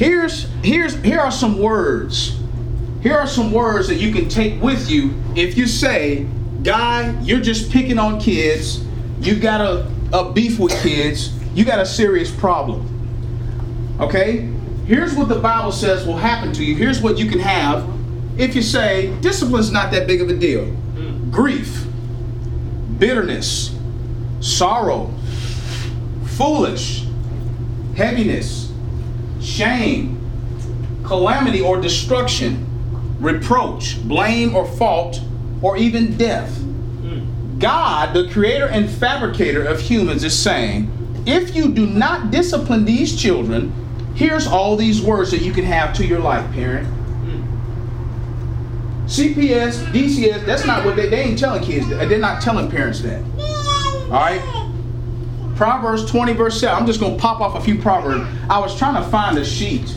Here's 0.00 0.44
here's 0.64 0.94
here 1.02 1.20
are 1.20 1.30
some 1.30 1.58
words. 1.58 2.40
Here 3.02 3.14
are 3.14 3.26
some 3.26 3.52
words 3.52 3.86
that 3.88 3.96
you 3.96 4.14
can 4.14 4.30
take 4.30 4.62
with 4.62 4.90
you 4.90 5.12
if 5.36 5.58
you 5.58 5.66
say, 5.66 6.26
"Guy, 6.62 7.20
you're 7.20 7.42
just 7.42 7.70
picking 7.70 7.98
on 7.98 8.18
kids. 8.18 8.82
You 9.20 9.38
got 9.38 9.60
a, 9.60 9.86
a 10.14 10.32
beef 10.32 10.58
with 10.58 10.72
kids. 10.82 11.34
You 11.54 11.66
got 11.66 11.80
a 11.80 11.84
serious 11.84 12.30
problem." 12.30 13.98
Okay? 14.00 14.48
Here's 14.86 15.14
what 15.14 15.28
the 15.28 15.38
Bible 15.38 15.70
says 15.70 16.06
will 16.06 16.16
happen 16.16 16.54
to 16.54 16.64
you. 16.64 16.76
Here's 16.76 17.02
what 17.02 17.18
you 17.18 17.28
can 17.28 17.40
have 17.40 17.86
if 18.38 18.54
you 18.56 18.62
say, 18.62 19.14
"Discipline's 19.20 19.70
not 19.70 19.92
that 19.92 20.06
big 20.06 20.22
of 20.22 20.30
a 20.30 20.34
deal." 20.34 20.64
Grief, 21.30 21.84
bitterness, 22.98 23.76
sorrow, 24.40 25.12
foolish, 26.24 27.04
heaviness, 27.96 28.69
shame, 29.40 30.18
calamity 31.04 31.60
or 31.60 31.80
destruction, 31.80 32.66
reproach, 33.20 34.02
blame, 34.06 34.54
or 34.54 34.66
fault, 34.66 35.20
or 35.62 35.76
even 35.76 36.16
death. 36.16 36.58
God, 37.58 38.14
the 38.14 38.28
creator 38.30 38.66
and 38.66 38.88
fabricator 38.88 39.62
of 39.62 39.80
humans, 39.80 40.24
is 40.24 40.38
saying, 40.38 40.90
if 41.26 41.54
you 41.54 41.68
do 41.70 41.86
not 41.86 42.30
discipline 42.30 42.84
these 42.86 43.20
children, 43.20 43.72
here's 44.14 44.46
all 44.46 44.76
these 44.76 45.02
words 45.02 45.30
that 45.32 45.42
you 45.42 45.52
can 45.52 45.64
have 45.64 45.94
to 45.96 46.06
your 46.06 46.20
life, 46.20 46.50
parent. 46.52 46.88
CPS, 49.06 49.84
DCS, 49.92 50.46
that's 50.46 50.64
not 50.64 50.84
what 50.84 50.96
they, 50.96 51.08
they 51.08 51.22
ain't 51.22 51.38
telling 51.38 51.62
kids. 51.62 51.88
that. 51.88 52.08
They're 52.08 52.18
not 52.18 52.40
telling 52.40 52.70
parents 52.70 53.00
that. 53.00 53.20
All 54.04 54.10
right? 54.10 54.40
Proverbs 55.60 56.10
20, 56.10 56.32
verse 56.32 56.58
7. 56.58 56.74
I'm 56.74 56.86
just 56.86 57.00
going 57.00 57.16
to 57.16 57.20
pop 57.20 57.42
off 57.42 57.54
a 57.54 57.60
few 57.60 57.78
proverbs. 57.78 58.26
I 58.48 58.58
was 58.58 58.78
trying 58.78 58.94
to 58.94 59.06
find 59.10 59.36
a 59.36 59.44
sheet 59.44 59.94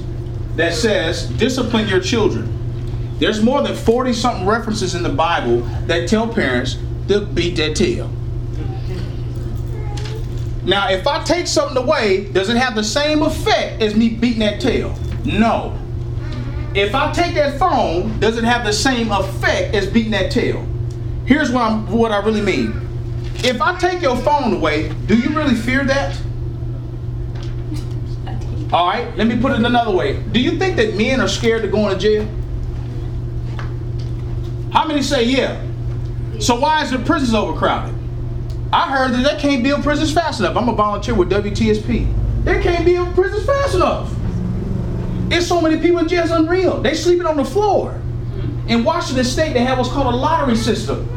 that 0.58 0.74
says, 0.74 1.30
discipline 1.38 1.88
your 1.88 2.02
children. 2.02 3.18
There's 3.18 3.42
more 3.42 3.62
than 3.62 3.74
40 3.74 4.12
something 4.12 4.46
references 4.46 4.94
in 4.94 5.04
the 5.04 5.10
Bible 5.10 5.62
that 5.88 6.10
tell 6.10 6.28
parents 6.28 6.78
to 7.08 7.22
beat 7.22 7.56
their 7.56 7.74
tail. 7.74 8.10
Now, 10.66 10.90
if 10.90 11.08
I 11.08 11.24
take 11.24 11.48
something 11.48 11.82
away, 11.82 12.26
does 12.34 12.50
it 12.50 12.58
have 12.58 12.76
the 12.76 12.84
same 12.84 13.22
effect 13.22 13.82
as 13.82 13.96
me 13.96 14.10
beating 14.10 14.40
that 14.40 14.60
tail? 14.60 14.94
No. 15.24 15.80
If 16.76 16.94
I 16.94 17.14
take 17.14 17.36
that 17.36 17.58
phone, 17.58 18.20
does 18.20 18.38
it 18.38 18.44
have 18.44 18.66
the 18.66 18.74
same 18.74 19.14
effect 19.14 19.74
as 19.74 19.88
beating 19.88 20.12
that 20.12 20.30
tail? 20.30 20.68
Here's 21.26 21.54
what 21.54 21.62
I'm 21.62 21.90
what 21.90 22.12
I 22.12 22.18
really 22.18 22.42
mean. 22.42 22.83
If 23.38 23.62
I 23.62 23.78
take 23.78 24.02
your 24.02 24.16
phone 24.18 24.54
away, 24.54 24.90
do 25.08 25.18
you 25.18 25.30
really 25.30 25.56
fear 25.56 25.84
that? 25.86 26.18
All 28.72 28.88
right, 28.88 29.16
let 29.18 29.28
me 29.28 29.40
put 29.40 29.52
it 29.52 29.60
another 29.60 29.92
way. 29.92 30.22
Do 30.32 30.40
you 30.40 30.58
think 30.58 30.78
that 30.78 30.96
men 30.96 31.22
are 31.22 31.28
scared 31.28 31.62
to 31.62 31.68
go 31.68 31.88
into 31.90 32.00
jail? 32.00 32.28
How 34.72 34.88
many 34.88 35.04
say 35.04 35.26
yeah? 35.26 35.64
So 36.40 36.60
why 36.60 36.84
is 36.84 36.90
the 36.90 37.00
prisons 37.00 37.36
overcrowded? 37.36 37.94
I 38.74 38.90
heard 38.90 39.12
that 39.12 39.24
they 39.24 39.40
can't 39.40 39.64
build 39.64 39.84
prisons 39.84 40.12
fast 40.12 40.40
enough. 40.40 40.58
I'm 40.58 40.68
a 40.68 40.74
volunteer 40.74 41.14
with 41.14 41.30
WTSP. 41.30 42.44
They 42.44 42.64
can't 42.64 42.84
build 42.84 43.14
prisons 43.14 43.46
fast 43.46 43.76
enough. 43.76 44.12
It's 45.30 45.48
so 45.48 45.62
many 45.62 45.80
people 45.80 46.00
in 46.00 46.08
jail, 46.08 46.24
it's 46.24 46.32
unreal. 46.32 46.82
They 46.82 46.96
sleeping 46.96 47.28
on 47.28 47.38
the 47.38 47.46
floor. 47.46 48.02
In 48.68 48.84
Washington 48.84 49.26
State, 49.26 49.54
they 49.54 49.64
have 49.64 49.78
what's 49.78 49.92
called 49.92 50.12
a 50.12 50.18
lottery 50.18 50.56
system. 50.56 51.08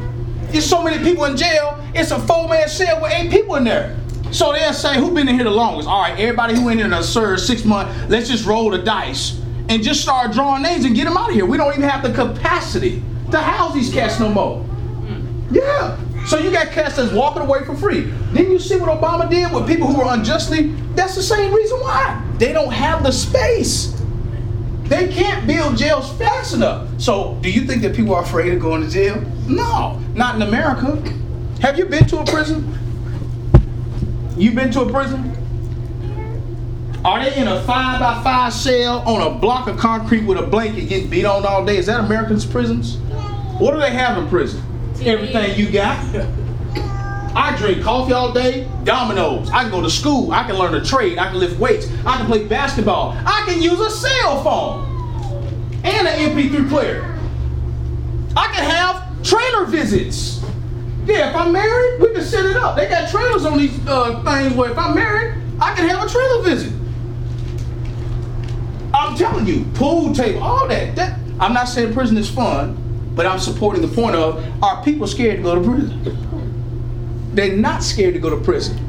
There's 0.50 0.68
so 0.68 0.82
many 0.82 1.02
people 1.02 1.24
in 1.24 1.36
jail, 1.36 1.82
it's 1.96 2.10
a 2.10 2.18
four-man 2.20 2.68
cell 2.68 3.00
with 3.02 3.12
eight 3.12 3.30
people 3.30 3.56
in 3.56 3.64
there. 3.64 3.98
So 4.32 4.52
they'll 4.52 4.72
say, 4.72 4.96
who 4.96 5.14
been 5.14 5.28
in 5.28 5.36
here 5.36 5.44
the 5.44 5.50
longest? 5.50 5.88
All 5.88 6.02
right, 6.02 6.18
everybody 6.18 6.54
who 6.54 6.64
went 6.64 6.80
in 6.80 6.90
done 6.90 7.02
served 7.02 7.40
six 7.40 7.64
months, 7.64 8.10
let's 8.10 8.28
just 8.28 8.44
roll 8.44 8.70
the 8.70 8.78
dice 8.78 9.40
and 9.68 9.82
just 9.82 10.02
start 10.02 10.32
drawing 10.32 10.62
names 10.62 10.84
and 10.84 10.94
get 10.94 11.04
them 11.04 11.16
out 11.16 11.30
of 11.30 11.34
here. 11.34 11.46
We 11.46 11.56
don't 11.56 11.72
even 11.72 11.88
have 11.88 12.02
the 12.02 12.12
capacity 12.12 13.02
to 13.30 13.38
house 13.38 13.74
these 13.74 13.92
cats 13.92 14.20
no 14.20 14.28
more. 14.28 14.64
Yeah. 15.50 15.96
So 16.26 16.38
you 16.38 16.50
got 16.50 16.72
cats 16.72 16.96
that's 16.96 17.12
walking 17.12 17.42
away 17.42 17.64
for 17.64 17.76
free. 17.76 18.12
Didn't 18.34 18.50
you 18.50 18.58
see 18.58 18.76
what 18.76 18.90
Obama 18.90 19.30
did 19.30 19.52
with 19.52 19.66
people 19.66 19.86
who 19.86 19.98
were 19.98 20.12
unjustly? 20.12 20.72
That's 20.94 21.14
the 21.14 21.22
same 21.22 21.54
reason 21.54 21.78
why. 21.80 22.22
They 22.38 22.52
don't 22.52 22.72
have 22.72 23.04
the 23.04 23.12
space. 23.12 23.94
They 24.84 25.08
can't 25.08 25.46
build 25.46 25.76
jails 25.76 26.12
fast 26.18 26.52
enough. 26.54 26.88
So 27.00 27.38
do 27.42 27.50
you 27.50 27.66
think 27.66 27.82
that 27.82 27.94
people 27.94 28.14
are 28.14 28.22
afraid 28.22 28.52
of 28.52 28.60
going 28.60 28.82
to 28.82 28.90
jail? 28.90 29.20
No, 29.46 30.00
not 30.14 30.34
in 30.34 30.42
America. 30.42 31.00
Have 31.66 31.76
you 31.78 31.86
been 31.86 32.06
to 32.06 32.18
a 32.18 32.24
prison? 32.24 32.78
You 34.36 34.52
been 34.52 34.70
to 34.70 34.82
a 34.82 34.88
prison? 34.88 35.32
Are 37.04 37.18
they 37.18 37.34
in 37.34 37.48
a 37.48 37.60
five 37.62 37.98
by 37.98 38.22
five 38.22 38.52
cell 38.52 39.00
on 39.00 39.20
a 39.20 39.36
block 39.36 39.66
of 39.66 39.76
concrete 39.76 40.24
with 40.26 40.38
a 40.38 40.46
blanket 40.46 40.88
getting 40.88 41.10
beat 41.10 41.24
on 41.24 41.44
all 41.44 41.66
day? 41.66 41.76
Is 41.76 41.86
that 41.86 41.98
Americans' 41.98 42.46
prisons? 42.46 42.98
What 43.58 43.72
do 43.72 43.80
they 43.80 43.90
have 43.90 44.16
in 44.16 44.28
prison? 44.28 44.62
Everything 45.02 45.58
you 45.58 45.68
got. 45.68 45.98
I 47.34 47.56
drink 47.58 47.82
coffee 47.82 48.12
all 48.12 48.32
day, 48.32 48.70
dominoes. 48.84 49.50
I 49.50 49.62
can 49.62 49.72
go 49.72 49.82
to 49.82 49.90
school. 49.90 50.30
I 50.30 50.44
can 50.44 50.54
learn 50.54 50.76
a 50.76 50.84
trade. 50.84 51.18
I 51.18 51.30
can 51.30 51.40
lift 51.40 51.58
weights. 51.58 51.88
I 52.06 52.16
can 52.16 52.26
play 52.26 52.46
basketball. 52.46 53.16
I 53.26 53.42
can 53.44 53.60
use 53.60 53.80
a 53.80 53.90
cell 53.90 54.44
phone 54.44 54.84
and 55.82 56.06
an 56.06 56.30
MP3 56.30 56.68
player. 56.68 57.18
I 58.36 58.46
can 58.54 58.62
have 58.70 59.20
trailer 59.24 59.64
visits. 59.64 60.36
Yeah, 61.06 61.30
if 61.30 61.36
I'm 61.36 61.52
married, 61.52 62.00
we 62.00 62.12
can 62.12 62.22
set 62.22 62.44
it 62.46 62.56
up. 62.56 62.74
They 62.76 62.88
got 62.88 63.08
trailers 63.08 63.44
on 63.44 63.58
these 63.58 63.78
uh, 63.86 64.22
things 64.24 64.54
where 64.54 64.70
if 64.72 64.76
I'm 64.78 64.94
married, 64.94 65.40
I 65.60 65.72
can 65.74 65.88
have 65.88 66.04
a 66.04 66.10
trailer 66.10 66.42
visit. 66.42 66.72
I'm 68.92 69.16
telling 69.16 69.46
you, 69.46 69.64
pool 69.74 70.12
table, 70.12 70.42
all 70.42 70.66
that. 70.66 70.96
that. 70.96 71.18
I'm 71.38 71.52
not 71.52 71.68
saying 71.68 71.92
prison 71.92 72.16
is 72.16 72.28
fun, 72.28 72.76
but 73.14 73.24
I'm 73.24 73.38
supporting 73.38 73.82
the 73.82 73.94
point 73.94 74.16
of 74.16 74.44
are 74.64 74.82
people 74.82 75.06
scared 75.06 75.36
to 75.36 75.42
go 75.44 75.54
to 75.54 75.60
prison? 75.60 77.34
They're 77.34 77.56
not 77.56 77.84
scared 77.84 78.14
to 78.14 78.20
go 78.20 78.30
to 78.30 78.42
prison. 78.42 78.82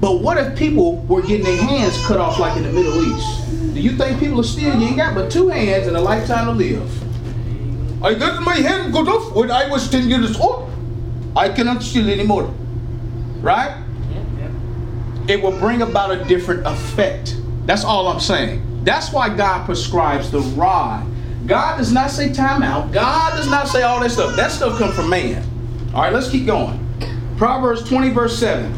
But 0.00 0.22
what 0.22 0.38
if 0.38 0.56
people 0.56 0.96
were 1.02 1.20
getting 1.20 1.44
their 1.44 1.62
hands 1.62 2.02
cut 2.06 2.18
off 2.18 2.38
like 2.38 2.56
in 2.56 2.62
the 2.62 2.72
Middle 2.72 3.04
East? 3.04 3.74
Do 3.74 3.80
you 3.80 3.96
think 3.96 4.18
people 4.18 4.40
are 4.40 4.44
still, 4.44 4.80
you 4.80 4.88
ain't 4.88 4.96
got 4.96 5.14
but 5.14 5.30
two 5.30 5.48
hands 5.48 5.86
and 5.86 5.96
a 5.96 6.00
lifetime 6.00 6.46
to 6.46 6.52
live? 6.52 8.02
I 8.02 8.14
got 8.14 8.42
my 8.42 8.54
hand 8.54 8.92
cut 8.94 9.06
off 9.06 9.34
when 9.36 9.50
I 9.50 9.68
was 9.68 9.90
10 9.90 10.08
years 10.08 10.38
old. 10.40 10.71
I 11.36 11.48
cannot 11.48 11.82
steal 11.82 12.08
anymore. 12.08 12.52
Right? 13.40 13.82
It 15.28 15.42
will 15.42 15.58
bring 15.58 15.82
about 15.82 16.10
a 16.10 16.24
different 16.24 16.66
effect. 16.66 17.36
That's 17.64 17.84
all 17.84 18.08
I'm 18.08 18.20
saying. 18.20 18.84
That's 18.84 19.12
why 19.12 19.34
God 19.34 19.64
prescribes 19.66 20.30
the 20.30 20.40
rod. 20.40 21.06
God 21.46 21.78
does 21.78 21.92
not 21.92 22.10
say 22.10 22.32
time 22.32 22.62
out. 22.62 22.92
God 22.92 23.36
does 23.36 23.48
not 23.48 23.68
say 23.68 23.82
all 23.82 24.00
that 24.00 24.10
stuff. 24.10 24.36
That 24.36 24.50
stuff 24.50 24.78
comes 24.78 24.94
from 24.94 25.08
man. 25.08 25.44
All 25.94 26.02
right, 26.02 26.12
let's 26.12 26.30
keep 26.30 26.46
going. 26.46 26.78
Proverbs 27.36 27.88
20, 27.88 28.10
verse 28.10 28.38
7. 28.38 28.72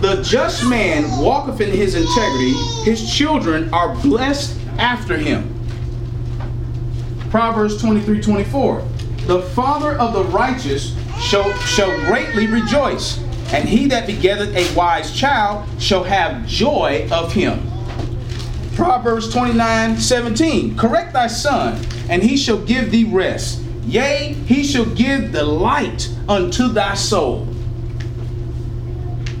The 0.00 0.22
just 0.22 0.64
man 0.64 1.04
walketh 1.20 1.60
in 1.60 1.70
his 1.70 1.94
integrity, 1.94 2.52
his 2.84 3.12
children 3.12 3.72
are 3.74 3.96
blessed 3.96 4.58
after 4.78 5.16
him. 5.16 5.54
Proverbs 7.30 7.80
23, 7.80 8.20
24. 8.20 8.84
The 9.26 9.42
father 9.42 9.92
of 9.98 10.12
the 10.12 10.24
righteous 10.24 10.96
shall, 11.28 11.52
shall 11.58 11.94
greatly 12.06 12.46
rejoice, 12.46 13.18
and 13.52 13.68
he 13.68 13.86
that 13.88 14.06
begetteth 14.06 14.54
a 14.56 14.74
wise 14.74 15.14
child 15.14 15.68
shall 15.78 16.02
have 16.02 16.46
joy 16.46 17.06
of 17.12 17.32
him. 17.32 17.60
Proverbs 18.74 19.30
29, 19.30 19.98
17. 19.98 20.76
Correct 20.76 21.12
thy 21.12 21.26
son, 21.26 21.84
and 22.08 22.22
he 22.22 22.36
shall 22.36 22.58
give 22.64 22.90
thee 22.90 23.04
rest. 23.04 23.60
Yea, 23.84 24.32
he 24.46 24.64
shall 24.64 24.86
give 24.86 25.32
delight 25.32 26.08
unto 26.28 26.68
thy 26.68 26.94
soul. 26.94 27.46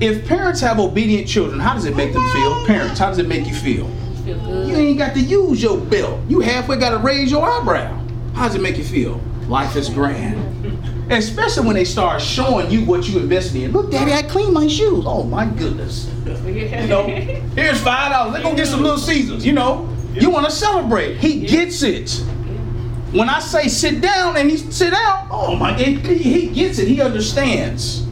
If 0.00 0.28
parents 0.28 0.60
have 0.60 0.78
obedient 0.78 1.26
children, 1.26 1.58
how 1.58 1.72
does 1.72 1.86
it 1.86 1.96
make 1.96 2.12
them 2.12 2.28
feel? 2.30 2.66
Parents, 2.66 2.98
how 2.98 3.08
does 3.08 3.18
it 3.18 3.28
make 3.28 3.46
you 3.46 3.54
feel? 3.54 3.88
Feel 4.24 4.38
good. 4.40 4.68
You 4.68 4.76
ain't 4.76 4.98
got 4.98 5.14
to 5.14 5.20
use 5.20 5.62
your 5.62 5.78
belt. 5.78 6.20
You 6.28 6.40
halfway 6.40 6.76
got 6.76 6.90
to 6.90 6.98
raise 6.98 7.30
your 7.30 7.48
eyebrow. 7.48 7.94
How 8.34 8.46
does 8.46 8.56
it 8.56 8.60
make 8.60 8.76
you 8.76 8.84
feel? 8.84 9.20
Life 9.48 9.74
is 9.76 9.88
grand. 9.88 10.58
Especially 11.10 11.66
when 11.66 11.74
they 11.74 11.84
start 11.84 12.20
showing 12.20 12.70
you 12.70 12.84
what 12.84 13.08
you 13.08 13.18
invested 13.18 13.62
in. 13.62 13.72
Look, 13.72 13.90
Daddy, 13.90 14.12
I 14.12 14.22
cleaned 14.22 14.52
my 14.52 14.66
shoes. 14.68 15.04
Oh 15.06 15.22
my 15.22 15.46
goodness. 15.46 16.10
You 16.26 16.86
know, 16.86 17.06
here's 17.56 17.80
five 17.82 18.12
dollars. 18.12 18.34
Let's 18.34 18.44
go 18.44 18.54
get 18.54 18.66
some 18.66 18.82
little 18.82 18.98
Caesars. 18.98 19.44
You 19.46 19.52
know, 19.52 19.88
you 20.12 20.30
want 20.30 20.44
to 20.46 20.52
celebrate. 20.52 21.16
He 21.16 21.46
gets 21.46 21.82
it. 21.82 22.10
When 23.12 23.30
I 23.30 23.38
say 23.38 23.68
sit 23.68 24.02
down 24.02 24.36
and 24.36 24.50
he 24.50 24.58
sit 24.58 24.90
down, 24.90 25.28
oh 25.30 25.56
my, 25.56 25.72
he, 25.72 25.94
he 25.94 26.48
gets 26.48 26.78
it. 26.78 26.88
He 26.88 27.00
understands, 27.00 28.02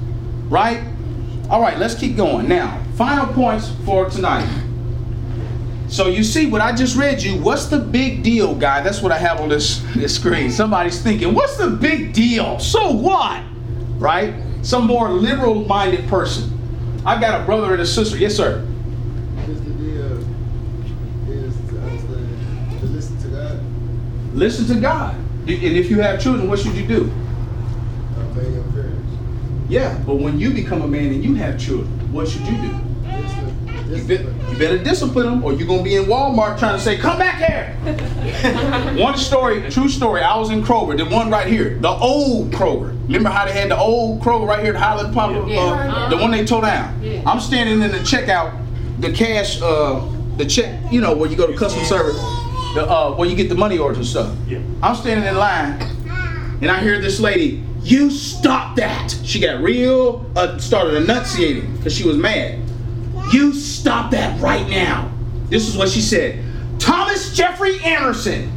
right? 0.49 0.83
All 1.51 1.61
right, 1.61 1.79
let's 1.79 1.95
keep 1.95 2.17
going. 2.17 2.49
Now, 2.49 2.83
final 2.95 3.27
points 3.33 3.71
for 3.85 4.09
tonight. 4.09 4.47
So 5.89 6.09
you 6.09 6.24
see 6.24 6.47
what 6.47 6.61
I 6.61 6.74
just 6.74 6.97
read 6.97 7.22
you. 7.22 7.37
What's 7.41 7.66
the 7.66 7.78
big 7.78 8.22
deal, 8.22 8.55
guy? 8.55 8.80
That's 8.82 9.01
what 9.03 9.12
I 9.12 9.18
have 9.18 9.41
on 9.41 9.49
this, 9.49 9.82
this 9.95 10.16
screen. 10.16 10.51
Somebody's 10.51 11.01
thinking, 11.01 11.32
what's 11.32 11.57
the 11.57 11.70
big 11.70 12.12
deal? 12.12 12.59
So 12.59 12.91
what? 12.91 13.43
Right? 13.99 14.34
Some 14.62 14.87
more 14.87 15.11
liberal-minded 15.11 16.09
person. 16.09 16.53
I've 17.07 17.20
got 17.20 17.41
a 17.41 17.45
brother 17.45 17.72
and 17.72 17.80
a 17.82 17.87
sister. 17.87 18.16
Yes, 18.18 18.34
sir. 18.34 18.66
The 19.47 19.55
deal 19.55 20.18
is 21.28 21.57
uh, 21.57 21.70
to 21.70 21.78
understand, 21.80 22.80
to 22.80 22.87
listen 22.87 23.18
to 23.22 23.28
God, 23.28 24.34
Listen 24.34 24.66
to 24.74 24.80
God. 24.80 25.14
And 25.14 25.51
if 25.51 25.89
you 25.89 26.01
have 26.01 26.20
children, 26.20 26.49
what 26.49 26.59
should 26.59 26.74
you 26.74 26.87
do? 26.87 27.12
obey 28.18 28.53
your 28.53 28.64
parents. 28.64 29.12
Yeah, 29.68 29.97
but 30.05 30.16
when 30.16 30.39
you 30.41 30.53
become 30.53 30.82
a 30.82 30.89
man 30.89 31.07
and 31.07 31.24
you 31.24 31.34
have 31.37 31.59
children, 31.61 32.12
what 32.12 32.28
should 32.28 32.43
you 32.43 32.57
do? 32.61 32.86
You, 33.89 33.97
discipline. 34.03 34.51
you 34.51 34.59
better 34.59 34.78
discipline 34.78 35.26
them, 35.26 35.45
or 35.45 35.53
you're 35.53 35.66
gonna 35.68 35.82
be 35.82 35.97
in 35.97 36.05
Walmart 36.05 36.59
trying 36.59 36.76
to 36.76 36.82
say, 36.82 36.97
"Come 36.99 37.18
back 37.18 37.39
here." 37.39 37.76
one 38.99 39.16
story, 39.16 39.68
true 39.70 39.89
story. 39.89 40.22
I 40.22 40.37
was 40.37 40.51
in 40.51 40.62
Kroger, 40.62 40.97
the 40.97 41.05
one 41.05 41.30
right 41.30 41.47
here, 41.47 41.78
the 41.80 41.89
old 41.91 42.51
Kroger. 42.53 42.91
Remember 43.07 43.28
how 43.30 43.45
they 43.45 43.53
had 43.53 43.70
the 43.70 43.78
old 43.78 44.20
Kroger 44.22 44.47
right 44.47 44.62
here 44.64 44.74
at 44.74 44.80
Highland 44.80 45.14
Pump, 45.14 45.49
Yeah. 45.49 45.59
uh, 45.61 46.09
the 46.09 46.16
one 46.16 46.30
they 46.32 46.45
tore 46.45 46.62
down. 46.62 47.01
Yeah. 47.03 47.22
I'm 47.26 47.39
standing 47.41 47.80
in 47.80 47.93
the 47.93 47.99
checkout, 47.99 48.53
the 49.01 49.12
cash, 49.12 49.61
uh, 49.62 50.01
the 50.37 50.45
check, 50.45 50.80
you 50.93 51.01
know, 51.01 51.14
where 51.14 51.30
you 51.30 51.37
go 51.37 51.47
to 51.47 51.57
customer 51.57 51.84
service. 51.84 52.16
the 52.74 52.84
uh, 52.91 53.12
where 53.14 53.28
you 53.28 53.37
get 53.37 53.49
the 53.49 53.55
money 53.55 53.78
orders 53.78 53.99
and 53.99 54.07
stuff. 54.07 54.34
Yeah. 54.49 54.59
I'm 54.82 54.95
standing 54.97 55.26
in 55.26 55.37
line, 55.37 55.80
and 56.61 56.70
I 56.70 56.80
hear 56.80 57.01
this 57.01 57.20
lady, 57.20 57.62
"You 57.82 58.11
stop 58.11 58.76
that!" 58.76 59.16
She 59.24 59.39
got 59.41 59.62
real, 59.62 60.26
uh, 60.37 60.59
started 60.59 60.95
enunciating 60.95 61.76
because 61.76 61.95
she 61.97 62.05
was 62.07 62.16
mad. 62.18 62.59
You 63.33 63.53
stop 63.53 64.11
that 64.12 64.41
right 64.41 64.68
now. 64.68 65.12
This 65.49 65.68
is 65.68 65.77
what 65.77 65.89
she 65.89 66.01
said. 66.01 66.45
Thomas 66.79 67.35
Jeffrey 67.35 67.81
Anderson, 67.83 68.51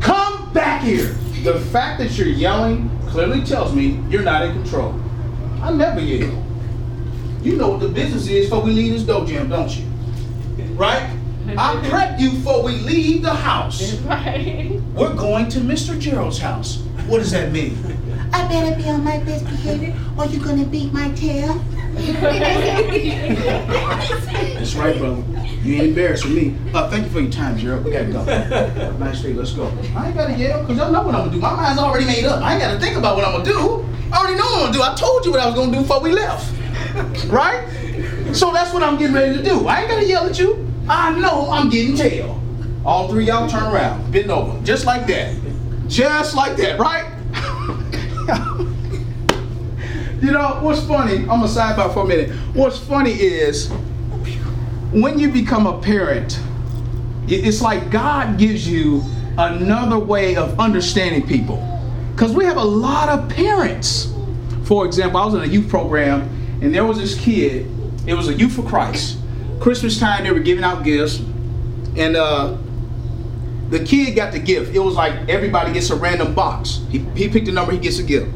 come 0.00 0.52
back 0.52 0.82
here. 0.82 1.14
The 1.44 1.60
fact 1.72 2.00
that 2.00 2.16
you're 2.18 2.28
yelling 2.28 2.90
clearly 3.08 3.44
tells 3.44 3.74
me 3.74 4.02
you're 4.08 4.22
not 4.22 4.42
in 4.42 4.52
control. 4.52 5.00
I 5.62 5.72
never 5.72 6.00
yell. 6.00 6.44
You 7.42 7.56
know 7.56 7.68
what 7.68 7.80
the 7.80 7.88
business 7.88 8.26
is 8.28 8.46
before 8.46 8.64
we 8.64 8.72
leave 8.72 8.92
this 8.92 9.02
dojo, 9.02 9.48
don't 9.48 9.70
you? 9.76 9.84
Right? 10.74 11.16
I 11.56 11.80
prep 11.88 12.18
you 12.18 12.30
before 12.30 12.62
we 12.62 12.72
leave 12.72 13.22
the 13.22 13.32
house. 13.34 13.94
Right. 14.00 14.80
We're 14.94 15.14
going 15.14 15.48
to 15.50 15.60
Mr. 15.60 15.98
Gerald's 15.98 16.38
house. 16.38 16.78
What 17.06 17.18
does 17.18 17.30
that 17.30 17.52
mean? 17.52 17.78
I 18.32 18.48
better 18.48 18.74
be 18.74 18.88
on 18.88 19.04
my 19.04 19.18
best 19.18 19.44
behavior 19.44 19.94
or 20.18 20.26
you're 20.26 20.44
gonna 20.44 20.64
beat 20.64 20.92
my 20.92 21.10
tail. 21.12 21.62
That's 24.54 24.74
right, 24.74 24.98
brother. 24.98 25.22
You 25.62 25.76
ain't 25.76 25.84
embarrassing 25.86 26.34
me. 26.34 26.54
Uh, 26.74 26.90
thank 26.90 27.04
you 27.04 27.10
for 27.10 27.20
your 27.20 27.30
time, 27.30 27.56
Gerald. 27.56 27.86
We 27.86 27.92
gotta 27.92 28.12
go. 28.12 28.22
Nice 28.98 29.22
day. 29.22 29.32
Let's 29.32 29.52
go. 29.52 29.72
I 29.96 30.08
ain't 30.08 30.14
gotta 30.14 30.34
yell 30.34 30.60
because 30.60 30.78
I 30.78 30.90
know 30.90 31.02
what 31.02 31.14
I'm 31.14 31.22
gonna 31.22 31.32
do. 31.32 31.38
My 31.40 31.56
mind's 31.56 31.80
already 31.80 32.04
made 32.04 32.26
up. 32.26 32.42
I 32.42 32.52
ain't 32.52 32.60
gotta 32.62 32.78
think 32.78 32.96
about 32.96 33.16
what 33.16 33.24
I'm 33.24 33.32
gonna 33.32 33.44
do. 33.44 33.86
I 34.12 34.18
already 34.18 34.36
know 34.36 34.44
what 34.44 34.54
I'm 34.54 34.60
gonna 34.60 34.72
do. 34.74 34.82
I 34.82 34.94
told 34.94 35.24
you 35.24 35.30
what 35.30 35.40
I 35.40 35.46
was 35.46 35.54
gonna 35.54 35.72
do 35.72 35.80
before 35.80 36.00
we 36.00 36.12
left. 36.12 36.52
Right? 37.28 37.66
So 38.32 38.52
that's 38.52 38.74
what 38.74 38.82
I'm 38.82 38.98
getting 38.98 39.14
ready 39.14 39.34
to 39.36 39.42
do. 39.42 39.66
I 39.66 39.80
ain't 39.80 39.90
gotta 39.90 40.06
yell 40.06 40.26
at 40.26 40.38
you. 40.38 40.66
I 40.88 41.18
know 41.18 41.48
I'm 41.50 41.70
getting 41.70 41.96
tail. 41.96 42.40
All 42.84 43.08
three 43.08 43.24
y'all 43.24 43.48
turn 43.48 43.64
around, 43.64 44.12
bend 44.12 44.30
over, 44.30 44.62
just 44.64 44.84
like 44.84 45.06
that. 45.06 45.34
Just 45.88 46.34
like 46.36 46.56
that, 46.58 46.78
right? 46.78 47.06
you 50.20 50.32
know, 50.32 50.58
what's 50.62 50.84
funny, 50.84 51.18
I'm 51.18 51.26
gonna 51.26 51.46
sidebar 51.46 51.92
for 51.92 52.04
a 52.04 52.06
minute. 52.06 52.30
What's 52.54 52.78
funny 52.78 53.12
is 53.12 53.68
when 54.92 55.18
you 55.18 55.30
become 55.30 55.66
a 55.66 55.80
parent, 55.80 56.40
it's 57.28 57.60
like 57.60 57.90
God 57.90 58.38
gives 58.38 58.68
you 58.68 59.02
another 59.36 59.98
way 59.98 60.36
of 60.36 60.58
understanding 60.58 61.26
people. 61.26 61.62
Because 62.14 62.32
we 62.32 62.44
have 62.44 62.56
a 62.56 62.64
lot 62.64 63.08
of 63.08 63.28
parents. 63.28 64.12
For 64.64 64.86
example, 64.86 65.20
I 65.20 65.26
was 65.26 65.34
in 65.34 65.42
a 65.42 65.46
youth 65.46 65.68
program 65.68 66.22
and 66.62 66.74
there 66.74 66.84
was 66.84 66.98
this 66.98 67.18
kid, 67.18 67.70
it 68.06 68.14
was 68.14 68.28
a 68.28 68.34
Youth 68.34 68.54
for 68.54 68.62
Christ. 68.62 69.18
Christmas 69.60 69.98
time, 69.98 70.24
they 70.24 70.30
were 70.30 70.40
giving 70.40 70.64
out 70.64 70.84
gifts. 70.84 71.18
And 71.96 72.16
uh, 72.16 72.56
the 73.68 73.84
kid 73.84 74.14
got 74.14 74.32
the 74.32 74.38
gift. 74.38 74.74
It 74.74 74.78
was 74.78 74.94
like 74.94 75.28
everybody 75.28 75.72
gets 75.72 75.90
a 75.90 75.96
random 75.96 76.34
box. 76.34 76.80
He, 76.90 77.00
he 77.14 77.28
picked 77.28 77.48
a 77.48 77.52
number, 77.52 77.72
he 77.72 77.78
gets 77.78 77.98
a 77.98 78.02
gift. 78.02 78.30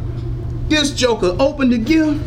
This 0.71 0.93
joker 0.93 1.37
opened 1.41 1.73
the 1.73 1.79
gift. 1.79 2.25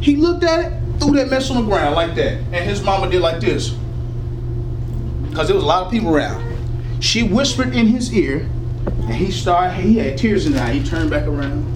He 0.00 0.14
looked 0.14 0.44
at 0.44 0.60
it, 0.60 1.00
threw 1.00 1.16
that 1.16 1.28
mess 1.28 1.50
on 1.50 1.56
the 1.56 1.62
ground 1.68 1.96
like 1.96 2.14
that. 2.14 2.34
And 2.34 2.54
his 2.54 2.84
mama 2.84 3.10
did 3.10 3.20
like 3.20 3.40
this. 3.40 3.70
Because 5.28 5.48
there 5.48 5.56
was 5.56 5.64
a 5.64 5.66
lot 5.66 5.84
of 5.84 5.90
people 5.90 6.14
around. 6.14 6.40
She 7.02 7.24
whispered 7.24 7.74
in 7.74 7.86
his 7.86 8.14
ear, 8.14 8.48
and 8.86 9.12
he 9.14 9.32
started, 9.32 9.74
he 9.74 9.98
had 9.98 10.16
tears 10.16 10.46
in 10.46 10.52
his 10.52 10.60
eye. 10.62 10.72
He 10.74 10.84
turned 10.84 11.10
back 11.10 11.26
around. 11.26 11.66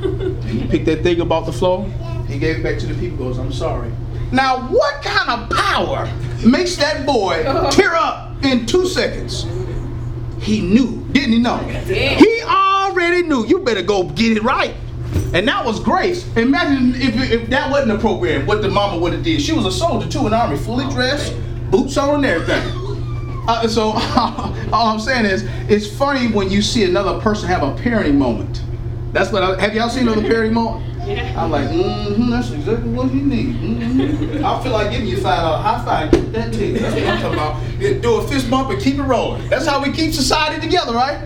He 0.44 0.64
picked 0.68 0.84
that 0.84 1.02
thing 1.02 1.20
up 1.20 1.32
off 1.32 1.46
the 1.46 1.52
floor. 1.52 1.84
He 2.28 2.38
gave 2.38 2.58
it 2.58 2.62
back 2.62 2.78
to 2.78 2.86
the 2.86 2.94
people, 2.94 3.26
goes, 3.26 3.38
I'm 3.38 3.52
sorry. 3.52 3.90
Now, 4.30 4.68
what 4.68 5.02
kind 5.02 5.28
of 5.28 5.50
power 5.50 6.08
makes 6.46 6.76
that 6.76 7.04
boy 7.04 7.42
tear 7.72 7.94
up 7.96 8.44
in 8.44 8.64
two 8.66 8.86
seconds? 8.86 9.44
He 10.40 10.60
knew, 10.60 11.04
didn't 11.10 11.32
he 11.32 11.38
know? 11.40 11.56
He 11.56 12.42
already 12.44 13.22
knew. 13.22 13.44
You 13.46 13.60
better 13.60 13.82
go 13.82 14.04
get 14.10 14.36
it 14.36 14.42
right. 14.44 14.74
And 15.34 15.48
that 15.48 15.64
was 15.64 15.80
grace. 15.80 16.24
Imagine 16.36 16.94
if, 16.94 17.30
if 17.30 17.50
that 17.50 17.70
wasn't 17.70 17.92
a 17.92 17.98
program, 17.98 18.46
what 18.46 18.62
the 18.62 18.68
mama 18.68 19.00
would 19.00 19.12
have 19.12 19.22
did. 19.22 19.42
She 19.42 19.52
was 19.52 19.66
a 19.66 19.72
soldier 19.72 20.08
too 20.08 20.26
in 20.26 20.30
the 20.30 20.36
army, 20.36 20.56
fully 20.56 20.88
dressed, 20.90 21.34
boots 21.70 21.96
on 21.96 22.16
and 22.16 22.26
everything. 22.26 22.80
Uh, 23.46 23.68
so 23.68 23.90
all 24.72 24.86
I'm 24.86 24.98
saying 24.98 25.26
is, 25.26 25.44
it's 25.68 25.86
funny 25.86 26.28
when 26.28 26.50
you 26.50 26.62
see 26.62 26.84
another 26.84 27.20
person 27.20 27.46
have 27.46 27.62
a 27.62 27.74
parenting 27.74 28.14
moment. 28.14 28.62
That's 29.12 29.30
what 29.30 29.42
I, 29.42 29.60
have 29.60 29.74
y'all 29.74 29.90
seen 29.90 30.08
another 30.08 30.22
parenting 30.22 30.52
moment? 30.52 30.90
Yeah. 31.04 31.44
I'm 31.44 31.50
like, 31.50 31.68
mm-hmm, 31.68 32.30
that's 32.30 32.50
exactly 32.50 32.90
what 32.90 33.12
you 33.12 33.20
need. 33.20 33.56
Mm-hmm. 33.56 34.42
I 34.42 34.62
feel 34.62 34.72
like 34.72 34.90
giving 34.90 35.06
you 35.06 35.18
five 35.18 35.42
dollar 35.42 35.58
high 35.58 35.84
five, 35.84 36.10
get 36.10 36.32
that 36.32 36.54
too. 36.54 36.72
That's 36.78 36.94
what 36.94 37.04
I'm 37.04 37.20
talking 37.20 37.38
about. 37.38 37.78
Yeah, 37.78 38.00
Do 38.00 38.14
a 38.20 38.26
fist 38.26 38.50
bump 38.50 38.70
and 38.70 38.80
keep 38.80 38.94
it 38.94 39.02
rolling. 39.02 39.46
That's 39.50 39.66
how 39.66 39.82
we 39.82 39.92
keep 39.92 40.14
society 40.14 40.62
together, 40.62 40.94
right? 40.94 41.20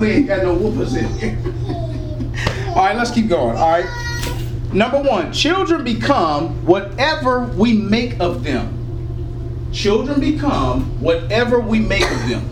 we 0.00 0.10
ain't 0.12 0.28
got 0.28 0.44
no 0.44 0.54
whoopers 0.54 0.96
in 0.96 1.08
here. 1.18 1.54
All 2.74 2.80
right, 2.80 2.96
let's 2.96 3.12
keep 3.12 3.28
going. 3.28 3.56
All 3.56 3.70
right. 3.70 3.86
Number 4.72 5.00
one, 5.00 5.32
children 5.32 5.84
become 5.84 6.66
whatever 6.66 7.44
we 7.44 7.72
make 7.72 8.18
of 8.18 8.42
them. 8.42 9.70
Children 9.72 10.18
become 10.18 11.00
whatever 11.00 11.60
we 11.60 11.78
make 11.78 12.02
of 12.02 12.28
them. 12.28 12.50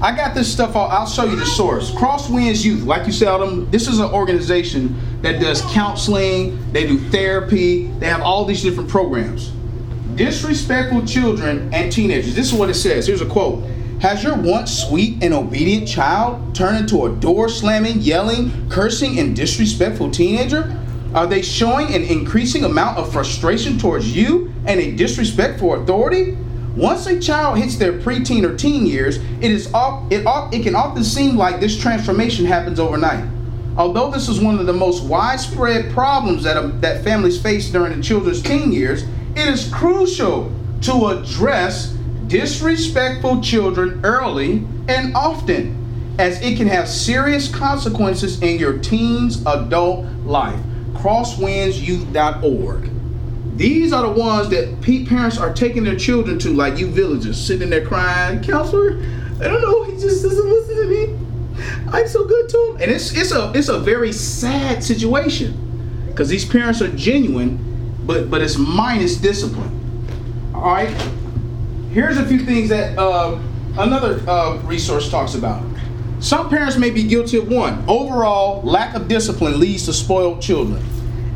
I 0.00 0.16
got 0.16 0.34
this 0.34 0.50
stuff. 0.50 0.74
I'll, 0.74 0.86
I'll 0.86 1.06
show 1.06 1.24
you 1.24 1.36
the 1.36 1.44
source. 1.44 1.90
Crosswinds 1.90 2.64
Youth, 2.64 2.84
like 2.84 3.06
you 3.06 3.12
said, 3.12 3.36
them. 3.36 3.70
This 3.70 3.88
is 3.88 3.98
an 3.98 4.10
organization 4.10 4.98
that 5.20 5.38
does 5.38 5.60
counseling. 5.72 6.72
They 6.72 6.86
do 6.86 6.98
therapy. 7.10 7.88
They 7.98 8.06
have 8.06 8.22
all 8.22 8.46
these 8.46 8.62
different 8.62 8.88
programs. 8.88 9.52
Disrespectful 10.14 11.04
children 11.04 11.72
and 11.74 11.92
teenagers. 11.92 12.34
This 12.34 12.50
is 12.50 12.58
what 12.58 12.70
it 12.70 12.74
says. 12.74 13.06
Here's 13.06 13.20
a 13.20 13.26
quote. 13.26 13.64
Has 14.00 14.22
your 14.22 14.36
once 14.36 14.82
sweet 14.82 15.22
and 15.22 15.32
obedient 15.32 15.88
child 15.88 16.54
turned 16.54 16.76
into 16.76 17.06
a 17.06 17.16
door 17.16 17.48
slamming, 17.48 18.00
yelling, 18.00 18.68
cursing, 18.68 19.18
and 19.18 19.34
disrespectful 19.34 20.10
teenager? 20.10 20.78
Are 21.14 21.26
they 21.26 21.40
showing 21.40 21.94
an 21.94 22.02
increasing 22.02 22.64
amount 22.64 22.98
of 22.98 23.10
frustration 23.10 23.78
towards 23.78 24.14
you 24.14 24.52
and 24.66 24.78
a 24.78 24.94
disrespect 24.94 25.58
for 25.58 25.82
authority? 25.82 26.36
Once 26.76 27.06
a 27.06 27.18
child 27.18 27.56
hits 27.56 27.76
their 27.76 27.94
preteen 27.94 28.44
or 28.44 28.54
teen 28.54 28.84
years, 28.84 29.16
it 29.40 29.50
is 29.50 29.72
off, 29.72 30.12
it, 30.12 30.26
off, 30.26 30.52
it 30.52 30.62
can 30.62 30.74
often 30.74 31.02
seem 31.02 31.34
like 31.34 31.58
this 31.58 31.80
transformation 31.80 32.44
happens 32.44 32.78
overnight. 32.78 33.24
Although 33.78 34.10
this 34.10 34.28
is 34.28 34.40
one 34.40 34.58
of 34.58 34.66
the 34.66 34.74
most 34.74 35.04
widespread 35.04 35.90
problems 35.92 36.42
that, 36.44 36.58
um, 36.58 36.78
that 36.82 37.02
families 37.02 37.40
face 37.40 37.70
during 37.70 37.96
the 37.96 38.02
children's 38.02 38.42
teen 38.42 38.72
years, 38.72 39.04
it 39.34 39.48
is 39.48 39.72
crucial 39.72 40.52
to 40.82 41.06
address 41.06 41.95
disrespectful 42.28 43.40
children 43.40 44.00
early 44.04 44.64
and 44.88 45.14
often, 45.14 46.14
as 46.18 46.40
it 46.42 46.56
can 46.56 46.66
have 46.66 46.88
serious 46.88 47.54
consequences 47.54 48.42
in 48.42 48.58
your 48.58 48.78
teen's 48.78 49.44
adult 49.46 50.06
life. 50.24 50.58
Crosswindsyouth.org. 50.94 52.90
These 53.56 53.92
are 53.92 54.02
the 54.02 54.10
ones 54.20 54.48
that 54.50 54.82
parents 54.82 55.38
are 55.38 55.52
taking 55.52 55.84
their 55.84 55.96
children 55.96 56.38
to, 56.40 56.50
like 56.50 56.78
you 56.78 56.88
villagers, 56.88 57.40
sitting 57.40 57.70
there 57.70 57.86
crying, 57.86 58.42
counselor, 58.42 58.98
I 59.40 59.48
don't 59.48 59.62
know, 59.62 59.84
he 59.84 59.92
just 59.92 60.22
doesn't 60.22 60.48
listen 60.48 60.76
to 60.76 60.86
me. 60.86 61.18
I'm 61.88 62.08
so 62.08 62.24
good 62.24 62.48
to 62.50 62.58
him. 62.58 62.82
And 62.82 62.90
it's 62.90 63.16
it's 63.16 63.32
a 63.32 63.52
it's 63.54 63.68
a 63.68 63.78
very 63.78 64.12
sad 64.12 64.82
situation. 64.82 65.62
Because 66.08 66.28
these 66.28 66.44
parents 66.44 66.82
are 66.82 66.88
genuine, 66.88 67.58
but 68.06 68.30
but 68.30 68.42
it's 68.42 68.56
minus 68.58 69.16
discipline. 69.16 69.72
All 70.54 70.62
right. 70.62 70.94
Here's 71.96 72.18
a 72.18 72.26
few 72.26 72.40
things 72.40 72.68
that 72.68 72.98
uh, 72.98 73.40
another 73.78 74.22
uh, 74.28 74.60
resource 74.64 75.10
talks 75.10 75.34
about. 75.34 75.64
Some 76.20 76.50
parents 76.50 76.76
may 76.76 76.90
be 76.90 77.02
guilty 77.02 77.38
of 77.38 77.48
one. 77.48 77.82
Overall, 77.88 78.60
lack 78.60 78.94
of 78.94 79.08
discipline 79.08 79.58
leads 79.58 79.86
to 79.86 79.94
spoiled 79.94 80.42
children. 80.42 80.84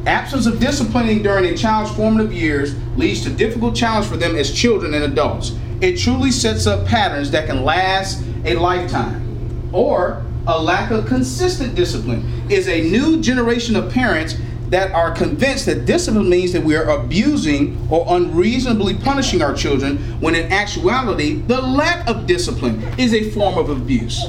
Absence 0.05 0.45
of 0.45 0.61
disciplining 0.61 1.23
during 1.23 1.47
a 1.47 1.57
child's 1.57 1.91
formative 1.93 2.35
years 2.35 2.75
leads 2.99 3.23
to 3.23 3.31
difficult 3.31 3.75
challenge 3.75 4.07
for 4.07 4.19
them 4.19 4.37
as 4.37 4.53
children 4.53 4.93
and 4.93 5.03
adults. 5.05 5.57
It 5.81 5.97
truly 5.97 6.31
sets 6.31 6.67
up 6.67 6.87
patterns 6.87 7.31
that 7.31 7.47
can 7.47 7.65
last 7.65 8.23
a 8.45 8.55
lifetime. 8.57 9.71
Or 9.73 10.23
a 10.47 10.63
lack 10.63 10.91
of 10.91 11.07
consistent 11.07 11.75
discipline 11.75 12.51
is 12.51 12.69
a 12.69 12.83
new 12.83 13.23
generation 13.23 13.77
of 13.77 13.91
parents 13.91 14.35
that 14.71 14.93
are 14.93 15.11
convinced 15.11 15.67
that 15.67 15.85
discipline 15.85 16.29
means 16.29 16.53
that 16.53 16.63
we 16.63 16.77
are 16.77 16.89
abusing 16.91 17.87
or 17.91 18.07
unreasonably 18.09 18.95
punishing 18.95 19.43
our 19.43 19.55
children 19.55 19.99
when 20.21 20.35
in 20.35 20.51
actuality 20.53 21.35
the 21.43 21.61
lack 21.61 22.09
of 22.09 22.27
discipline 22.27 22.81
is 22.99 23.13
a 23.13 23.31
form 23.31 23.59
of 23.59 23.69
abuse. 23.69 24.25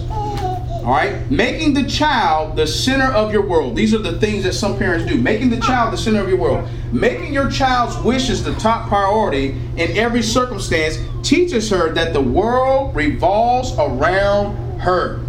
All 0.82 0.94
right, 0.94 1.30
making 1.30 1.76
the 1.76 1.84
child 1.84 2.56
the 2.56 2.66
center 2.66 3.06
of 3.06 3.32
your 3.32 3.46
world. 3.46 3.76
These 3.76 3.94
are 3.94 4.00
the 4.00 4.18
things 4.20 4.44
that 4.46 4.54
some 4.54 4.80
parents 4.80 5.06
do. 5.06 5.16
Making 5.22 5.52
the 5.52 5.60
child 5.60 5.94
the 5.94 5.98
center 5.98 6.22
of 6.22 6.28
your 6.28 6.40
world. 6.40 6.68
Making 6.92 7.32
your 7.32 7.52
child's 7.52 7.96
wishes 8.04 8.44
the 8.44 8.56
top 8.56 8.90
priority 8.90 9.50
in 9.78 9.96
every 9.96 10.24
circumstance 10.24 10.98
teaches 11.22 11.70
her 11.70 11.94
that 11.94 12.14
the 12.14 12.22
world 12.22 12.96
revolves 12.96 13.74
around 13.78 14.80
her. 14.80 15.20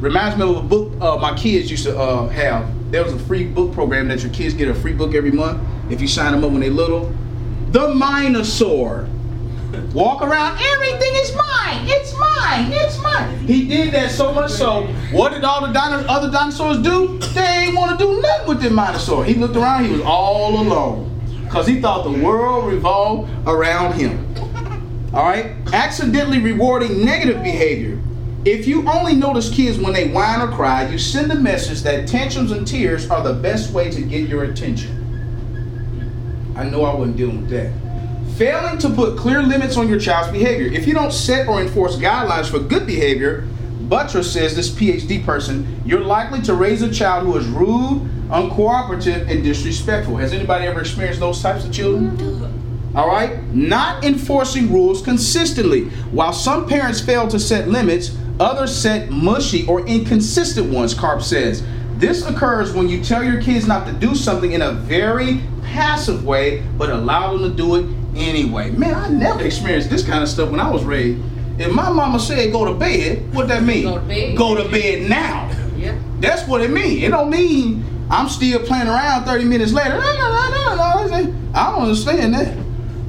Reminds 0.00 0.38
me 0.38 0.48
of 0.48 0.56
a 0.56 0.62
book 0.62 0.92
uh, 1.02 1.18
my 1.18 1.36
kids 1.36 1.70
used 1.70 1.84
to 1.84 1.98
uh, 1.98 2.26
have. 2.28 2.77
There 2.90 3.04
was 3.04 3.12
a 3.12 3.18
free 3.18 3.44
book 3.44 3.72
program 3.72 4.08
that 4.08 4.22
your 4.22 4.32
kids 4.32 4.54
get 4.54 4.68
a 4.68 4.74
free 4.74 4.94
book 4.94 5.14
every 5.14 5.30
month 5.30 5.62
if 5.90 6.00
you 6.00 6.08
sign 6.08 6.32
them 6.32 6.42
up 6.44 6.50
when 6.50 6.60
they're 6.60 6.70
little. 6.70 7.14
The 7.70 7.94
Mine-O-Saur. 7.94 9.06
Walk 9.92 10.22
around, 10.22 10.58
everything 10.58 11.14
is 11.16 11.34
mine, 11.36 11.86
it's 11.86 12.18
mine, 12.18 12.72
it's 12.72 12.98
mine. 13.02 13.38
He 13.40 13.68
did 13.68 13.92
that 13.92 14.10
so 14.10 14.32
much 14.32 14.50
so, 14.50 14.86
what 15.12 15.32
did 15.32 15.44
all 15.44 15.60
the 15.60 15.72
dino- 15.72 16.06
other 16.08 16.30
dinosaurs 16.30 16.78
do? 16.78 17.18
They 17.34 17.66
ain't 17.66 17.76
want 17.76 17.98
to 17.98 18.02
do 18.02 18.20
nothing 18.22 18.48
with 18.48 18.62
the 18.62 18.70
dinosaur. 18.70 19.26
He 19.26 19.34
looked 19.34 19.56
around, 19.56 19.84
he 19.84 19.92
was 19.92 20.00
all 20.00 20.58
alone. 20.58 21.20
Because 21.44 21.66
he 21.66 21.82
thought 21.82 22.04
the 22.04 22.24
world 22.24 22.66
revolved 22.66 23.30
around 23.46 23.92
him. 23.94 24.34
All 25.12 25.24
right? 25.24 25.52
Accidentally 25.74 26.38
rewarding 26.40 27.04
negative 27.04 27.42
behavior. 27.42 27.98
If 28.44 28.68
you 28.68 28.88
only 28.88 29.14
notice 29.14 29.50
kids 29.52 29.78
when 29.78 29.92
they 29.92 30.08
whine 30.08 30.40
or 30.40 30.48
cry, 30.52 30.88
you 30.88 30.96
send 30.96 31.32
a 31.32 31.34
message 31.34 31.82
that 31.82 32.06
tantrums 32.06 32.52
and 32.52 32.66
tears 32.66 33.10
are 33.10 33.22
the 33.22 33.34
best 33.34 33.72
way 33.72 33.90
to 33.90 34.00
get 34.00 34.28
your 34.28 34.44
attention. 34.44 34.94
I 36.56 36.64
know 36.64 36.84
I 36.84 36.94
wasn't 36.94 37.16
dealing 37.16 37.42
with 37.42 37.50
that. 37.50 37.72
Failing 38.36 38.78
to 38.78 38.90
put 38.90 39.18
clear 39.18 39.42
limits 39.42 39.76
on 39.76 39.88
your 39.88 39.98
child's 39.98 40.30
behavior. 40.30 40.66
If 40.72 40.86
you 40.86 40.94
don't 40.94 41.12
set 41.12 41.48
or 41.48 41.60
enforce 41.60 41.96
guidelines 41.96 42.48
for 42.48 42.60
good 42.60 42.86
behavior, 42.86 43.48
Buttress 43.88 44.32
says, 44.32 44.54
this 44.54 44.70
PhD 44.70 45.24
person, 45.24 45.80
you're 45.84 46.04
likely 46.04 46.40
to 46.42 46.54
raise 46.54 46.82
a 46.82 46.92
child 46.92 47.26
who 47.26 47.36
is 47.36 47.46
rude, 47.46 48.02
uncooperative, 48.28 49.28
and 49.28 49.42
disrespectful. 49.42 50.16
Has 50.16 50.32
anybody 50.32 50.66
ever 50.66 50.80
experienced 50.80 51.18
those 51.18 51.42
types 51.42 51.64
of 51.64 51.72
children? 51.72 52.16
Mm-hmm. 52.16 52.96
All 52.96 53.08
right? 53.08 53.42
Not 53.54 54.04
enforcing 54.04 54.72
rules 54.72 55.02
consistently. 55.02 55.86
While 56.12 56.32
some 56.32 56.68
parents 56.68 57.00
fail 57.00 57.26
to 57.28 57.40
set 57.40 57.68
limits, 57.68 58.16
others 58.40 58.74
set 58.74 59.10
mushy 59.10 59.66
or 59.66 59.86
inconsistent 59.86 60.72
ones, 60.72 60.94
Carp 60.94 61.22
says. 61.22 61.62
This 61.96 62.24
occurs 62.26 62.72
when 62.72 62.88
you 62.88 63.02
tell 63.02 63.24
your 63.24 63.42
kids 63.42 63.66
not 63.66 63.86
to 63.86 63.92
do 63.92 64.14
something 64.14 64.52
in 64.52 64.62
a 64.62 64.72
very 64.72 65.40
passive 65.64 66.24
way, 66.24 66.62
but 66.76 66.90
allow 66.90 67.32
them 67.32 67.50
to 67.50 67.56
do 67.56 67.74
it 67.76 67.86
anyway. 68.16 68.70
Man, 68.70 68.94
I 68.94 69.08
never 69.08 69.42
experienced 69.42 69.90
this 69.90 70.06
kind 70.06 70.22
of 70.22 70.28
stuff 70.28 70.50
when 70.50 70.60
I 70.60 70.70
was 70.70 70.84
raised. 70.84 71.20
If 71.58 71.72
my 71.72 71.90
mama 71.90 72.20
said 72.20 72.52
go 72.52 72.64
to 72.64 72.74
bed, 72.74 73.34
what 73.34 73.48
that 73.48 73.64
mean? 73.64 73.84
Go 73.84 73.98
to 73.98 74.04
bed. 74.04 74.36
Go 74.36 74.62
to 74.62 74.68
bed 74.68 75.10
now. 75.10 75.50
Yeah. 75.76 75.98
That's 76.20 76.46
what 76.46 76.60
it 76.60 76.70
mean. 76.70 77.02
It 77.02 77.10
don't 77.10 77.30
mean 77.30 77.84
I'm 78.10 78.28
still 78.28 78.60
playing 78.60 78.86
around 78.86 79.24
30 79.24 79.44
minutes 79.44 79.72
later. 79.72 79.98
No, 79.98 80.00
no, 80.00 80.14
no, 80.14 80.50
no, 80.50 81.06
no. 81.06 81.50
I 81.54 81.70
don't 81.70 81.82
understand 81.82 82.34
that. 82.34 82.56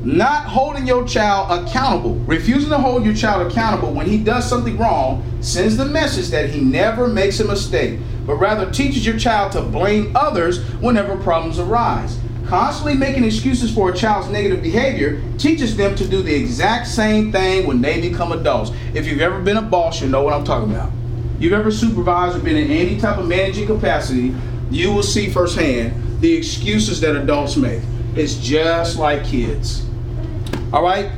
Not 0.04 0.46
holding 0.46 0.88
your 0.88 1.06
child 1.06 1.68
accountable. 1.68 2.16
Refusing 2.20 2.70
to 2.70 2.78
hold 2.78 3.04
your 3.04 3.14
child 3.14 3.52
accountable 3.52 3.94
when 3.94 4.06
he 4.06 4.18
does 4.18 4.48
something 4.48 4.78
wrong 4.78 5.26
sends 5.42 5.76
the 5.76 5.84
message 5.84 6.30
that 6.30 6.50
he 6.50 6.62
never 6.62 7.08
makes 7.10 7.42
a 7.42 7.46
mistake, 7.46 8.00
but 8.26 8.36
rather 8.36 8.72
teaches 8.72 9.06
your 9.06 9.20
child 9.20 9.52
to 9.52 9.62
blame 9.62 10.16
others 10.16 10.64
whenever 10.76 11.18
problems 11.18 11.60
arise. 11.60 12.18
Constantly 12.46 12.96
making 12.96 13.26
excuses 13.26 13.74
for 13.74 13.92
a 13.92 13.94
child's 13.94 14.30
negative 14.30 14.64
behavior 14.64 15.22
teaches 15.38 15.76
them 15.76 15.96
to 15.96 16.08
do 16.08 16.24
the 16.24 16.34
exact 16.34 16.88
same 16.88 17.30
thing 17.30 17.68
when 17.68 17.82
they 17.82 18.00
become 18.00 18.32
adults. 18.32 18.72
If 18.94 19.06
you've 19.06 19.22
ever 19.22 19.42
been 19.42 19.58
a 19.58 19.62
boss, 19.62 20.02
you 20.02 20.08
know 20.08 20.24
what 20.24 20.34
I'm 20.34 20.46
talking 20.46 20.74
about. 20.74 20.94
You've 21.40 21.54
ever 21.54 21.72
supervised 21.72 22.38
or 22.38 22.40
been 22.40 22.56
in 22.56 22.72
any 22.72 22.98
type 22.98 23.18
of 23.18 23.28
managing 23.28 23.68
capacity, 23.68 24.34
you 24.72 24.94
will 24.94 25.04
see 25.04 25.30
firsthand 25.30 26.22
the 26.22 26.34
excuses 26.34 27.02
that 27.02 27.18
adults 27.18 27.58
make. 27.58 27.82
It's 28.16 28.36
just 28.38 28.98
like 28.98 29.26
kids. 29.26 29.89
All 30.72 30.84
right? 30.84 31.12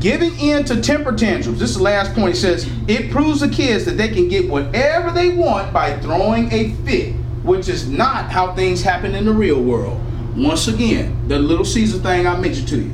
Giving 0.00 0.38
in 0.38 0.64
to 0.64 0.80
temper 0.80 1.12
tantrums. 1.12 1.58
This 1.58 1.70
is 1.70 1.76
the 1.76 1.82
last 1.82 2.14
point. 2.14 2.34
It 2.34 2.38
says 2.38 2.68
it 2.88 3.10
proves 3.10 3.40
the 3.40 3.48
kids 3.48 3.84
that 3.84 3.92
they 3.92 4.08
can 4.08 4.28
get 4.28 4.48
whatever 4.48 5.10
they 5.10 5.30
want 5.30 5.72
by 5.72 5.98
throwing 6.00 6.52
a 6.52 6.72
fit, 6.84 7.14
which 7.42 7.68
is 7.68 7.88
not 7.88 8.30
how 8.30 8.54
things 8.54 8.82
happen 8.82 9.14
in 9.14 9.24
the 9.24 9.32
real 9.32 9.62
world. 9.62 10.00
Once 10.36 10.68
again, 10.68 11.28
the 11.28 11.38
little 11.38 11.64
Caesar 11.64 11.98
thing 11.98 12.26
I 12.26 12.38
mentioned 12.38 12.68
to 12.68 12.82
you. 12.82 12.90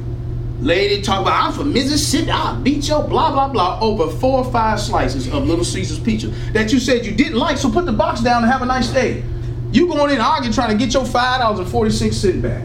Lady 0.61 1.01
talk 1.01 1.23
about 1.23 1.33
I'm 1.33 1.53
from 1.55 1.73
Mississippi, 1.73 2.31
I'll 2.31 2.61
beat 2.61 2.87
your 2.87 3.03
blah 3.03 3.33
blah 3.33 3.49
blah 3.49 3.81
over 3.81 4.09
four 4.19 4.45
or 4.45 4.53
five 4.53 4.79
slices 4.79 5.27
of 5.29 5.49
Little 5.49 5.65
Caesar's 5.65 5.99
pizza 5.99 6.27
that 6.53 6.71
you 6.71 6.79
said 6.79 7.07
you 7.07 7.13
didn't 7.13 7.39
like, 7.39 7.57
so 7.57 7.71
put 7.71 7.87
the 7.87 7.93
box 7.93 8.21
down 8.21 8.43
and 8.43 8.53
have 8.53 8.61
a 8.61 8.67
nice 8.67 8.91
day. 8.91 9.25
You 9.73 9.87
going 9.87 10.13
in 10.15 10.21
arguing 10.21 10.53
trying 10.53 10.77
to 10.77 10.77
get 10.77 10.93
your 10.93 11.07
five 11.07 11.41
dollars 11.41 11.61
and 11.61 11.69
forty 11.69 11.91
six 11.91 12.17
cent 12.17 12.43
back. 12.43 12.63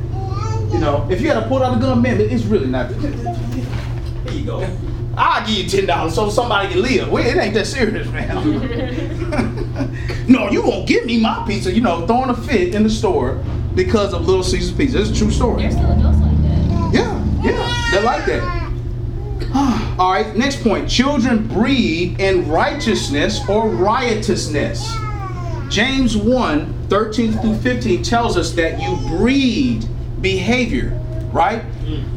You 0.72 0.80
know, 0.80 1.08
if 1.10 1.22
you 1.22 1.28
had 1.30 1.40
to 1.42 1.48
pull 1.48 1.64
out 1.64 1.78
a 1.78 1.80
gun, 1.80 2.02
man, 2.02 2.20
it's 2.20 2.44
really 2.44 2.68
not. 2.68 2.92
Here 2.92 4.32
you 4.32 4.46
go. 4.46 4.78
I'll 5.18 5.46
give 5.46 5.56
you 5.56 5.70
ten 5.70 5.86
dollars 5.86 6.16
so 6.16 6.30
somebody 6.30 6.70
can 6.70 6.82
live. 6.82 7.10
Well, 7.10 7.26
it 7.26 7.38
ain't 7.38 7.54
that 7.54 7.68
serious, 7.68 8.08
man. 8.10 8.36
no, 10.28 10.50
you 10.50 10.62
won't 10.62 10.88
give 10.88 11.06
me 11.06 11.20
my 11.20 11.44
pizza. 11.48 11.72
You 11.72 11.82
know, 11.82 12.06
throwing 12.06 12.30
a 12.30 12.36
fit 12.36 12.76
in 12.76 12.84
the 12.84 12.90
store 12.90 13.42
because 13.76 14.14
of 14.14 14.26
Little 14.26 14.44
Caesar's 14.44 14.76
pizza. 14.76 15.00
It's 15.00 15.12
a 15.12 15.16
true 15.16 15.32
story. 15.32 15.62
There's 15.62 15.76
still 15.76 15.92
adults 15.92 16.20
like 16.20 16.42
that. 16.42 16.92
Yeah, 16.94 17.44
yeah, 17.44 17.92
they're 17.92 18.04
like 18.04 18.26
that. 18.26 18.66
All 20.00 20.12
right, 20.12 20.36
next 20.36 20.62
point. 20.62 20.90
Children 20.90 21.48
breed 21.48 22.20
in 22.20 22.50
righteousness 22.50 23.48
or 23.48 23.70
riotousness. 23.70 24.94
James 25.70 26.16
1 26.18 26.88
13 26.90 27.34
through 27.40 27.56
15 27.56 28.04
tells 28.04 28.38
us 28.38 28.52
that 28.52 28.82
you 28.82 28.96
breed 29.18 29.88
behavior, 30.22 31.00
right? 31.32 31.64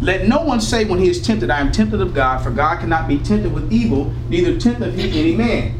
Let 0.01 0.29
no 0.29 0.43
one 0.43 0.61
say 0.61 0.85
when 0.85 0.99
he 0.99 1.09
is 1.09 1.21
tempted, 1.25 1.51
I 1.51 1.61
am 1.61 1.73
tempted 1.73 2.01
of 2.01 2.15
God, 2.15 2.43
for 2.43 2.51
God 2.51 2.81
cannot 2.81 3.09
be 3.09 3.19
tempted 3.19 3.53
with 3.53 3.73
evil, 3.73 4.13
neither 4.29 4.59
tempteth 4.59 4.95
he 4.95 5.21
any 5.21 5.35
man. 5.35 5.75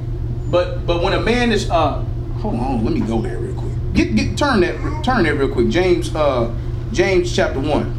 But 0.51 0.87
but 0.87 1.03
when 1.03 1.13
a 1.13 1.21
man 1.21 1.53
is 1.53 1.71
uh 1.71 2.03
hold 2.41 2.55
on, 2.55 2.85
let 2.85 2.95
me 2.95 3.01
go 3.01 3.21
there 3.21 3.39
real 3.39 3.55
quick. 3.55 3.73
Get 3.95 4.17
get 4.17 4.37
turn 4.39 4.61
that 4.61 5.05
turn 5.05 5.25
that 5.25 5.35
real 5.35 5.49
quick. 5.49 5.69
James 5.69 6.15
uh 6.15 6.55
James 6.93 7.35
chapter 7.35 7.61
1. 7.61 7.95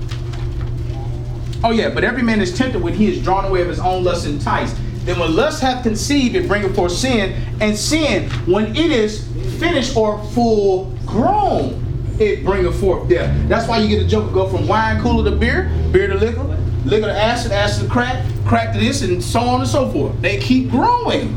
Oh 1.64 1.72
yeah, 1.72 1.90
but 1.90 2.04
every 2.04 2.24
man 2.24 2.42
is 2.42 2.58
tempted 2.58 2.82
when 2.82 2.94
he 2.94 3.12
is 3.12 3.22
drawn 3.22 3.46
away 3.46 3.62
of 3.62 3.68
his 3.68 3.80
own 3.80 4.04
lust 4.04 4.26
and 4.26 4.36
enticed. 4.36 4.76
Then 5.06 5.20
when 5.20 5.36
lust 5.36 5.62
hath 5.62 5.84
conceived, 5.84 6.36
it 6.36 6.48
bringeth 6.48 6.76
forth 6.76 6.92
sin, 6.92 7.34
and 7.60 7.78
sin, 7.78 8.30
when 8.46 8.76
it 8.76 8.92
is 8.92 9.28
finished 9.60 9.96
or 9.96 10.24
full 10.28 10.86
grown, 11.06 11.84
it 12.22 12.44
bringeth 12.44 12.80
forth 12.80 13.10
death. 13.10 13.48
That's 13.48 13.68
why 13.68 13.80
you 13.80 13.88
get 13.88 14.04
a 14.04 14.08
joke 14.08 14.34
go 14.34 14.48
from 14.48 14.68
wine 14.68 15.02
cooler 15.02 15.30
to 15.30 15.36
beer, 15.36 15.72
beer 15.92 16.08
to 16.08 16.16
liquor, 16.16 16.44
liquor 16.86 17.08
to 17.08 17.14
acid, 17.14 17.52
acid 17.52 17.86
to 17.86 17.90
crack, 17.90 18.26
crack 18.46 18.74
to 18.74 18.80
this, 18.80 19.02
and 19.02 19.24
so 19.24 19.40
on 19.40 19.62
and 19.62 19.70
so 19.70 19.90
forth. 19.92 20.20
They 20.22 20.38
keep 20.40 20.70
growing. 20.70 21.36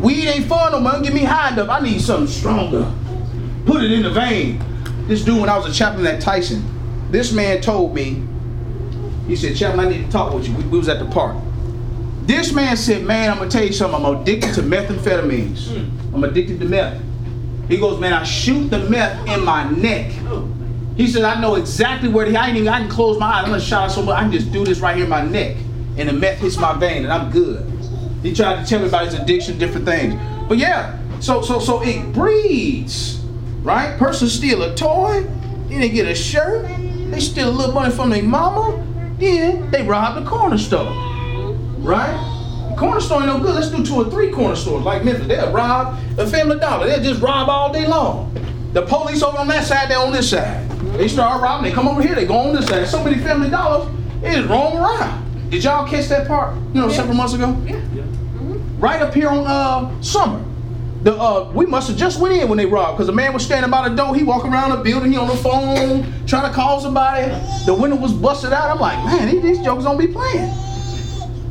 Weed 0.00 0.28
ain't 0.28 0.46
fun 0.46 0.72
no 0.72 0.80
more. 0.80 1.00
Get 1.00 1.12
me 1.12 1.24
high 1.24 1.52
enough. 1.52 1.68
I 1.68 1.80
need 1.80 2.00
something 2.00 2.28
stronger. 2.28 2.92
Put 3.66 3.82
it 3.82 3.90
in 3.90 4.02
the 4.02 4.10
vein. 4.10 4.62
This 5.08 5.24
dude, 5.24 5.40
when 5.40 5.48
I 5.48 5.56
was 5.56 5.66
a 5.66 5.72
chaplain 5.72 6.06
at 6.06 6.20
Tyson, 6.20 6.62
this 7.10 7.32
man 7.32 7.60
told 7.60 7.94
me, 7.94 8.22
he 9.26 9.36
said, 9.36 9.56
Chaplain, 9.56 9.86
I 9.86 9.90
need 9.90 10.04
to 10.06 10.10
talk 10.10 10.32
with 10.32 10.48
you. 10.48 10.54
We, 10.54 10.64
we 10.64 10.78
was 10.78 10.88
at 10.88 10.98
the 10.98 11.06
park. 11.06 11.36
This 12.22 12.52
man 12.52 12.76
said, 12.76 13.04
man, 13.04 13.30
I'm 13.30 13.38
gonna 13.38 13.50
tell 13.50 13.64
you 13.64 13.72
something. 13.72 14.04
I'm 14.04 14.20
addicted 14.20 14.54
to 14.54 14.60
methamphetamines. 14.60 15.66
Hmm. 15.68 16.14
I'm 16.14 16.24
addicted 16.24 16.60
to 16.60 16.66
meth. 16.66 17.00
He 17.68 17.76
goes, 17.76 18.00
man, 18.00 18.12
I 18.12 18.24
shoot 18.24 18.68
the 18.68 18.78
meth 18.88 19.28
in 19.28 19.44
my 19.44 19.70
neck. 19.70 20.10
He 20.96 21.06
said, 21.06 21.22
I 21.22 21.40
know 21.40 21.54
exactly 21.54 22.08
where 22.08 22.28
the, 22.28 22.36
I 22.36 22.48
ain't 22.48 22.56
even, 22.56 22.68
I 22.68 22.80
can 22.80 22.88
close 22.88 23.18
my 23.18 23.26
eyes. 23.26 23.44
I'm 23.44 23.50
gonna 23.50 23.60
shot 23.60 23.92
so 23.92 24.02
much, 24.02 24.16
I 24.16 24.22
can 24.22 24.32
just 24.32 24.50
do 24.50 24.64
this 24.64 24.80
right 24.80 24.96
here 24.96 25.04
in 25.04 25.10
my 25.10 25.22
neck. 25.22 25.56
And 25.96 26.08
the 26.08 26.12
meth 26.12 26.38
hits 26.38 26.56
my 26.56 26.72
vein 26.72 27.04
and 27.04 27.12
I'm 27.12 27.30
good. 27.30 27.64
He 28.22 28.34
tried 28.34 28.62
to 28.62 28.68
tell 28.68 28.80
me 28.80 28.88
about 28.88 29.04
his 29.04 29.14
addiction, 29.14 29.58
different 29.58 29.86
things. 29.86 30.14
But 30.48 30.58
yeah, 30.58 30.98
so 31.20 31.42
so 31.42 31.60
so 31.60 31.82
it 31.82 32.12
breeds, 32.12 33.20
right? 33.62 33.96
Person 33.98 34.28
steal 34.28 34.62
a 34.62 34.74
toy, 34.74 35.22
then 35.68 35.80
they 35.80 35.88
get 35.88 36.06
a 36.08 36.14
shirt, 36.14 36.66
they 36.66 37.20
steal 37.20 37.48
a 37.48 37.50
little 37.50 37.74
money 37.74 37.94
from 37.94 38.10
their 38.10 38.22
mama, 38.22 38.84
then 39.18 39.70
they 39.70 39.82
rob 39.82 40.22
the 40.22 40.28
corner 40.28 40.58
store. 40.58 40.90
Right? 41.78 42.37
Corner 42.78 43.00
store 43.00 43.22
ain't 43.22 43.26
no 43.26 43.40
good. 43.40 43.56
Let's 43.56 43.70
do 43.70 43.84
two 43.84 43.96
or 43.96 44.08
three 44.08 44.30
corner 44.30 44.54
stores 44.54 44.84
like 44.84 45.04
Memphis. 45.04 45.26
They'll 45.26 45.50
rob 45.50 45.98
the 46.14 46.24
Family 46.28 46.60
Dollar. 46.60 46.86
They'll 46.86 47.02
just 47.02 47.20
rob 47.20 47.48
all 47.48 47.72
day 47.72 47.88
long. 47.88 48.32
The 48.72 48.82
police 48.82 49.20
over 49.20 49.36
on 49.36 49.48
that 49.48 49.66
side, 49.66 49.90
they're 49.90 49.98
on 49.98 50.12
this 50.12 50.30
side. 50.30 50.70
They 50.92 51.08
start 51.08 51.42
robbing. 51.42 51.68
They 51.68 51.74
come 51.74 51.88
over 51.88 52.00
here. 52.00 52.14
They 52.14 52.24
go 52.24 52.36
on 52.36 52.54
this 52.54 52.68
side. 52.68 52.86
So 52.86 53.02
many 53.02 53.20
Family 53.20 53.50
Dollars, 53.50 53.92
they 54.20 54.30
just 54.30 54.48
roam 54.48 54.76
around. 54.76 55.50
Did 55.50 55.64
y'all 55.64 55.88
catch 55.88 56.06
that 56.06 56.28
part? 56.28 56.54
You 56.72 56.82
know, 56.82 56.88
several 56.88 57.16
months 57.16 57.34
ago. 57.34 57.60
Yeah. 57.66 57.80
Right 58.78 59.02
up 59.02 59.12
here 59.12 59.28
on 59.28 59.44
uh, 59.44 60.00
Summer. 60.00 60.44
The 61.02 61.16
uh, 61.16 61.50
we 61.52 61.66
must 61.66 61.88
have 61.88 61.96
just 61.96 62.20
went 62.20 62.36
in 62.36 62.48
when 62.48 62.58
they 62.58 62.66
robbed 62.66 62.98
because 62.98 63.08
the 63.08 63.12
man 63.12 63.32
was 63.32 63.44
standing 63.44 63.72
by 63.72 63.88
the 63.88 63.94
door. 63.96 64.14
He 64.14 64.22
walking 64.22 64.52
around 64.52 64.70
the 64.70 64.76
building. 64.76 65.10
He 65.10 65.18
on 65.18 65.26
the 65.26 65.36
phone 65.36 66.02
trying 66.26 66.48
to 66.48 66.54
call 66.54 66.80
somebody. 66.80 67.26
The 67.66 67.74
window 67.74 67.96
was 67.96 68.12
busted 68.12 68.52
out. 68.52 68.70
I'm 68.70 68.78
like, 68.78 69.04
man, 69.04 69.32
these, 69.32 69.42
these 69.42 69.64
jokers 69.64 69.82
don't 69.82 69.98
be 69.98 70.06
playing. 70.06 70.48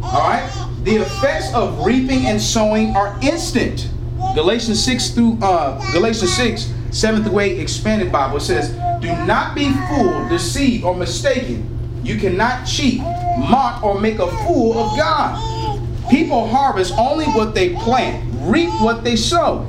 All 0.03 0.21
right. 0.21 0.66
The 0.87 0.95
effects 0.95 1.53
of 1.53 1.85
reaping 1.85 2.27
and 2.27 2.41
sowing 2.41 2.95
are 2.95 3.19
instant. 3.21 3.89
Galatians 4.35 4.81
6 4.85 5.09
through 5.09 5.37
uh, 5.41 5.81
Galatians 5.91 6.33
6, 6.33 6.71
7 6.91 7.25
through 7.25 7.39
8 7.39 7.59
expanded 7.59 8.09
Bible 8.09 8.39
says, 8.39 8.69
Do 9.01 9.09
not 9.25 9.53
be 9.53 9.73
fooled, 9.89 10.29
deceived, 10.29 10.85
or 10.85 10.95
mistaken. 10.95 11.67
You 12.05 12.17
cannot 12.17 12.65
cheat, 12.65 13.01
mock, 13.01 13.83
or 13.83 13.99
make 13.99 14.19
a 14.19 14.27
fool 14.45 14.79
of 14.79 14.95
God. 14.95 15.37
People 16.09 16.47
harvest 16.47 16.93
only 16.97 17.25
what 17.25 17.53
they 17.53 17.75
plant, 17.75 18.25
reap 18.49 18.69
what 18.79 19.03
they 19.03 19.17
sow. 19.17 19.67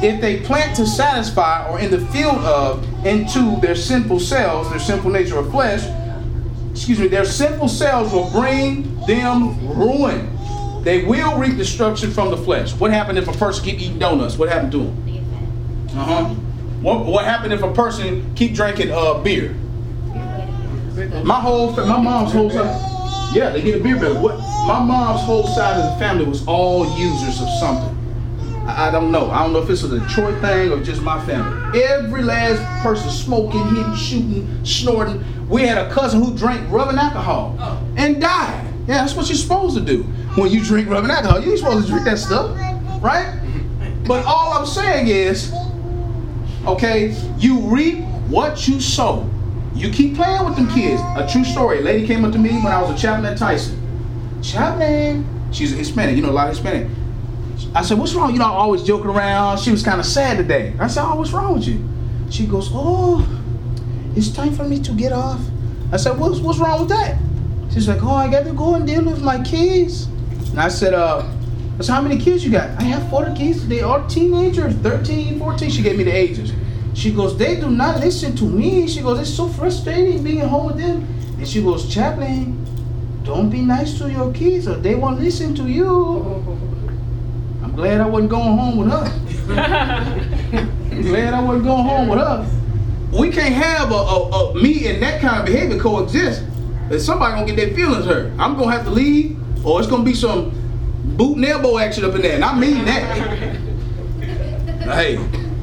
If 0.00 0.20
they 0.20 0.42
plant 0.42 0.76
to 0.76 0.86
satisfy 0.86 1.68
or 1.68 1.80
in 1.80 1.90
the 1.90 2.06
field 2.12 2.38
of 2.38 2.86
into 3.04 3.60
their 3.60 3.74
sinful 3.74 4.20
selves, 4.20 4.70
their 4.70 4.78
sinful 4.78 5.10
nature 5.10 5.38
of 5.38 5.50
flesh, 5.50 5.82
excuse 6.70 7.00
me, 7.00 7.08
their 7.08 7.24
sinful 7.24 7.66
selves 7.66 8.12
will 8.12 8.30
bring 8.30 8.96
them 9.06 9.58
ruin. 9.66 10.38
They 10.82 11.04
will 11.04 11.38
reap 11.38 11.56
destruction 11.56 12.10
from 12.10 12.30
the 12.30 12.36
flesh. 12.36 12.72
What 12.74 12.90
happened 12.90 13.18
if 13.18 13.28
a 13.28 13.32
person 13.32 13.64
keep 13.64 13.80
eating 13.80 13.98
donuts? 13.98 14.36
What 14.36 14.48
happened 14.48 14.72
to 14.72 14.78
them? 14.78 15.88
Uh 15.90 16.04
huh. 16.04 16.24
What 16.80 17.06
What 17.06 17.24
happened 17.24 17.52
if 17.52 17.62
a 17.62 17.72
person 17.72 18.34
keep 18.34 18.54
drinking 18.54 18.90
uh, 18.90 19.14
beer? 19.18 19.54
My 21.24 21.40
whole, 21.40 21.72
my 21.72 22.00
mom's 22.00 22.32
whole 22.32 22.50
side, 22.50 23.34
yeah, 23.34 23.50
they 23.50 23.62
get 23.62 23.80
a 23.80 23.82
beer 23.82 23.96
belly. 23.98 24.18
What? 24.18 24.38
My 24.66 24.78
mom's 24.84 25.22
whole 25.22 25.46
side 25.46 25.80
of 25.80 25.92
the 25.92 25.98
family 25.98 26.24
was 26.24 26.46
all 26.46 26.84
users 26.98 27.40
of 27.40 27.48
something. 27.60 27.98
I, 28.66 28.88
I 28.88 28.90
don't 28.90 29.10
know. 29.10 29.30
I 29.30 29.42
don't 29.44 29.52
know 29.52 29.62
if 29.62 29.70
it's 29.70 29.84
a 29.84 29.88
Detroit 30.00 30.40
thing 30.40 30.70
or 30.72 30.82
just 30.82 31.00
my 31.02 31.24
family. 31.24 31.80
Every 31.82 32.22
last 32.22 32.60
person 32.82 33.08
smoking, 33.10 33.64
hitting, 33.74 33.94
shooting, 33.94 34.64
snorting. 34.64 35.24
We 35.48 35.62
had 35.62 35.78
a 35.78 35.90
cousin 35.92 36.22
who 36.22 36.36
drank 36.36 36.68
rubbing 36.70 36.98
alcohol 36.98 37.56
and 37.96 38.20
died. 38.20 38.71
Yeah, 38.86 39.02
that's 39.02 39.14
what 39.14 39.28
you're 39.28 39.36
supposed 39.36 39.76
to 39.76 39.82
do 39.82 40.02
when 40.34 40.50
you 40.50 40.62
drink 40.64 40.88
rubbing 40.88 41.10
alcohol. 41.10 41.40
You 41.40 41.50
ain't 41.50 41.60
supposed 41.60 41.86
to 41.86 41.90
drink 41.90 42.04
that 42.06 42.18
stuff, 42.18 42.56
right? 43.02 43.38
But 44.06 44.24
all 44.24 44.52
I'm 44.52 44.66
saying 44.66 45.06
is, 45.06 45.52
okay, 46.66 47.14
you 47.38 47.60
reap 47.60 48.04
what 48.28 48.66
you 48.66 48.80
sow. 48.80 49.30
You 49.74 49.90
keep 49.90 50.16
playing 50.16 50.44
with 50.44 50.56
them 50.56 50.68
kids. 50.68 51.00
A 51.16 51.28
true 51.30 51.44
story. 51.44 51.78
A 51.78 51.82
lady 51.82 52.06
came 52.06 52.24
up 52.24 52.32
to 52.32 52.38
me 52.38 52.50
when 52.50 52.66
I 52.66 52.82
was 52.82 52.90
a 52.90 53.00
chaplain 53.00 53.32
at 53.32 53.38
Tyson. 53.38 53.78
Chaplain. 54.42 55.24
She's 55.52 55.72
a 55.72 55.76
Hispanic. 55.76 56.16
You 56.16 56.22
know 56.22 56.30
a 56.30 56.32
lot 56.32 56.48
of 56.48 56.56
Hispanic. 56.56 56.88
I 57.74 57.82
said, 57.82 57.98
what's 57.98 58.14
wrong? 58.14 58.32
You 58.32 58.38
know, 58.38 58.46
I'm 58.46 58.52
always 58.52 58.82
joking 58.82 59.08
around. 59.08 59.60
She 59.60 59.70
was 59.70 59.82
kind 59.82 60.00
of 60.00 60.06
sad 60.06 60.36
today. 60.36 60.74
I 60.78 60.88
said, 60.88 61.04
oh, 61.04 61.14
what's 61.14 61.30
wrong 61.30 61.54
with 61.54 61.66
you? 61.66 61.88
She 62.30 62.46
goes, 62.46 62.68
oh, 62.72 63.26
it's 64.16 64.30
time 64.30 64.52
for 64.52 64.64
me 64.64 64.80
to 64.82 64.92
get 64.92 65.12
off. 65.12 65.40
I 65.92 65.96
said, 65.96 66.18
what's, 66.18 66.40
what's 66.40 66.58
wrong 66.58 66.80
with 66.80 66.88
that? 66.90 67.18
She's 67.72 67.88
like, 67.88 68.02
oh, 68.02 68.14
I 68.14 68.30
got 68.30 68.44
to 68.44 68.52
go 68.52 68.74
and 68.74 68.86
deal 68.86 69.04
with 69.04 69.22
my 69.22 69.42
kids. 69.42 70.04
And 70.50 70.60
I 70.60 70.68
said, 70.68 70.92
uh, 70.92 71.26
said, 71.80 71.94
how 71.94 72.02
many 72.02 72.18
kids 72.18 72.44
you 72.44 72.50
got? 72.50 72.68
I 72.78 72.82
have 72.82 73.08
four 73.08 73.32
kids. 73.34 73.66
They 73.66 73.80
are 73.80 74.06
teenagers, 74.08 74.74
13, 74.74 75.38
14. 75.38 75.70
She 75.70 75.82
gave 75.82 75.96
me 75.96 76.04
the 76.04 76.12
ages. 76.12 76.52
She 76.94 77.10
goes, 77.10 77.36
they 77.36 77.58
do 77.58 77.70
not 77.70 78.00
listen 78.00 78.36
to 78.36 78.44
me. 78.44 78.86
She 78.86 79.00
goes, 79.00 79.18
it's 79.18 79.34
so 79.34 79.48
frustrating 79.48 80.22
being 80.22 80.40
home 80.40 80.66
with 80.66 80.76
them. 80.76 81.06
And 81.38 81.48
she 81.48 81.62
goes, 81.62 81.92
Chaplain, 81.92 82.58
don't 83.24 83.48
be 83.48 83.62
nice 83.62 83.96
to 83.98 84.10
your 84.10 84.32
kids 84.32 84.68
or 84.68 84.76
they 84.76 84.94
won't 84.94 85.20
listen 85.20 85.54
to 85.54 85.68
you. 85.68 85.88
I'm 87.62 87.74
glad 87.74 88.00
I 88.00 88.06
wasn't 88.06 88.30
going 88.30 88.58
home 88.58 88.76
with 88.76 88.90
her. 88.90 89.04
I'm 90.92 91.02
glad 91.02 91.32
I 91.32 91.40
wasn't 91.40 91.64
going 91.64 91.84
home 91.84 92.08
with 92.08 92.18
her. 92.18 92.46
We 93.18 93.30
can't 93.30 93.54
have 93.54 93.90
a, 93.90 93.94
a, 93.94 94.50
a 94.50 94.54
me 94.62 94.88
and 94.88 95.02
that 95.02 95.20
kind 95.22 95.40
of 95.40 95.46
behavior 95.46 95.78
coexist. 95.78 96.44
Somebody 97.00 97.34
gonna 97.34 97.46
get 97.46 97.56
their 97.56 97.74
feelings 97.74 98.04
hurt, 98.04 98.32
I'm 98.38 98.56
gonna 98.56 98.70
have 98.70 98.84
to 98.84 98.90
leave, 98.90 99.38
or 99.64 99.80
it's 99.80 99.88
gonna 99.88 100.04
be 100.04 100.14
some 100.14 100.50
boot 101.16 101.36
and 101.36 101.44
elbow 101.44 101.78
action 101.78 102.04
up 102.04 102.14
in 102.14 102.22
there. 102.22 102.34
And 102.34 102.44
I 102.44 102.58
mean 102.58 102.84
that. 102.84 103.16
hey, 104.80 105.16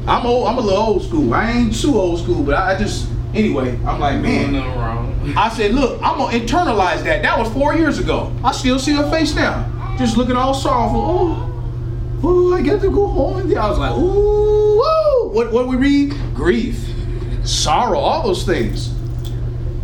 I'm 0.07 0.25
old. 0.25 0.47
I'm 0.47 0.57
a 0.57 0.61
little 0.61 0.81
old 0.81 1.03
school. 1.03 1.33
I 1.33 1.51
ain't 1.51 1.79
too 1.79 1.99
old 1.99 2.19
school, 2.19 2.43
but 2.43 2.55
I, 2.55 2.75
I 2.75 2.77
just 2.77 3.09
anyway. 3.33 3.77
I'm 3.85 3.99
like, 3.99 4.21
man. 4.21 4.55
wrong. 4.55 5.33
I 5.37 5.49
said, 5.49 5.73
look, 5.73 6.01
I'm 6.01 6.17
gonna 6.17 6.37
internalize 6.37 7.03
that. 7.03 7.21
That 7.21 7.37
was 7.37 7.51
four 7.53 7.75
years 7.75 7.99
ago. 7.99 8.33
I 8.43 8.51
still 8.51 8.79
see 8.79 8.93
her 8.93 9.09
face 9.11 9.35
now, 9.35 9.95
just 9.97 10.17
looking 10.17 10.35
all 10.35 10.53
sorrowful. 10.53 11.01
Oh, 11.01 12.21
oh, 12.23 12.53
I 12.55 12.61
get 12.61 12.81
to 12.81 12.89
go 12.89 13.07
home. 13.07 13.37
And 13.37 13.57
I 13.57 13.69
was 13.69 13.77
like, 13.77 13.91
ooh, 13.91 14.77
woo. 14.79 15.29
What 15.29 15.51
what 15.51 15.67
we 15.67 15.75
read? 15.75 16.15
Grief, 16.33 16.83
sorrow, 17.43 17.99
all 17.99 18.23
those 18.23 18.43
things. 18.45 18.98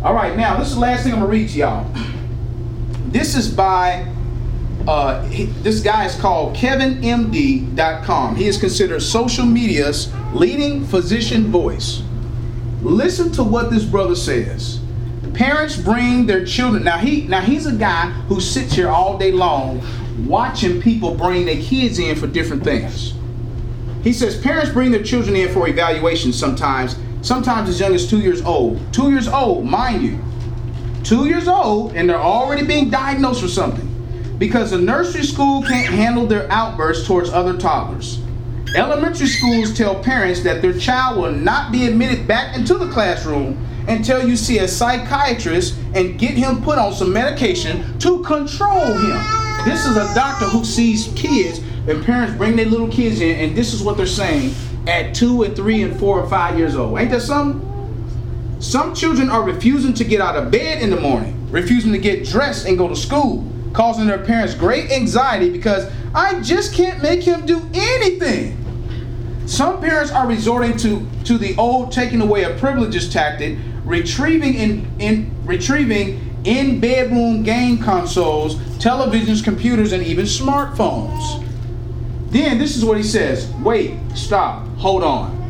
All 0.06 0.14
right, 0.14 0.36
now 0.36 0.56
this 0.56 0.68
is 0.68 0.74
the 0.74 0.80
last 0.80 1.02
thing 1.02 1.14
I'm 1.14 1.18
gonna 1.18 1.32
read 1.32 1.48
to 1.48 1.58
y'all. 1.58 1.90
This 3.08 3.34
is 3.34 3.52
by 3.52 4.06
uh, 4.86 5.24
he- 5.24 5.46
this 5.64 5.80
guy 5.80 6.04
is 6.04 6.14
called 6.14 6.54
KevinMD.com. 6.54 8.36
He 8.36 8.46
is 8.46 8.56
considered 8.56 9.00
social 9.00 9.44
media's 9.44 10.12
leading 10.32 10.86
physician 10.86 11.50
voice. 11.50 12.04
Listen 12.82 13.32
to 13.32 13.42
what 13.42 13.72
this 13.72 13.82
brother 13.82 14.14
says. 14.14 14.78
Parents 15.34 15.76
bring 15.76 16.24
their 16.24 16.44
children. 16.44 16.84
Now 16.84 16.98
he 16.98 17.22
now 17.22 17.40
he's 17.40 17.66
a 17.66 17.74
guy 17.74 18.10
who 18.28 18.40
sits 18.40 18.74
here 18.74 18.88
all 18.88 19.18
day 19.18 19.32
long 19.32 19.84
watching 20.24 20.80
people 20.80 21.16
bring 21.16 21.46
their 21.46 21.60
kids 21.60 21.98
in 21.98 22.14
for 22.14 22.28
different 22.28 22.62
things. 22.62 23.12
He 24.04 24.12
says 24.12 24.40
parents 24.40 24.70
bring 24.70 24.92
their 24.92 25.02
children 25.02 25.34
in 25.34 25.52
for 25.52 25.66
evaluations 25.66 26.38
sometimes, 26.38 26.94
sometimes 27.26 27.68
as 27.68 27.80
young 27.80 27.92
as 27.92 28.08
two 28.08 28.20
years 28.20 28.40
old. 28.42 28.80
Two 28.92 29.10
years 29.10 29.26
old, 29.26 29.66
mind 29.66 30.02
you. 30.02 30.18
Two 31.02 31.26
years 31.26 31.48
old, 31.48 31.94
and 31.96 32.08
they're 32.08 32.16
already 32.16 32.64
being 32.64 32.88
diagnosed 32.88 33.40
for 33.40 33.48
something. 33.48 33.92
Because 34.38 34.70
the 34.70 34.78
nursery 34.78 35.24
school 35.24 35.62
can't 35.62 35.92
handle 35.92 36.26
their 36.26 36.50
outbursts 36.52 37.06
towards 37.06 37.30
other 37.30 37.56
toddlers. 37.58 38.20
Elementary 38.76 39.26
schools 39.26 39.76
tell 39.76 40.00
parents 40.02 40.42
that 40.44 40.62
their 40.62 40.72
child 40.72 41.20
will 41.20 41.32
not 41.32 41.72
be 41.72 41.86
admitted 41.86 42.28
back 42.28 42.56
into 42.56 42.74
the 42.74 42.90
classroom 42.92 43.58
until 43.88 44.28
you 44.28 44.36
see 44.36 44.58
a 44.58 44.68
psychiatrist 44.68 45.76
and 45.94 46.18
get 46.18 46.32
him 46.32 46.62
put 46.62 46.78
on 46.78 46.92
some 46.92 47.12
medication 47.12 47.98
to 47.98 48.22
control 48.22 48.84
him. 48.84 49.64
This 49.64 49.84
is 49.84 49.96
a 49.96 50.12
doctor 50.14 50.44
who 50.44 50.64
sees 50.64 51.12
kids 51.16 51.58
and 51.88 52.04
parents 52.04 52.36
bring 52.36 52.56
their 52.56 52.66
little 52.66 52.88
kids 52.88 53.20
in, 53.20 53.36
and 53.36 53.56
this 53.56 53.72
is 53.72 53.82
what 53.82 53.96
they're 53.96 54.06
saying 54.06 54.52
at 54.86 55.14
two 55.14 55.42
and 55.42 55.54
three 55.56 55.82
and 55.82 55.98
four 55.98 56.20
and 56.20 56.30
five 56.30 56.58
years 56.58 56.76
old. 56.76 56.98
Ain't 56.98 57.10
that 57.10 57.22
something? 57.22 57.62
Some 58.60 58.94
children 58.94 59.28
are 59.28 59.42
refusing 59.42 59.92
to 59.94 60.04
get 60.04 60.20
out 60.20 60.36
of 60.36 60.50
bed 60.50 60.82
in 60.82 60.90
the 60.90 61.00
morning, 61.00 61.50
refusing 61.50 61.92
to 61.92 61.98
get 61.98 62.24
dressed 62.26 62.66
and 62.66 62.78
go 62.78 62.88
to 62.88 62.96
school, 62.96 63.46
causing 63.72 64.06
their 64.06 64.24
parents 64.24 64.54
great 64.54 64.90
anxiety 64.90 65.50
because 65.50 65.90
I 66.14 66.40
just 66.40 66.72
can't 66.72 67.02
make 67.02 67.22
him 67.22 67.44
do 67.44 67.68
anything. 67.74 68.62
Some 69.46 69.80
parents 69.80 70.10
are 70.10 70.26
resorting 70.26 70.76
to, 70.78 71.06
to 71.24 71.38
the 71.38 71.54
old 71.56 71.92
taking 71.92 72.20
away 72.20 72.44
of 72.44 72.58
privileges 72.58 73.12
tactic, 73.12 73.58
retrieving 73.84 74.54
in, 74.54 74.90
in 74.98 75.30
retrieving 75.44 76.20
in 76.44 76.80
bedroom 76.80 77.42
game 77.42 77.78
consoles, 77.78 78.56
televisions, 78.78 79.44
computers, 79.44 79.92
and 79.92 80.02
even 80.02 80.24
smartphones. 80.24 81.44
Then 82.30 82.58
this 82.58 82.76
is 82.76 82.84
what 82.84 82.96
he 82.96 83.02
says. 83.02 83.52
Wait, 83.62 83.96
stop, 84.14 84.65
hold 84.76 85.02
on. 85.02 85.42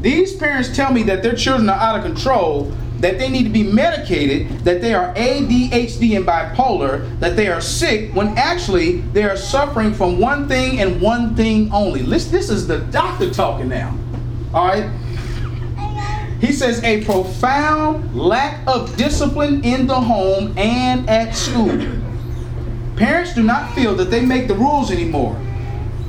These 0.00 0.36
parents 0.36 0.74
tell 0.74 0.92
me 0.92 1.02
that 1.04 1.22
their 1.22 1.34
children 1.34 1.68
are 1.68 1.78
out 1.78 1.96
of 1.98 2.04
control, 2.04 2.72
that 2.98 3.18
they 3.18 3.28
need 3.28 3.44
to 3.44 3.50
be 3.50 3.62
medicated, 3.62 4.60
that 4.60 4.80
they 4.80 4.94
are 4.94 5.14
ADHD 5.14 6.16
and 6.16 6.26
bipolar, 6.26 7.18
that 7.20 7.36
they 7.36 7.48
are 7.48 7.60
sick, 7.60 8.14
when 8.14 8.28
actually 8.38 9.00
they 9.12 9.24
are 9.24 9.36
suffering 9.36 9.94
from 9.94 10.18
one 10.18 10.48
thing 10.48 10.80
and 10.80 11.00
one 11.00 11.34
thing 11.34 11.72
only. 11.72 12.02
Listen, 12.02 12.32
this 12.32 12.50
is 12.50 12.66
the 12.66 12.78
doctor 12.78 13.30
talking 13.30 13.68
now. 13.68 13.96
All 14.52 14.66
right? 14.66 14.90
He 16.40 16.52
says 16.52 16.82
a 16.84 17.02
profound 17.04 18.14
lack 18.14 18.66
of 18.66 18.94
discipline 18.96 19.64
in 19.64 19.86
the 19.86 19.98
home 19.98 20.56
and 20.58 21.08
at 21.08 21.34
school. 21.34 21.78
Parents 22.96 23.34
do 23.34 23.42
not 23.42 23.74
feel 23.74 23.94
that 23.96 24.10
they 24.10 24.24
make 24.24 24.48
the 24.48 24.54
rules 24.54 24.90
anymore. 24.90 25.40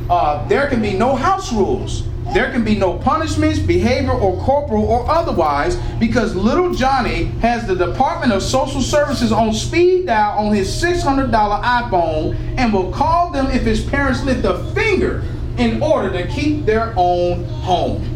Uh, 0.10 0.48
there 0.48 0.68
can 0.68 0.82
be 0.82 0.94
no 0.94 1.16
house 1.16 1.52
rules. 1.52 2.04
There 2.34 2.52
can 2.52 2.64
be 2.64 2.76
no 2.76 2.98
punishments, 2.98 3.60
behavior, 3.60 4.12
or 4.12 4.42
corporal 4.44 4.86
or 4.86 5.10
otherwise, 5.10 5.76
because 6.00 6.36
little 6.36 6.74
Johnny 6.74 7.26
has 7.42 7.68
the 7.68 7.76
Department 7.76 8.34
of 8.34 8.42
Social 8.42 8.82
Services 8.82 9.32
on 9.32 9.54
speed 9.54 10.08
dial 10.08 10.40
on 10.40 10.54
his 10.54 10.68
$600 10.82 11.32
iPhone 11.32 12.36
and 12.58 12.74
will 12.74 12.92
call 12.92 13.32
them 13.32 13.48
if 13.48 13.62
his 13.62 13.84
parents 13.84 14.24
lift 14.24 14.44
a 14.44 14.64
finger 14.74 15.24
in 15.58 15.82
order 15.82 16.12
to 16.12 16.28
keep 16.28 16.66
their 16.66 16.94
own 16.98 17.44
home. 17.46 18.12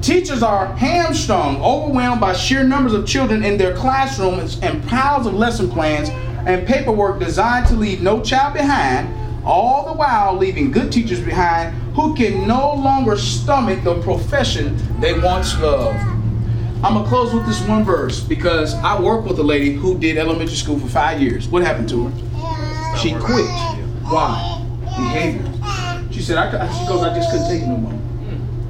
Teachers 0.00 0.42
are 0.42 0.66
hamstrung, 0.76 1.60
overwhelmed 1.60 2.20
by 2.20 2.32
sheer 2.32 2.62
numbers 2.62 2.94
of 2.94 3.06
children 3.06 3.44
in 3.44 3.58
their 3.58 3.76
classrooms 3.76 4.58
and 4.60 4.86
piles 4.88 5.26
of 5.26 5.34
lesson 5.34 5.68
plans 5.68 6.08
and 6.46 6.66
paperwork 6.66 7.18
designed 7.18 7.66
to 7.66 7.74
leave 7.74 8.00
no 8.00 8.22
child 8.22 8.54
behind, 8.54 9.12
all 9.48 9.86
the 9.86 9.92
while 9.94 10.36
leaving 10.36 10.70
good 10.70 10.92
teachers 10.92 11.20
behind 11.20 11.74
who 11.94 12.14
can 12.14 12.46
no 12.46 12.74
longer 12.74 13.16
stomach 13.16 13.82
the 13.82 14.00
profession 14.02 14.76
they 15.00 15.18
once 15.18 15.58
loved. 15.58 15.98
I'm 16.84 16.94
gonna 16.94 17.08
close 17.08 17.32
with 17.32 17.46
this 17.46 17.60
one 17.66 17.82
verse 17.82 18.20
because 18.20 18.74
I 18.74 19.00
work 19.00 19.24
with 19.24 19.38
a 19.38 19.42
lady 19.42 19.72
who 19.72 19.98
did 19.98 20.18
elementary 20.18 20.54
school 20.54 20.78
for 20.78 20.86
five 20.86 21.20
years. 21.20 21.48
What 21.48 21.64
happened 21.64 21.88
to 21.88 22.08
her? 22.08 22.98
She 22.98 23.14
quit. 23.14 23.48
Why? 24.04 24.62
Behavior. 24.84 25.50
She 26.12 26.20
said, 26.22 26.36
I, 26.36 26.50
she 26.78 26.86
goes, 26.86 27.02
I 27.02 27.14
just 27.14 27.30
couldn't 27.30 27.48
take 27.48 27.62
it 27.62 27.66
no 27.66 27.78
more. 27.78 27.98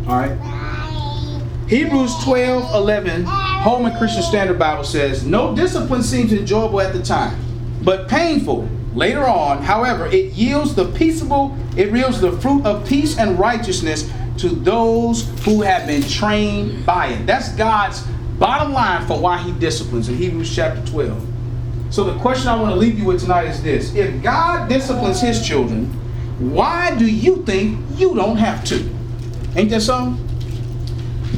All 0.07 0.21
right. 0.21 1.67
Hebrews 1.69 2.15
12, 2.25 2.75
11, 2.75 3.25
Holman 3.25 3.99
Christian 3.99 4.23
Standard 4.23 4.59
Bible 4.59 4.85
says, 4.85 5.27
No 5.27 5.55
discipline 5.55 6.03
seems 6.03 6.33
enjoyable 6.33 6.81
at 6.81 6.95
the 6.95 7.03
time, 7.03 7.39
but 7.83 8.09
painful 8.09 8.69
later 8.99 9.25
on. 9.25 9.63
However, 9.63 10.07
it 10.07 10.33
yields 10.33 10.75
the 10.75 10.87
peaceable, 10.93 11.57
it 11.77 11.95
yields 11.95 12.21
the 12.21 12.33
fruit 12.33 12.67
of 12.67 12.87
peace 12.87 13.17
and 13.17 13.39
righteousness 13.39 14.11
to 14.39 14.49
those 14.49 15.29
who 15.45 15.63
have 15.63 15.87
been 15.87 16.03
trained 16.03 16.85
by 16.85 17.09
it. 17.09 17.27
That's 17.27 17.53
God's 17.55 18.03
bottom 18.39 18.73
line 18.73 19.07
for 19.07 19.19
why 19.19 19.39
he 19.39 19.53
disciplines 19.53 20.09
in 20.09 20.17
Hebrews 20.17 20.55
chapter 20.55 20.85
12. 20.91 21.27
So 21.91 22.05
the 22.05 22.19
question 22.19 22.49
I 22.49 22.61
want 22.61 22.73
to 22.73 22.77
leave 22.77 22.99
you 22.99 23.05
with 23.07 23.21
tonight 23.21 23.47
is 23.47 23.63
this. 23.63 23.95
If 23.95 24.23
God 24.23 24.69
disciplines 24.69 25.21
his 25.21 25.47
children, 25.47 25.87
why 26.53 26.95
do 26.97 27.07
you 27.07 27.45
think 27.45 27.81
you 27.95 28.15
don't 28.15 28.37
have 28.37 28.65
to? 28.65 28.77
Ain't 29.57 29.71
that 29.71 29.81
so? 29.81 30.17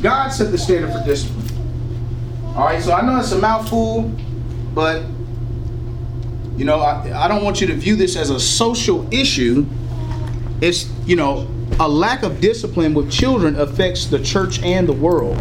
God 0.02 0.30
set 0.30 0.50
the 0.50 0.58
standard 0.58 0.92
for 0.92 1.04
discipline. 1.04 1.46
All 2.56 2.64
right, 2.64 2.82
so 2.82 2.92
I 2.92 3.06
know 3.06 3.20
it's 3.20 3.32
a 3.32 3.38
mouthful, 3.38 4.11
but 4.74 5.04
you 6.57 6.64
know, 6.64 6.80
I, 6.80 7.24
I 7.24 7.28
don't 7.28 7.42
want 7.42 7.61
you 7.61 7.66
to 7.68 7.74
view 7.74 7.96
this 7.96 8.16
as 8.16 8.30
a 8.30 8.40
social 8.40 9.12
issue. 9.12 9.66
It's, 10.61 10.90
you 11.07 11.16
know, 11.16 11.48
a 11.78 11.88
lack 11.88 12.22
of 12.22 12.40
discipline 12.40 12.92
with 12.92 13.11
children 13.11 13.57
affects 13.57 14.07
the 14.07 14.22
church 14.22 14.62
and 14.62 14.88
the 14.88 14.92
world. 14.92 15.38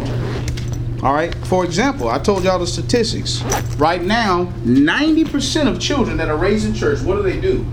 All 1.02 1.14
right, 1.14 1.34
for 1.46 1.64
example, 1.64 2.08
I 2.08 2.18
told 2.18 2.44
y'all 2.44 2.58
the 2.58 2.66
statistics. 2.66 3.42
Right 3.76 4.02
now, 4.02 4.44
90% 4.64 5.66
of 5.66 5.80
children 5.80 6.18
that 6.18 6.28
are 6.28 6.36
raised 6.36 6.66
in 6.66 6.74
church, 6.74 7.00
what 7.00 7.16
do 7.16 7.22
they 7.22 7.40
do? 7.40 7.66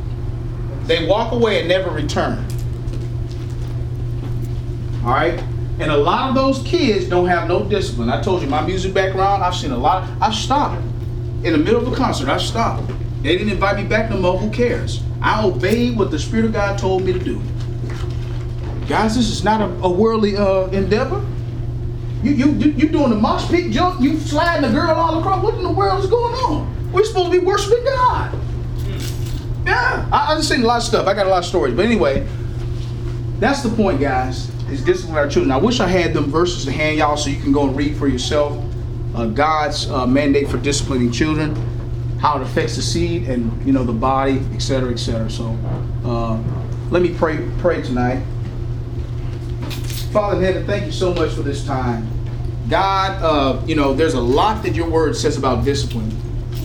They 0.84 1.06
walk 1.06 1.34
away 1.34 1.60
and 1.60 1.68
never 1.68 1.90
return. 1.90 2.46
All 5.04 5.12
right, 5.12 5.40
and 5.80 5.92
a 5.92 5.98
lot 5.98 6.30
of 6.30 6.36
those 6.36 6.64
kids 6.64 7.06
don't 7.08 7.28
have 7.28 7.48
no 7.48 7.64
discipline. 7.64 8.10
I 8.10 8.22
told 8.22 8.42
you 8.42 8.48
my 8.48 8.66
music 8.66 8.94
background, 8.94 9.44
I've 9.44 9.56
seen 9.56 9.72
a 9.72 9.78
lot. 9.78 10.10
I've 10.22 10.34
stopped 10.34 10.82
in 11.44 11.52
the 11.52 11.58
middle 11.58 11.86
of 11.86 11.92
a 11.92 11.96
concert. 11.96 12.30
I 12.30 12.38
stopped. 12.38 12.92
They 13.22 13.38
didn't 13.38 13.51
invite 13.51 13.78
me 13.78 13.84
back 13.84 14.09
no 14.09 14.18
more. 14.18 14.38
Who 14.38 14.49
cares? 14.49 15.01
I 15.22 15.43
obeyed 15.43 15.97
what 15.97 16.11
the 16.11 16.20
Spirit 16.20 16.45
of 16.45 16.53
God 16.53 16.78
told 16.78 17.03
me 17.03 17.13
to 17.13 17.20
do. 17.20 17.41
Guys, 18.88 19.15
this 19.15 19.30
is 19.30 19.43
not 19.43 19.61
a, 19.61 19.65
a 19.84 19.89
worldly 19.89 20.38
uh, 20.38 20.68
endeavor. 20.68 21.26
You, 22.24 22.32
you 22.32 22.51
you 22.72 22.89
doing 22.89 23.09
the 23.09 23.15
mosh 23.15 23.47
pit 23.49 23.72
jump? 23.72 24.01
You 24.01 24.18
sliding 24.18 24.70
the 24.70 24.76
girl 24.76 24.91
all 24.91 25.20
across? 25.20 25.43
What 25.43 25.55
in 25.55 25.63
the 25.63 25.72
world 25.72 26.03
is 26.03 26.09
going 26.09 26.34
on? 26.36 26.91
We're 26.91 27.03
supposed 27.03 27.32
to 27.32 27.39
be 27.39 27.45
worshiping 27.45 27.84
God. 27.84 28.39
Yeah, 29.65 30.07
I, 30.11 30.34
I 30.34 30.36
just 30.36 30.49
seen 30.49 30.63
a 30.63 30.65
lot 30.65 30.78
of 30.78 30.84
stuff. 30.84 31.07
I 31.07 31.13
got 31.13 31.28
a 31.28 31.30
lot 31.30 31.39
of 31.39 31.45
stories, 31.45 31.76
but 31.76 31.86
anyway, 31.86 32.28
that's 33.39 33.61
the 33.61 33.70
point, 33.70 33.99
guys. 33.99 34.49
Is 34.70 34.84
discipline 34.84 35.18
our 35.18 35.30
children. 35.30 35.51
I 35.51 35.57
wish 35.57 35.80
I 35.80 35.88
had 35.88 36.13
them 36.13 36.26
verses 36.26 36.65
to 36.65 36.72
hand 36.72 36.97
y'all 36.97 37.15
so 37.15 37.30
you 37.30 37.39
can 37.41 37.53
go 37.53 37.68
and 37.68 37.78
read 37.78 37.95
for 37.95 38.07
yourself. 38.07 38.61
Uh, 39.15 39.28
God's 39.28 39.89
uh, 39.89 40.05
mandate 40.05 40.49
for 40.49 40.57
disciplining 40.57 41.11
children, 41.11 41.55
how 42.20 42.39
it 42.39 42.43
affects 42.43 42.76
the 42.76 42.82
seed 42.82 43.30
and 43.30 43.65
you 43.65 43.74
know 43.74 43.84
the 43.84 43.93
body, 43.93 44.41
et 44.53 44.59
cetera, 44.59 44.91
et 44.91 44.97
cetera. 44.97 45.30
So, 45.30 45.57
uh, 46.05 46.41
let 46.89 47.01
me 47.01 47.13
pray 47.13 47.47
pray 47.59 47.82
tonight. 47.82 48.24
Father 50.11 50.38
in 50.38 50.43
heaven, 50.43 50.65
thank 50.65 50.86
you 50.86 50.91
so 50.91 51.13
much 51.13 51.34
for 51.34 51.41
this 51.41 51.65
time. 51.65 52.07
God, 52.70 53.22
uh, 53.22 53.61
you 53.65 53.76
know, 53.76 53.93
there's 53.93 54.13
a 54.13 54.22
lot 54.22 54.63
that 54.63 54.74
your 54.74 54.89
word 54.89 55.15
says 55.15 55.38
about 55.38 55.63
discipline. 55.63 56.11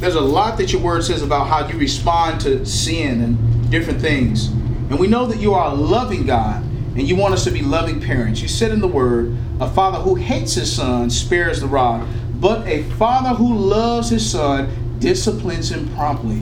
There's 0.01 0.15
a 0.15 0.21
lot 0.21 0.59
that 0.59 0.73
your 0.73 0.83
word 0.83 1.05
says 1.05 1.23
about 1.23 1.47
how 1.47 1.69
you 1.69 1.79
respond 1.79 2.41
to 2.41 2.65
sin 2.67 3.21
and 3.21 3.71
different 3.71 4.01
things. 4.01 4.49
And 4.49 4.99
we 4.99 5.07
know 5.07 5.27
that 5.27 5.39
you 5.39 5.55
are 5.55 5.71
a 5.71 5.75
loving 5.75 6.27
God 6.27 6.63
and 6.63 7.03
you 7.03 7.15
want 7.15 7.35
us 7.35 7.45
to 7.45 7.51
be 7.51 7.63
loving 7.63 8.01
parents. 8.01 8.43
You 8.43 8.49
said 8.49 8.73
in 8.73 8.81
the 8.81 8.89
word, 8.89 9.37
a 9.61 9.71
father 9.71 9.99
who 9.99 10.17
hates 10.17 10.55
his 10.55 10.75
son 10.75 11.09
spares 11.09 11.61
the 11.61 11.69
rod, 11.69 12.07
but 12.41 12.67
a 12.67 12.83
father 12.95 13.31
who 13.31 13.55
loves 13.55 14.11
his 14.11 14.29
son 14.29 14.82
disciplines 15.03 15.71
him 15.71 15.93
promptly. 15.95 16.39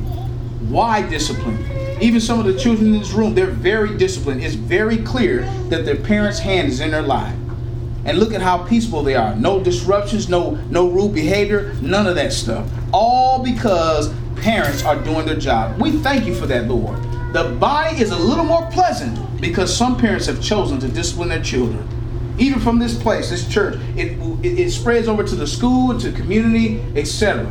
Why 0.68 1.08
discipline? 1.08 1.58
Even 2.00 2.20
some 2.20 2.38
of 2.38 2.44
the 2.44 2.56
children 2.56 2.94
in 2.94 3.00
this 3.00 3.10
room, 3.12 3.34
they're 3.34 3.46
very 3.46 3.96
disciplined. 3.96 4.42
It's 4.42 4.54
very 4.54 4.98
clear 4.98 5.42
that 5.70 5.84
their 5.84 5.96
parents' 5.96 6.38
hand 6.38 6.68
is 6.68 6.80
in 6.80 6.90
their 6.90 7.02
life. 7.02 7.34
And 8.04 8.18
look 8.18 8.32
at 8.32 8.40
how 8.40 8.58
peaceful 8.58 9.02
they 9.02 9.14
are. 9.14 9.34
No 9.34 9.60
disruptions, 9.60 10.28
no 10.28 10.52
no 10.70 10.88
rude 10.88 11.14
behavior, 11.14 11.74
none 11.82 12.06
of 12.06 12.14
that 12.14 12.32
stuff. 12.32 12.66
All 12.92 13.42
because 13.42 14.12
parents 14.36 14.84
are 14.84 14.96
doing 15.02 15.26
their 15.26 15.36
job. 15.36 15.80
We 15.80 15.92
thank 15.92 16.26
you 16.26 16.34
for 16.34 16.46
that, 16.46 16.68
Lord. 16.68 16.98
The 17.34 17.56
body 17.60 18.00
is 18.00 18.10
a 18.10 18.16
little 18.16 18.44
more 18.44 18.66
pleasant 18.70 19.40
because 19.40 19.74
some 19.74 19.96
parents 19.96 20.26
have 20.26 20.42
chosen 20.42 20.80
to 20.80 20.88
discipline 20.88 21.28
their 21.28 21.42
children. 21.42 21.86
Even 22.38 22.58
from 22.58 22.78
this 22.78 23.00
place, 23.00 23.28
this 23.28 23.46
church, 23.46 23.78
it, 23.96 24.18
it, 24.42 24.58
it 24.58 24.70
spreads 24.70 25.08
over 25.08 25.22
to 25.22 25.34
the 25.34 25.46
school, 25.46 25.98
to 25.98 26.10
community, 26.12 26.80
etc. 26.96 27.46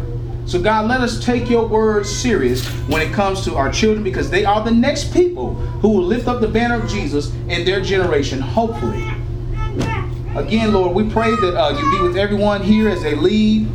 So, 0.49 0.59
God, 0.59 0.87
let 0.87 1.01
us 1.01 1.23
take 1.23 1.47
your 1.47 1.67
word 1.67 2.07
serious 2.07 2.65
when 2.87 3.03
it 3.03 3.13
comes 3.13 3.43
to 3.43 3.55
our 3.55 3.71
children 3.71 4.03
because 4.03 4.31
they 4.31 4.45
are 4.45 4.63
the 4.63 4.71
next 4.71 5.13
people 5.13 5.53
who 5.53 5.89
will 5.89 6.03
lift 6.03 6.27
up 6.27 6.41
the 6.41 6.47
banner 6.47 6.81
of 6.81 6.89
Jesus 6.89 7.31
in 7.49 7.63
their 7.65 7.81
generation, 7.81 8.39
hopefully. 8.39 9.03
Again, 10.35 10.73
Lord, 10.73 10.95
we 10.95 11.07
pray 11.07 11.29
that 11.29 11.55
uh, 11.55 11.77
you 11.77 11.99
be 11.99 12.01
with 12.01 12.17
everyone 12.17 12.63
here 12.63 12.89
as 12.89 13.03
they 13.03 13.13
leave. 13.13 13.69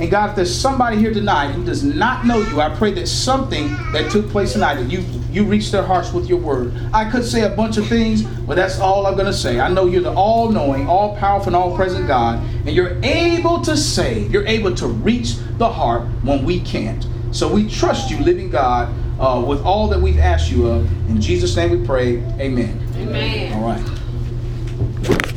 And 0.00 0.10
God, 0.10 0.30
if 0.30 0.36
there's 0.36 0.54
somebody 0.54 0.96
here 0.96 1.14
tonight 1.14 1.52
who 1.52 1.64
does 1.64 1.84
not 1.84 2.26
know 2.26 2.40
you, 2.40 2.60
I 2.60 2.74
pray 2.74 2.92
that 2.94 3.06
something 3.06 3.68
that 3.92 4.10
took 4.10 4.28
place 4.28 4.52
tonight, 4.52 4.74
that 4.74 4.90
you 4.90 5.04
you 5.30 5.44
reach 5.44 5.72
their 5.72 5.82
hearts 5.82 6.12
with 6.12 6.28
your 6.28 6.38
word. 6.38 6.72
I 6.92 7.10
could 7.10 7.24
say 7.24 7.42
a 7.42 7.48
bunch 7.48 7.76
of 7.76 7.86
things, 7.88 8.22
but 8.22 8.54
that's 8.54 8.78
all 8.78 9.06
I'm 9.06 9.14
going 9.14 9.26
to 9.26 9.32
say. 9.32 9.58
I 9.58 9.68
know 9.68 9.86
you're 9.86 10.02
the 10.02 10.14
all 10.14 10.48
knowing, 10.48 10.88
all 10.88 11.16
powerful, 11.16 11.48
and 11.48 11.56
all 11.56 11.76
present 11.76 12.06
God, 12.06 12.38
and 12.66 12.70
you're 12.70 12.98
able 13.02 13.60
to 13.62 13.76
save. 13.76 14.32
You're 14.32 14.46
able 14.46 14.74
to 14.76 14.86
reach 14.86 15.34
the 15.58 15.68
heart 15.68 16.02
when 16.22 16.44
we 16.44 16.60
can't. 16.60 17.04
So 17.32 17.52
we 17.52 17.68
trust 17.68 18.10
you, 18.10 18.18
living 18.18 18.48
God, 18.48 18.94
uh, 19.18 19.44
with 19.44 19.60
all 19.62 19.88
that 19.88 20.00
we've 20.00 20.20
asked 20.20 20.52
you 20.52 20.68
of. 20.68 20.84
In 21.08 21.20
Jesus' 21.20 21.56
name 21.56 21.70
we 21.70 21.84
pray. 21.84 22.18
Amen. 22.38 22.80
Amen. 22.96 23.52
All 23.54 23.68
right. 23.68 25.30